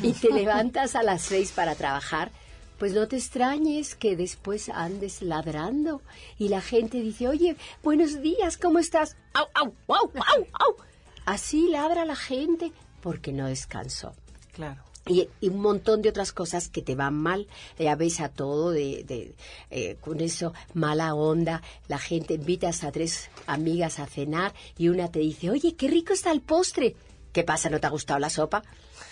y 0.02 0.12
te 0.12 0.32
levantas 0.32 0.96
a 0.96 1.04
las 1.04 1.22
6 1.22 1.52
para 1.52 1.76
trabajar, 1.76 2.32
pues 2.78 2.92
no 2.92 3.08
te 3.08 3.16
extrañes 3.16 3.94
que 3.94 4.16
después 4.16 4.68
andes 4.68 5.22
ladrando 5.22 6.00
y 6.38 6.48
la 6.48 6.60
gente 6.60 7.00
dice, 7.00 7.28
oye, 7.28 7.56
buenos 7.82 8.22
días, 8.22 8.56
¿cómo 8.56 8.78
estás? 8.78 9.16
¡Au, 9.34 9.46
au, 9.54 9.74
au, 9.88 10.10
au, 10.14 10.46
au! 10.52 10.76
Así 11.24 11.68
ladra 11.68 12.04
la 12.04 12.16
gente 12.16 12.72
porque 13.02 13.32
no 13.32 13.46
descansó. 13.46 14.14
Claro. 14.52 14.82
Y, 15.06 15.28
un 15.42 15.60
montón 15.60 16.02
de 16.02 16.10
otras 16.10 16.32
cosas 16.32 16.68
que 16.68 16.82
te 16.82 16.94
van 16.94 17.14
mal. 17.14 17.46
Ya 17.78 17.96
ves 17.96 18.20
a 18.20 18.28
todo 18.28 18.70
de, 18.70 19.04
de 19.04 19.34
eh, 19.70 19.96
con 20.00 20.20
eso, 20.20 20.52
mala 20.74 21.14
onda. 21.14 21.62
La 21.88 21.98
gente 21.98 22.34
invitas 22.34 22.84
a 22.84 22.92
tres 22.92 23.30
amigas 23.46 23.98
a 23.98 24.06
cenar 24.06 24.52
y 24.76 24.88
una 24.88 25.10
te 25.10 25.20
dice, 25.20 25.50
oye, 25.50 25.74
qué 25.74 25.88
rico 25.88 26.12
está 26.12 26.30
el 26.30 26.42
postre. 26.42 26.94
¿Qué 27.38 27.44
pasa? 27.44 27.70
¿No 27.70 27.78
te 27.78 27.86
ha 27.86 27.90
gustado 27.90 28.18
la 28.18 28.30
sopa? 28.30 28.64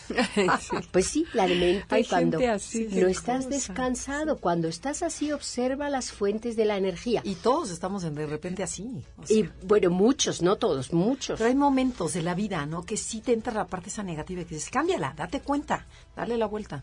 Pues 0.91 1.07
sí, 1.07 1.27
la 1.33 1.47
mente 1.47 2.05
cuando 2.09 2.41
no 2.41 3.07
estás 3.07 3.49
descansado, 3.49 4.39
cuando 4.39 4.67
estás 4.67 5.05
así, 5.05 5.31
observa 5.31 5.91
las 5.91 6.11
fuentes 6.11 6.57
de 6.57 6.65
la 6.65 6.77
energía. 6.77 7.21
Y 7.23 7.37
todos 7.37 7.71
estamos 7.71 8.03
de 8.03 8.27
repente 8.27 8.65
así. 8.65 8.91
Y 9.29 9.45
bueno, 9.63 9.91
muchos, 9.91 10.43
no 10.43 10.57
todos, 10.57 10.93
muchos. 10.93 11.39
Pero 11.39 11.51
hay 11.51 11.55
momentos 11.55 12.15
de 12.15 12.23
la 12.23 12.35
vida, 12.35 12.67
¿no? 12.67 12.83
Que 12.83 12.97
sí 12.97 13.21
te 13.21 13.33
entra 13.33 13.53
la 13.53 13.67
parte 13.69 13.91
esa 13.91 14.03
negativa 14.03 14.43
y 14.43 14.45
que 14.45 14.57
dices, 14.57 14.71
cámbiala, 14.71 15.15
date 15.17 15.41
cuenta, 15.41 15.87
dale 16.17 16.37
la 16.37 16.47
vuelta. 16.47 16.83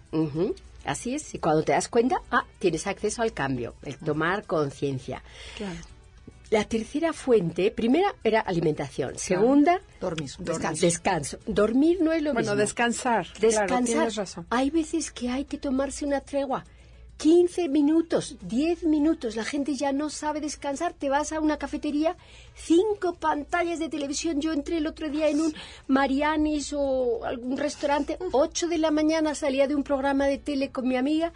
Así 0.85 1.13
es, 1.13 1.33
y 1.33 1.39
cuando 1.39 1.63
te 1.63 1.73
das 1.73 1.89
cuenta, 1.89 2.21
ah, 2.31 2.45
tienes 2.59 2.87
acceso 2.87 3.21
al 3.21 3.33
cambio, 3.33 3.75
el 3.83 3.97
tomar 3.97 4.45
conciencia. 4.45 5.23
Claro. 5.57 5.79
La 6.53 6.65
tercera 6.65 7.13
fuente, 7.13 7.71
primera 7.71 8.13
era 8.23 8.39
alimentación, 8.39 9.17
segunda 9.17 9.81
dormir, 9.99 10.29
descanso. 10.79 11.39
Dormir 11.47 11.97
no 11.99 12.11
es 12.11 12.21
lo 12.21 12.29
mismo. 12.29 12.43
Bueno, 12.43 12.55
descansar. 12.55 13.25
Descansar. 13.39 14.13
razón. 14.13 14.45
Hay 14.51 14.69
veces 14.69 15.11
que 15.11 15.29
hay 15.29 15.45
que 15.45 15.57
tomarse 15.57 16.05
una 16.05 16.21
tregua. 16.21 16.63
15 17.17 17.69
minutos, 17.69 18.37
10 18.41 18.83
minutos, 18.83 19.35
la 19.35 19.45
gente 19.45 19.73
ya 19.73 19.91
no 19.93 20.11
sabe 20.11 20.41
descansar, 20.41 20.93
te 20.93 21.09
vas 21.09 21.31
a 21.31 21.39
una 21.39 21.57
cafetería, 21.57 22.17
cinco 22.53 23.15
pantallas 23.15 23.79
de 23.79 23.89
televisión, 23.89 24.39
yo 24.39 24.53
entré 24.53 24.77
el 24.77 24.85
otro 24.85 25.09
día 25.09 25.29
en 25.29 25.41
un 25.41 25.55
Marianis 25.87 26.71
o 26.73 27.25
algún 27.25 27.57
restaurante, 27.57 28.19
8 28.31 28.67
de 28.67 28.77
la 28.77 28.91
mañana 28.91 29.33
salía 29.33 29.67
de 29.67 29.73
un 29.73 29.83
programa 29.83 30.27
de 30.27 30.37
tele 30.37 30.69
con 30.69 30.87
mi 30.87 30.97
amiga 30.97 31.33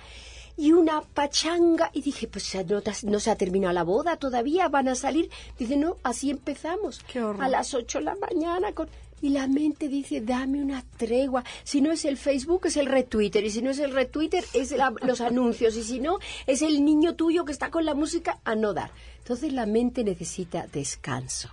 y 0.58 0.72
una 0.72 1.02
pachanga. 1.02 1.92
Y 1.94 2.02
dije, 2.02 2.28
pues 2.28 2.54
no, 2.68 2.82
no, 3.04 3.20
se 3.20 3.32
ha 3.32 3.36
terminado 3.36 3.74
la 3.74 3.84
boda 3.84 4.18
todavía, 4.18 4.68
van 4.68 4.88
a 4.88 4.96
salir. 4.96 5.30
Dice, 5.58 5.78
no, 5.78 5.98
así 6.04 6.32
empezamos. 6.32 7.00
Qué 7.12 7.22
horror. 7.22 7.44
A 7.44 7.48
las 7.48 7.74
ocho 7.74 8.00
de 8.00 8.06
la 8.06 8.16
mañana. 8.16 8.74
Con... 8.74 8.90
y 9.22 9.30
la 9.30 9.48
mente 9.48 9.88
dice, 9.88 10.22
dame 10.22 10.62
una 10.62 10.84
tregua. 10.98 11.44
Si 11.64 11.80
no 11.80 11.92
es 11.92 12.04
el 12.06 12.18
Facebook, 12.18 12.66
es 12.66 12.78
el 12.78 12.88
retweeter. 12.88 13.46
Y 13.46 13.52
si 13.52 13.62
no 13.62 13.70
es 13.70 13.80
el 13.80 13.94
retweeter, 13.94 14.44
es 14.54 14.74
los 15.04 15.22
anuncios. 15.22 15.78
Y 15.78 15.84
si 15.84 16.00
no, 16.00 16.18
es 16.48 16.62
el 16.64 16.84
niño 16.84 17.16
tuyo 17.16 17.46
que 17.46 17.52
está 17.52 17.70
con 17.70 17.86
la 17.86 17.94
música 17.94 18.40
a 18.44 18.56
no 18.56 18.74
dar. 18.74 18.92
Entonces 19.20 19.54
la 19.54 19.66
mente 19.66 20.04
necesita 20.04 20.68
descanso. 20.68 21.50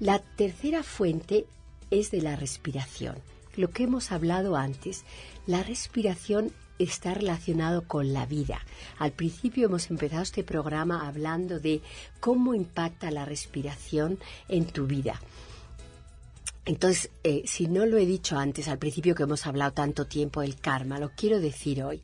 La 0.00 0.20
tercera 0.20 0.82
fuente 0.82 1.44
es 1.90 2.10
de 2.10 2.22
la 2.22 2.36
respiración. 2.36 3.16
Lo 3.56 3.70
que 3.70 3.82
hemos 3.82 4.12
hablado 4.12 4.54
antes, 4.54 5.04
la 5.46 5.64
respiración 5.64 6.52
está 6.78 7.14
relacionado 7.14 7.86
con 7.86 8.12
la 8.12 8.26
vida. 8.26 8.60
Al 8.98 9.12
principio 9.12 9.66
hemos 9.66 9.90
empezado 9.90 10.22
este 10.22 10.44
programa 10.44 11.06
hablando 11.06 11.60
de 11.60 11.80
cómo 12.20 12.54
impacta 12.54 13.10
la 13.10 13.24
respiración 13.24 14.18
en 14.48 14.66
tu 14.66 14.86
vida. 14.86 15.20
Entonces, 16.68 17.10
eh, 17.24 17.44
si 17.46 17.66
no 17.66 17.86
lo 17.86 17.96
he 17.96 18.04
dicho 18.04 18.36
antes, 18.36 18.68
al 18.68 18.76
principio 18.76 19.14
que 19.14 19.22
hemos 19.22 19.46
hablado 19.46 19.72
tanto 19.72 20.06
tiempo 20.06 20.42
del 20.42 20.56
karma, 20.56 20.98
lo 20.98 21.12
quiero 21.12 21.40
decir 21.40 21.82
hoy. 21.82 22.02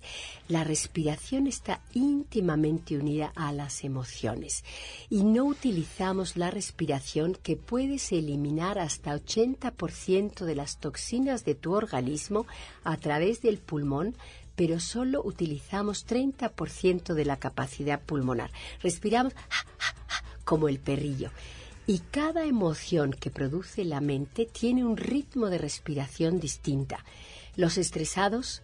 La 0.49 0.65
respiración 0.65 1.47
está 1.47 1.83
íntimamente 1.93 2.97
unida 2.97 3.31
a 3.37 3.53
las 3.53 3.85
emociones 3.85 4.65
y 5.11 5.23
no 5.23 5.45
utilizamos 5.45 6.39
la 6.39 6.51
respiración 6.51 7.37
que 7.43 7.57
puedes 7.57 8.11
eliminar 8.11 8.79
hasta 8.79 9.15
80% 9.15 10.47
de 10.47 10.55
las 10.55 10.79
toxinas 10.79 11.45
de 11.45 11.55
tu 11.55 11.75
organismo 11.75 12.47
a 12.85 12.97
través 12.97 13.43
del 13.43 13.59
pulmón 13.59 14.17
pero 14.57 14.81
solo 14.81 15.23
utilizamos 15.25 16.07
30% 16.07 17.15
de 17.15 17.25
la 17.25 17.37
capacidad 17.37 18.01
pulmonar. 18.01 18.51
Respiramos 18.83 19.33
como 20.45 20.69
el 20.69 20.79
perrillo. 20.79 21.31
Y 21.87 21.99
cada 21.99 22.45
emoción 22.45 23.13
que 23.13 23.31
produce 23.31 23.85
la 23.85 24.01
mente 24.01 24.47
tiene 24.47 24.85
un 24.85 24.97
ritmo 24.97 25.49
de 25.51 25.59
respiración 25.59 26.41
distinta. 26.41 27.05
Los 27.57 27.77
estresados, 27.77 28.63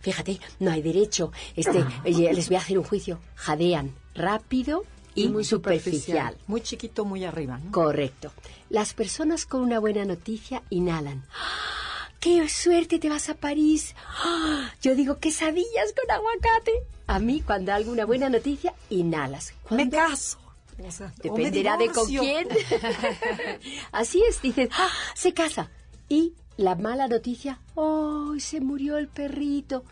fíjate, 0.00 0.40
no 0.60 0.70
hay 0.70 0.80
derecho, 0.80 1.32
este, 1.56 1.84
les 2.04 2.48
voy 2.48 2.56
a 2.56 2.60
hacer 2.60 2.78
un 2.78 2.84
juicio, 2.84 3.20
jadean 3.34 3.94
rápido 4.14 4.84
y 5.14 5.28
muy 5.28 5.44
superficial. 5.44 6.36
Muy 6.46 6.60
chiquito, 6.60 7.04
muy 7.04 7.24
arriba. 7.24 7.60
Correcto. 7.72 8.32
Las 8.68 8.94
personas 8.94 9.44
con 9.44 9.60
una 9.62 9.80
buena 9.80 10.04
noticia 10.04 10.62
inhalan. 10.70 11.24
¡Qué 12.20 12.46
suerte 12.50 12.98
te 12.98 13.08
vas 13.08 13.30
a 13.30 13.34
París! 13.34 13.94
Yo 14.82 14.94
digo, 14.94 15.18
quesadillas 15.18 15.94
con 15.94 16.10
aguacate. 16.10 16.72
A 17.06 17.18
mí, 17.18 17.40
cuando 17.40 17.72
hago 17.72 17.90
una 17.90 18.04
buena 18.04 18.28
noticia, 18.28 18.74
inhalas. 18.90 19.54
Me 19.70 19.88
caso. 19.88 20.38
Dependerá 21.22 21.76
de 21.78 21.88
con 21.88 22.06
quién. 22.06 22.46
Así 23.92 24.22
es, 24.28 24.40
dices, 24.42 24.68
¡Ah, 24.72 24.90
se 25.14 25.32
casa. 25.32 25.70
Y 26.08 26.34
la 26.56 26.74
mala 26.74 27.08
noticia, 27.08 27.60
¡oh, 27.74 28.34
se 28.38 28.60
murió 28.60 28.98
el 28.98 29.08
perrito! 29.08 29.84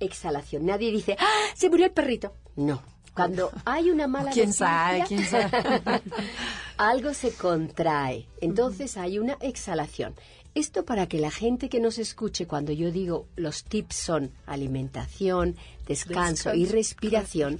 Exhalación. 0.00 0.66
Nadie 0.66 0.90
dice, 0.90 1.16
¡ah, 1.18 1.44
se 1.54 1.70
murió 1.70 1.86
el 1.86 1.92
perrito! 1.92 2.34
No. 2.56 2.82
Cuando 3.14 3.50
hay 3.64 3.90
una 3.90 4.06
mala 4.08 4.30
¿Quién 4.32 4.48
noticia, 4.48 4.66
sabe? 4.66 5.04
¿Quién 5.06 5.24
sabe? 5.24 5.50
algo 6.76 7.14
se 7.14 7.32
contrae. 7.32 8.26
Entonces 8.40 8.96
hay 8.96 9.18
una 9.18 9.38
exhalación. 9.40 10.14
Esto 10.56 10.86
para 10.86 11.06
que 11.06 11.18
la 11.18 11.30
gente 11.30 11.68
que 11.68 11.80
nos 11.80 11.98
escuche 11.98 12.46
cuando 12.46 12.72
yo 12.72 12.90
digo 12.90 13.26
los 13.36 13.62
tips 13.62 13.94
son 13.94 14.32
alimentación, 14.46 15.54
descanso, 15.86 16.54
y 16.54 16.64
respiración, 16.64 17.58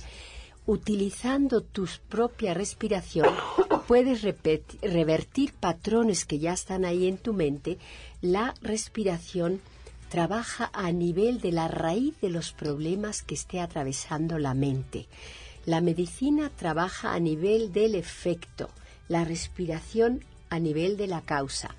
utilizando 0.65 1.61
tu 1.61 1.87
propia 2.09 2.55
respiración, 2.55 3.29
puedes 3.87 4.23
revertir 4.23 5.53
patrones 5.53 6.25
que 6.25 6.39
ya 6.39 6.55
están 6.55 6.87
ahí 6.87 7.07
en 7.07 7.19
tu 7.19 7.35
mente. 7.35 7.77
La 8.23 8.55
respiración 8.63 9.61
trabaja 10.09 10.71
a 10.73 10.91
nivel 10.91 11.43
de 11.43 11.53
la 11.53 11.69
raíz 11.69 12.19
de 12.23 12.31
los 12.31 12.53
problemas 12.53 13.21
que 13.21 13.35
esté 13.35 13.61
atravesando 13.61 14.39
la 14.39 14.55
mente. 14.55 15.07
La 15.67 15.83
medicina 15.83 16.49
trabaja 16.49 17.13
a 17.13 17.21
nivel 17.21 17.75
del 17.75 17.95
efecto, 17.95 18.71
la 19.09 19.23
respiración 19.25 20.25
a 20.49 20.59
nivel 20.59 20.97
de 20.97 21.09
la 21.09 21.21
causa 21.21 21.75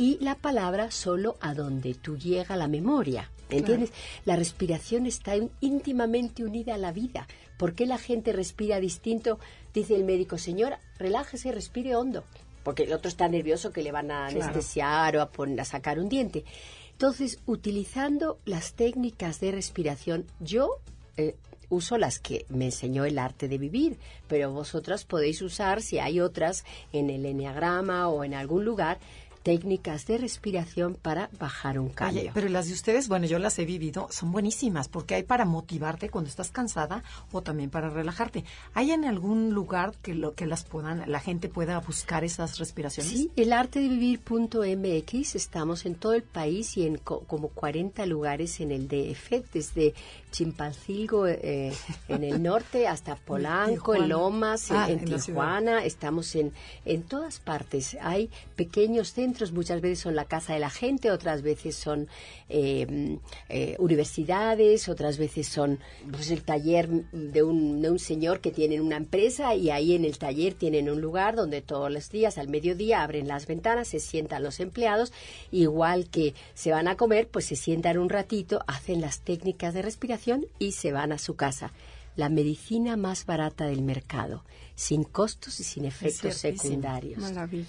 y 0.00 0.16
la 0.22 0.34
palabra 0.34 0.90
solo 0.90 1.36
a 1.42 1.52
donde 1.52 1.92
tú 1.92 2.16
llega 2.16 2.56
la 2.56 2.68
memoria. 2.68 3.30
¿Entiendes? 3.50 3.92
La 4.24 4.34
respiración 4.34 5.04
está 5.04 5.34
íntimamente 5.60 6.42
unida 6.42 6.76
a 6.76 6.78
la 6.78 6.90
vida. 6.90 7.28
¿Por 7.58 7.74
qué 7.74 7.84
la 7.84 7.98
gente 7.98 8.32
respira 8.32 8.80
distinto? 8.80 9.38
Dice 9.74 9.94
el 9.94 10.04
médico, 10.04 10.38
señora, 10.38 10.80
relájese, 10.96 11.52
respire 11.52 11.96
hondo. 11.96 12.24
Porque 12.62 12.84
el 12.84 12.94
otro 12.94 13.10
está 13.10 13.28
nervioso 13.28 13.74
que 13.74 13.82
le 13.82 13.92
van 13.92 14.10
a 14.10 14.28
anestesiar 14.28 15.18
o 15.18 15.20
a, 15.20 15.30
poner, 15.32 15.60
a 15.60 15.66
sacar 15.66 15.98
un 15.98 16.08
diente. 16.08 16.46
Entonces, 16.92 17.38
utilizando 17.44 18.38
las 18.46 18.72
técnicas 18.72 19.38
de 19.38 19.52
respiración, 19.52 20.24
yo 20.40 20.78
eh, 21.18 21.36
uso 21.70 21.96
las 21.96 22.18
que 22.18 22.44
me 22.48 22.66
enseñó 22.66 23.04
el 23.04 23.18
arte 23.18 23.48
de 23.48 23.56
vivir, 23.56 23.98
pero 24.28 24.50
vosotras 24.52 25.04
podéis 25.04 25.40
usar, 25.40 25.80
si 25.80 25.98
hay 25.98 26.20
otras, 26.20 26.64
en 26.92 27.08
el 27.08 27.24
enneagrama 27.24 28.08
o 28.08 28.24
en 28.24 28.34
algún 28.34 28.64
lugar, 28.64 28.98
técnicas 29.42 30.06
de 30.06 30.18
respiración 30.18 30.96
para 31.00 31.30
bajar 31.38 31.78
un 31.78 31.88
cambio. 31.88 32.30
pero 32.34 32.48
las 32.48 32.68
de 32.68 32.74
ustedes, 32.74 33.08
bueno, 33.08 33.26
yo 33.26 33.38
las 33.38 33.58
he 33.58 33.64
vivido, 33.64 34.08
son 34.10 34.32
buenísimas 34.32 34.88
porque 34.88 35.14
hay 35.14 35.22
para 35.22 35.44
motivarte 35.44 36.10
cuando 36.10 36.28
estás 36.28 36.50
cansada 36.50 37.02
o 37.32 37.42
también 37.42 37.70
para 37.70 37.88
relajarte. 37.88 38.44
¿Hay 38.74 38.90
en 38.90 39.04
algún 39.04 39.50
lugar 39.54 39.94
que 40.02 40.14
lo 40.14 40.34
que 40.34 40.46
las 40.46 40.64
puedan 40.64 41.10
la 41.10 41.20
gente 41.20 41.48
pueda 41.48 41.78
buscar 41.80 42.24
esas 42.24 42.58
respiraciones? 42.58 43.12
Sí, 43.12 43.30
el 43.36 43.52
arte 43.52 43.80
de 43.80 43.88
vivir.mx, 43.88 45.34
estamos 45.34 45.86
en 45.86 45.94
todo 45.94 46.12
el 46.12 46.22
país 46.22 46.76
y 46.76 46.86
en 46.86 46.98
como 46.98 47.48
40 47.48 48.04
lugares 48.06 48.60
en 48.60 48.72
el 48.72 48.88
DF, 48.88 49.52
desde 49.52 49.94
Chimpalcilgo 50.30 51.26
eh, 51.26 51.72
en 52.08 52.24
el 52.24 52.42
norte 52.42 52.86
hasta 52.86 53.16
Polanco, 53.16 53.94
en 53.94 54.08
Lomas, 54.08 54.70
ah, 54.70 54.90
en, 54.90 55.04
Tijuana, 55.04 55.84
estamos 55.84 56.34
en 56.34 56.52
en 56.84 57.02
todas 57.02 57.38
partes. 57.38 57.96
Hay 58.00 58.30
pequeños 58.56 59.12
centros 59.12 59.29
muchas 59.52 59.80
veces 59.80 60.00
son 60.00 60.14
la 60.14 60.24
casa 60.24 60.54
de 60.54 60.60
la 60.60 60.70
gente, 60.70 61.10
otras 61.10 61.42
veces 61.42 61.76
son 61.76 62.08
eh, 62.48 63.18
eh, 63.48 63.76
universidades, 63.78 64.88
otras 64.88 65.18
veces 65.18 65.48
son 65.48 65.78
pues, 66.10 66.30
el 66.30 66.42
taller 66.42 66.88
de 66.88 67.42
un, 67.42 67.80
de 67.82 67.90
un 67.90 67.98
señor 67.98 68.40
que 68.40 68.50
tiene 68.50 68.80
una 68.80 68.96
empresa 68.96 69.54
y 69.54 69.70
ahí 69.70 69.94
en 69.94 70.04
el 70.04 70.18
taller 70.18 70.54
tienen 70.54 70.90
un 70.90 71.00
lugar 71.00 71.36
donde 71.36 71.62
todos 71.62 71.90
los 71.90 72.10
días 72.10 72.38
al 72.38 72.48
mediodía 72.48 73.02
abren 73.02 73.28
las 73.28 73.46
ventanas, 73.46 73.88
se 73.88 74.00
sientan 74.00 74.42
los 74.42 74.60
empleados, 74.60 75.12
igual 75.50 76.08
que 76.10 76.34
se 76.54 76.70
van 76.72 76.88
a 76.88 76.96
comer, 76.96 77.28
pues 77.28 77.46
se 77.46 77.56
sientan 77.56 77.98
un 77.98 78.08
ratito, 78.08 78.62
hacen 78.66 79.00
las 79.00 79.20
técnicas 79.20 79.74
de 79.74 79.82
respiración 79.82 80.46
y 80.58 80.72
se 80.72 80.92
van 80.92 81.12
a 81.12 81.18
su 81.18 81.36
casa 81.36 81.72
la 82.16 82.28
medicina 82.28 82.96
más 82.96 83.26
barata 83.26 83.66
del 83.66 83.82
mercado, 83.82 84.44
sin 84.74 85.04
costos 85.04 85.60
y 85.60 85.64
sin 85.64 85.84
efectos 85.84 86.36
secundarios. 86.36 87.22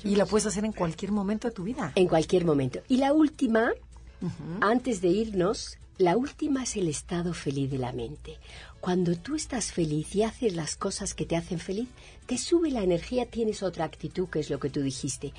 Y 0.04 0.16
la 0.16 0.26
puedes 0.26 0.46
hacer 0.48 0.66
en 0.66 0.74
cualquier 0.74 1.12
momento 1.12 1.48
de 1.48 1.54
tu 1.54 1.64
vida. 1.64 1.92
En 1.96 2.08
cualquier 2.08 2.46
momento. 2.46 2.82
Y 2.88 2.98
la 2.98 3.14
última, 3.14 3.72
antes 4.62 5.02
de 5.02 5.10
irnos, 5.10 5.78
la 5.98 6.18
última 6.18 6.64
es 6.64 6.78
el 6.78 6.88
estado 6.88 7.34
feliz 7.34 7.70
de 7.70 7.78
la 7.78 7.92
mente. 7.92 8.38
Cuando 8.80 9.16
tú 9.16 9.36
estás 9.36 9.72
feliz 9.72 10.16
y 10.16 10.24
haces 10.24 10.56
las 10.56 10.76
cosas 10.76 11.14
que 11.14 11.28
te 11.28 11.36
hacen 11.36 11.60
feliz, 11.60 11.90
te 12.26 12.40
sube 12.40 12.72
la 12.72 12.82
energía, 12.82 13.28
tienes 13.28 13.62
otra 13.62 13.86
actitud, 13.86 14.28
que 14.28 14.40
es 14.40 14.50
lo 14.50 14.60
que 14.60 14.72
tú 14.72 14.82
dijiste. 14.82 15.34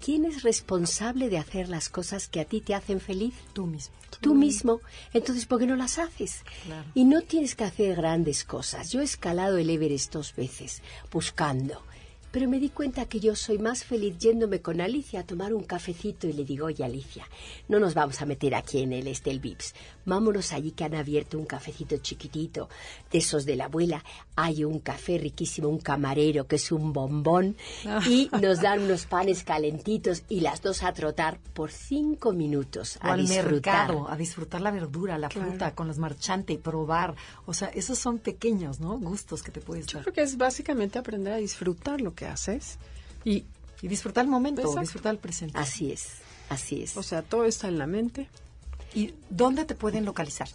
¿Quién 0.00 0.24
es 0.24 0.42
responsable 0.42 1.28
de 1.28 1.38
hacer 1.38 1.68
las 1.68 1.88
cosas 1.88 2.28
que 2.28 2.40
a 2.40 2.44
ti 2.44 2.60
te 2.60 2.74
hacen 2.74 3.00
feliz? 3.00 3.34
Tú 3.52 3.66
mismo. 3.66 3.94
Tú 4.20 4.34
mismo. 4.34 4.80
Entonces, 5.12 5.46
¿por 5.46 5.58
qué 5.58 5.66
no 5.66 5.76
las 5.76 5.98
haces? 5.98 6.42
Y 6.94 7.04
no 7.04 7.22
tienes 7.22 7.54
que 7.54 7.64
hacer 7.64 7.96
grandes 7.96 8.44
cosas. 8.44 8.90
Yo 8.90 9.00
he 9.00 9.04
escalado 9.04 9.58
el 9.58 9.70
Everest 9.70 10.12
dos 10.12 10.34
veces, 10.34 10.82
buscando 11.10 11.82
pero 12.36 12.50
me 12.50 12.60
di 12.60 12.68
cuenta 12.68 13.06
que 13.06 13.18
yo 13.18 13.34
soy 13.34 13.56
más 13.56 13.82
feliz 13.82 14.18
yéndome 14.18 14.60
con 14.60 14.82
Alicia 14.82 15.20
a 15.20 15.24
tomar 15.24 15.54
un 15.54 15.64
cafecito 15.64 16.26
y 16.26 16.34
le 16.34 16.44
digo, 16.44 16.66
oye 16.66 16.84
Alicia, 16.84 17.26
no 17.66 17.80
nos 17.80 17.94
vamos 17.94 18.20
a 18.20 18.26
meter 18.26 18.54
aquí 18.54 18.82
en 18.82 18.92
el 18.92 19.06
Estel 19.06 19.40
Vips, 19.40 19.74
vámonos 20.06 20.52
allí 20.52 20.70
que 20.70 20.84
han 20.84 20.94
abierto 20.94 21.38
un 21.38 21.44
cafecito 21.44 21.98
chiquitito, 21.98 22.68
de 23.10 23.18
esos 23.18 23.44
de 23.44 23.56
la 23.56 23.66
abuela, 23.66 24.02
hay 24.36 24.64
un 24.64 24.78
café 24.78 25.18
riquísimo, 25.18 25.68
un 25.68 25.78
camarero 25.78 26.46
que 26.46 26.56
es 26.56 26.72
un 26.72 26.92
bombón 26.92 27.56
y 28.08 28.30
nos 28.40 28.62
dan 28.62 28.80
unos 28.84 29.06
panes 29.06 29.44
calentitos 29.44 30.22
y 30.28 30.40
las 30.40 30.62
dos 30.62 30.82
a 30.82 30.92
trotar 30.92 31.38
por 31.52 31.70
cinco 31.70 32.32
minutos 32.32 32.98
a 33.00 33.16
disfrutar. 33.16 33.52
mercado, 33.52 34.08
a 34.08 34.16
disfrutar 34.16 34.60
la 34.60 34.70
verdura, 34.70 35.18
la 35.18 35.28
fruta 35.28 35.74
con 35.74 35.88
los 35.88 35.98
marchantes 35.98 36.56
y 36.56 36.58
probar, 36.58 37.14
o 37.44 37.52
sea, 37.52 37.68
esos 37.68 37.98
son 37.98 38.18
pequeños, 38.18 38.80
¿no? 38.80 38.98
Gustos 38.98 39.42
que 39.42 39.50
te 39.50 39.60
puedes 39.60 39.86
Yo 39.86 40.00
creo 40.00 40.14
que 40.14 40.22
es 40.22 40.36
básicamente 40.36 40.98
aprender 40.98 41.32
a 41.32 41.36
disfrutar 41.36 42.00
lo 42.00 42.14
que 42.14 42.26
haces 42.26 42.78
y, 43.24 43.44
disfrutar 43.82 44.24
el 44.24 44.30
momento, 44.30 44.62
disfrutar 44.80 45.12
el 45.12 45.18
presente. 45.18 45.58
Así 45.58 45.90
es, 45.90 46.18
así 46.48 46.82
es. 46.82 46.96
O 46.96 47.02
sea, 47.02 47.22
todo 47.22 47.44
está 47.44 47.68
en 47.68 47.78
la 47.78 47.86
mente. 47.86 48.28
¿Y 48.94 49.14
dónde 49.30 49.64
te 49.64 49.74
pueden 49.74 50.04
localizar? 50.04 50.48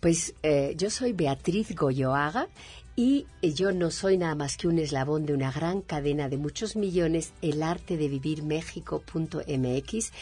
Pues 0.00 0.34
eh, 0.42 0.74
yo 0.76 0.90
soy 0.90 1.12
Beatriz 1.12 1.74
Goyoaga 1.74 2.48
y 2.96 3.26
yo 3.42 3.72
no 3.72 3.90
soy 3.90 4.18
nada 4.18 4.34
más 4.34 4.56
que 4.56 4.68
un 4.68 4.78
eslabón 4.78 5.26
de 5.26 5.34
una 5.34 5.50
gran 5.50 5.80
cadena 5.80 6.28
de 6.28 6.36
muchos 6.36 6.76
millones, 6.76 7.32
el 7.42 7.62
arte 7.62 7.96
de 7.96 8.08
vivir 8.08 8.42
México.mx. 8.42 10.12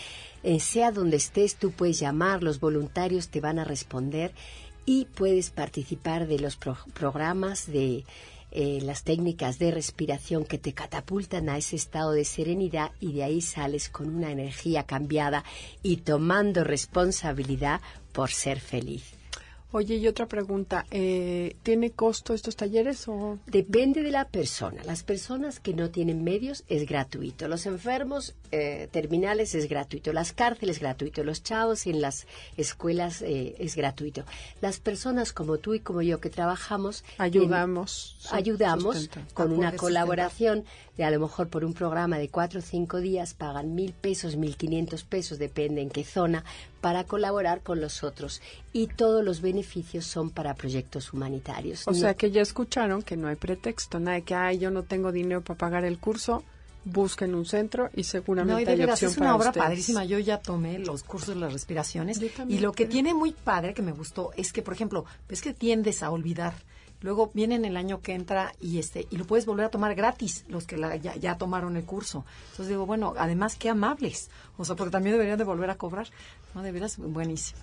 Eh, 0.44 0.60
sea 0.60 0.90
donde 0.90 1.16
estés, 1.16 1.56
tú 1.56 1.70
puedes 1.70 1.98
llamar, 1.98 2.42
los 2.42 2.60
voluntarios 2.60 3.28
te 3.28 3.40
van 3.40 3.58
a 3.58 3.64
responder 3.64 4.32
y 4.86 5.04
puedes 5.04 5.50
participar 5.50 6.26
de 6.26 6.38
los 6.38 6.56
programas 6.56 7.66
de 7.66 8.04
eh, 8.52 8.80
las 8.82 9.02
técnicas 9.02 9.58
de 9.58 9.70
respiración 9.70 10.44
que 10.44 10.58
te 10.58 10.72
catapultan 10.72 11.48
a 11.48 11.56
ese 11.56 11.76
estado 11.76 12.12
de 12.12 12.24
serenidad 12.24 12.92
y 13.00 13.12
de 13.12 13.24
ahí 13.24 13.40
sales 13.40 13.88
con 13.88 14.14
una 14.14 14.30
energía 14.30 14.84
cambiada 14.84 15.44
y 15.82 15.98
tomando 15.98 16.62
responsabilidad 16.62 17.80
por 18.12 18.30
ser 18.30 18.60
feliz. 18.60 19.14
Oye, 19.74 19.96
y 19.96 20.06
otra 20.06 20.26
pregunta, 20.26 20.84
eh, 20.90 21.56
¿tiene 21.62 21.92
costo 21.92 22.34
estos 22.34 22.56
talleres 22.56 23.08
o...? 23.08 23.38
Depende 23.46 24.02
de 24.02 24.10
la 24.10 24.28
persona. 24.28 24.82
Las 24.84 25.02
personas 25.02 25.60
que 25.60 25.72
no 25.72 25.88
tienen 25.88 26.22
medios 26.22 26.64
es 26.68 26.86
gratuito. 26.86 27.48
Los 27.48 27.64
enfermos 27.64 28.34
eh, 28.52 28.88
terminales 28.90 29.54
es 29.54 29.68
gratuito. 29.68 30.12
Las 30.12 30.32
cárceles 30.32 30.76
es 30.76 30.82
gratuito. 30.82 31.24
Los 31.24 31.42
chavos 31.42 31.86
en 31.86 32.00
las 32.00 32.26
escuelas 32.56 33.22
eh, 33.22 33.54
es 33.58 33.74
gratuito. 33.76 34.24
Las 34.60 34.78
personas 34.78 35.32
como 35.32 35.58
tú 35.58 35.74
y 35.74 35.80
como 35.80 36.02
yo 36.02 36.20
que 36.20 36.30
trabajamos... 36.30 37.04
Ayudamos. 37.18 38.18
ayudamos 38.30 39.10
con 39.34 39.52
una 39.52 39.74
colaboración 39.74 40.64
de 40.96 41.04
a 41.04 41.10
lo 41.10 41.20
mejor 41.20 41.48
por 41.48 41.64
un 41.64 41.72
programa 41.72 42.18
de 42.18 42.28
cuatro 42.28 42.58
o 42.58 42.62
cinco 42.62 42.98
días 42.98 43.34
pagan 43.34 43.74
mil 43.74 43.92
pesos, 43.94 44.36
mil 44.36 44.56
quinientos 44.56 45.04
pesos, 45.04 45.38
depende 45.38 45.80
en 45.80 45.88
qué 45.88 46.04
zona, 46.04 46.44
para 46.80 47.04
colaborar 47.04 47.62
con 47.62 47.80
los 47.80 48.04
otros. 48.04 48.42
Y 48.72 48.88
todos 48.88 49.24
los 49.24 49.40
beneficios 49.40 50.04
son 50.04 50.30
para 50.30 50.54
proyectos 50.54 51.12
humanitarios. 51.12 51.88
O 51.88 51.94
sea 51.94 52.14
que 52.14 52.30
ya 52.30 52.42
escucharon 52.42 53.02
que 53.02 53.16
no 53.16 53.28
hay 53.28 53.36
pretexto, 53.36 53.98
nada 53.98 54.16
de 54.16 54.22
que, 54.22 54.34
ay, 54.34 54.58
yo 54.58 54.70
no 54.70 54.82
tengo 54.82 55.12
dinero 55.12 55.40
para 55.40 55.58
pagar 55.58 55.84
el 55.84 55.98
curso, 55.98 56.44
busquen 56.84 57.34
un 57.34 57.46
centro 57.46 57.90
y 57.94 58.04
seguramente 58.04 58.64
no, 58.64 58.76
y 58.76 58.82
hay 58.82 58.90
es 58.90 59.16
una 59.16 59.36
obra 59.36 59.52
padrísima. 59.52 60.04
Yo 60.04 60.18
ya 60.18 60.38
tomé 60.38 60.78
los 60.78 61.02
cursos 61.02 61.34
de 61.34 61.40
las 61.40 61.52
respiraciones 61.52 62.20
y 62.48 62.58
lo 62.58 62.72
que 62.72 62.86
tiene 62.86 63.14
muy 63.14 63.32
padre 63.32 63.74
que 63.74 63.82
me 63.82 63.92
gustó 63.92 64.30
es 64.36 64.52
que, 64.52 64.62
por 64.62 64.74
ejemplo, 64.74 65.04
ves 65.28 65.42
que 65.42 65.54
tiendes 65.54 66.02
a 66.02 66.10
olvidar. 66.10 66.54
Luego 67.00 67.32
viene 67.34 67.56
en 67.56 67.64
el 67.64 67.76
año 67.76 68.00
que 68.00 68.14
entra 68.14 68.54
y 68.60 68.78
este 68.78 69.08
y 69.10 69.16
lo 69.16 69.24
puedes 69.24 69.44
volver 69.44 69.66
a 69.66 69.70
tomar 69.70 69.96
gratis 69.96 70.44
los 70.48 70.66
que 70.66 70.78
ya, 71.20 71.36
tomaron 71.36 71.76
el 71.76 71.84
curso. 71.84 72.24
Entonces 72.50 72.68
digo 72.68 72.86
bueno 72.86 73.14
además 73.18 73.56
qué 73.56 73.70
amables. 73.70 74.30
O 74.56 74.64
sea 74.64 74.76
porque 74.76 74.92
también 74.92 75.14
deberían 75.14 75.38
de 75.38 75.44
volver 75.44 75.70
a 75.70 75.76
cobrar. 75.76 76.06
No 76.54 76.62
de 76.62 76.70
veras 76.70 76.98
buenísimo. 76.98 77.60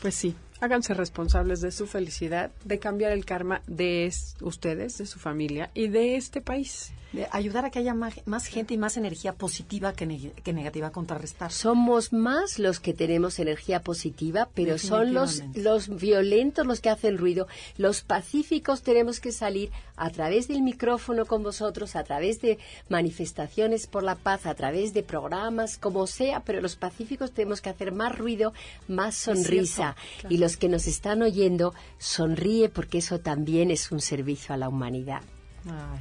Pues 0.00 0.14
sí 0.14 0.36
háganse 0.60 0.94
responsables 0.94 1.60
de 1.60 1.70
su 1.70 1.86
felicidad 1.86 2.50
de 2.64 2.78
cambiar 2.78 3.12
el 3.12 3.24
karma 3.24 3.62
de 3.66 4.12
ustedes 4.40 4.98
de 4.98 5.06
su 5.06 5.18
familia 5.18 5.70
y 5.74 5.88
de 5.88 6.16
este 6.16 6.40
país 6.40 6.92
de 7.12 7.26
ayudar 7.30 7.64
a 7.64 7.70
que 7.70 7.78
haya 7.78 7.94
más, 7.94 8.46
gente 8.46 8.74
y 8.74 8.78
más 8.78 8.96
energía 8.96 9.34
positiva 9.34 9.92
que, 9.92 10.06
negativa 10.52 10.90
contrarrestar. 10.90 11.52
Somos 11.52 12.12
más 12.12 12.58
los 12.58 12.80
que 12.80 12.92
tenemos 12.92 13.38
energía 13.38 13.80
positiva, 13.82 14.48
pero 14.54 14.78
son 14.78 15.14
los, 15.14 15.42
los 15.54 15.88
violentos 15.88 16.66
los 16.66 16.80
que 16.80 16.90
hacen 16.90 17.16
ruido. 17.16 17.46
Los 17.76 18.02
pacíficos 18.02 18.82
tenemos 18.82 19.20
que 19.20 19.32
salir 19.32 19.70
a 19.96 20.10
través 20.10 20.48
del 20.48 20.62
micrófono 20.62 21.24
con 21.26 21.42
vosotros, 21.42 21.96
a 21.96 22.04
través 22.04 22.40
de 22.40 22.58
manifestaciones 22.88 23.86
por 23.86 24.02
la 24.02 24.14
paz, 24.14 24.46
a 24.46 24.54
través 24.54 24.92
de 24.92 25.02
programas, 25.02 25.78
como 25.78 26.06
sea, 26.06 26.40
pero 26.40 26.60
los 26.60 26.76
pacíficos 26.76 27.32
tenemos 27.32 27.60
que 27.60 27.70
hacer 27.70 27.92
más 27.92 28.16
ruido, 28.16 28.52
más 28.86 29.14
sonrisa. 29.14 29.96
Y 30.28 30.38
los 30.38 30.56
que 30.56 30.68
nos 30.68 30.86
están 30.86 31.22
oyendo, 31.22 31.74
sonríe 31.98 32.68
porque 32.68 32.98
eso 32.98 33.18
también 33.20 33.70
es 33.70 33.90
un 33.90 34.00
servicio 34.00 34.54
a 34.54 34.58
la 34.58 34.68
humanidad. 34.68 35.22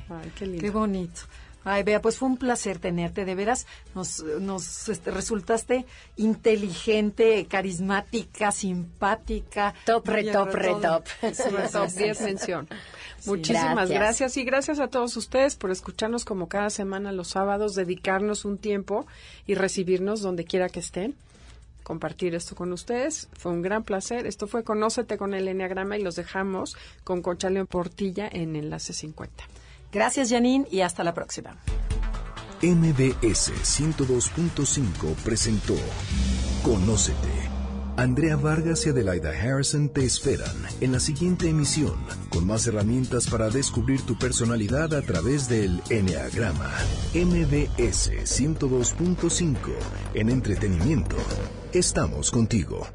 Ay, 0.10 0.32
qué 0.38 0.46
lindo. 0.46 0.62
Qué 0.62 0.70
bonito. 0.70 1.22
Ay, 1.70 1.84
Bea, 1.84 2.02
pues 2.02 2.18
fue 2.18 2.30
un 2.30 2.38
placer 2.38 2.80
tenerte, 2.80 3.26
de 3.26 3.36
veras, 3.36 3.68
nos, 3.94 4.24
nos 4.24 4.88
este, 4.88 5.12
resultaste 5.12 5.86
inteligente, 6.16 7.46
carismática, 7.46 8.54
simpática. 8.54 9.74
Top, 9.86 10.08
re, 10.08 10.32
top, 10.32 10.54
re, 10.54 10.76
top. 10.76 11.04
top 11.74 11.90
10 11.90 12.22
mención. 12.22 12.70
Muchísimas 13.26 13.90
gracias. 13.90 14.38
y 14.38 14.46
gracias 14.46 14.80
a 14.80 14.88
todos 14.88 15.18
ustedes 15.18 15.58
por 15.58 15.72
escucharnos 15.72 16.24
como 16.24 16.48
cada 16.48 16.70
semana 16.70 17.12
los 17.12 17.30
sábados, 17.30 17.76
dedicarnos 17.76 18.46
un 18.46 18.58
tiempo 18.58 19.06
y 19.46 19.56
recibirnos 19.56 20.22
donde 20.22 20.46
quiera 20.46 20.70
que 20.70 20.80
estén 20.80 21.16
compartir 21.88 22.36
esto 22.36 22.54
con 22.54 22.74
ustedes. 22.74 23.30
Fue 23.38 23.54
un 23.54 23.62
gran 23.62 23.84
placer. 23.84 24.28
Esto 24.28 24.46
fue 24.46 24.66
Conócete 24.66 25.18
con 25.18 25.34
el 25.34 25.48
Enneagrama 25.48 25.98
y 25.98 26.04
los 26.04 26.18
dejamos 26.18 26.76
con 27.06 27.22
Concha 27.22 27.50
León 27.50 27.66
Portilla 27.66 28.28
en 28.30 28.58
Enlace 28.58 28.92
50. 28.92 29.46
Gracias, 29.94 30.30
Janine, 30.30 30.68
y 30.70 30.82
hasta 30.82 31.06
la 31.06 31.14
próxima. 31.14 31.56
MBS 32.62 33.54
102.5 33.54 35.16
presentó 35.24 35.76
Conócete. 36.62 37.58
Andrea 37.96 38.36
Vargas 38.36 38.86
y 38.86 38.90
Adelaida 38.90 39.30
Harrison 39.30 39.90
te 39.90 40.06
esperan 40.06 40.56
en 40.82 40.92
la 40.92 41.00
siguiente 41.00 41.50
emisión 41.50 41.96
con 42.30 42.46
más 42.46 42.68
herramientas 42.68 43.28
para 43.28 43.50
descubrir 43.50 44.02
tu 44.02 44.20
personalidad 44.20 44.94
a 44.94 45.02
través 45.02 45.48
del 45.48 45.82
Enneagrama. 45.90 46.70
MBS 47.16 48.12
102.5 48.12 49.56
en 50.14 50.30
entretenimiento 50.30 51.16
Estamos 51.78 52.32
contigo. 52.32 52.88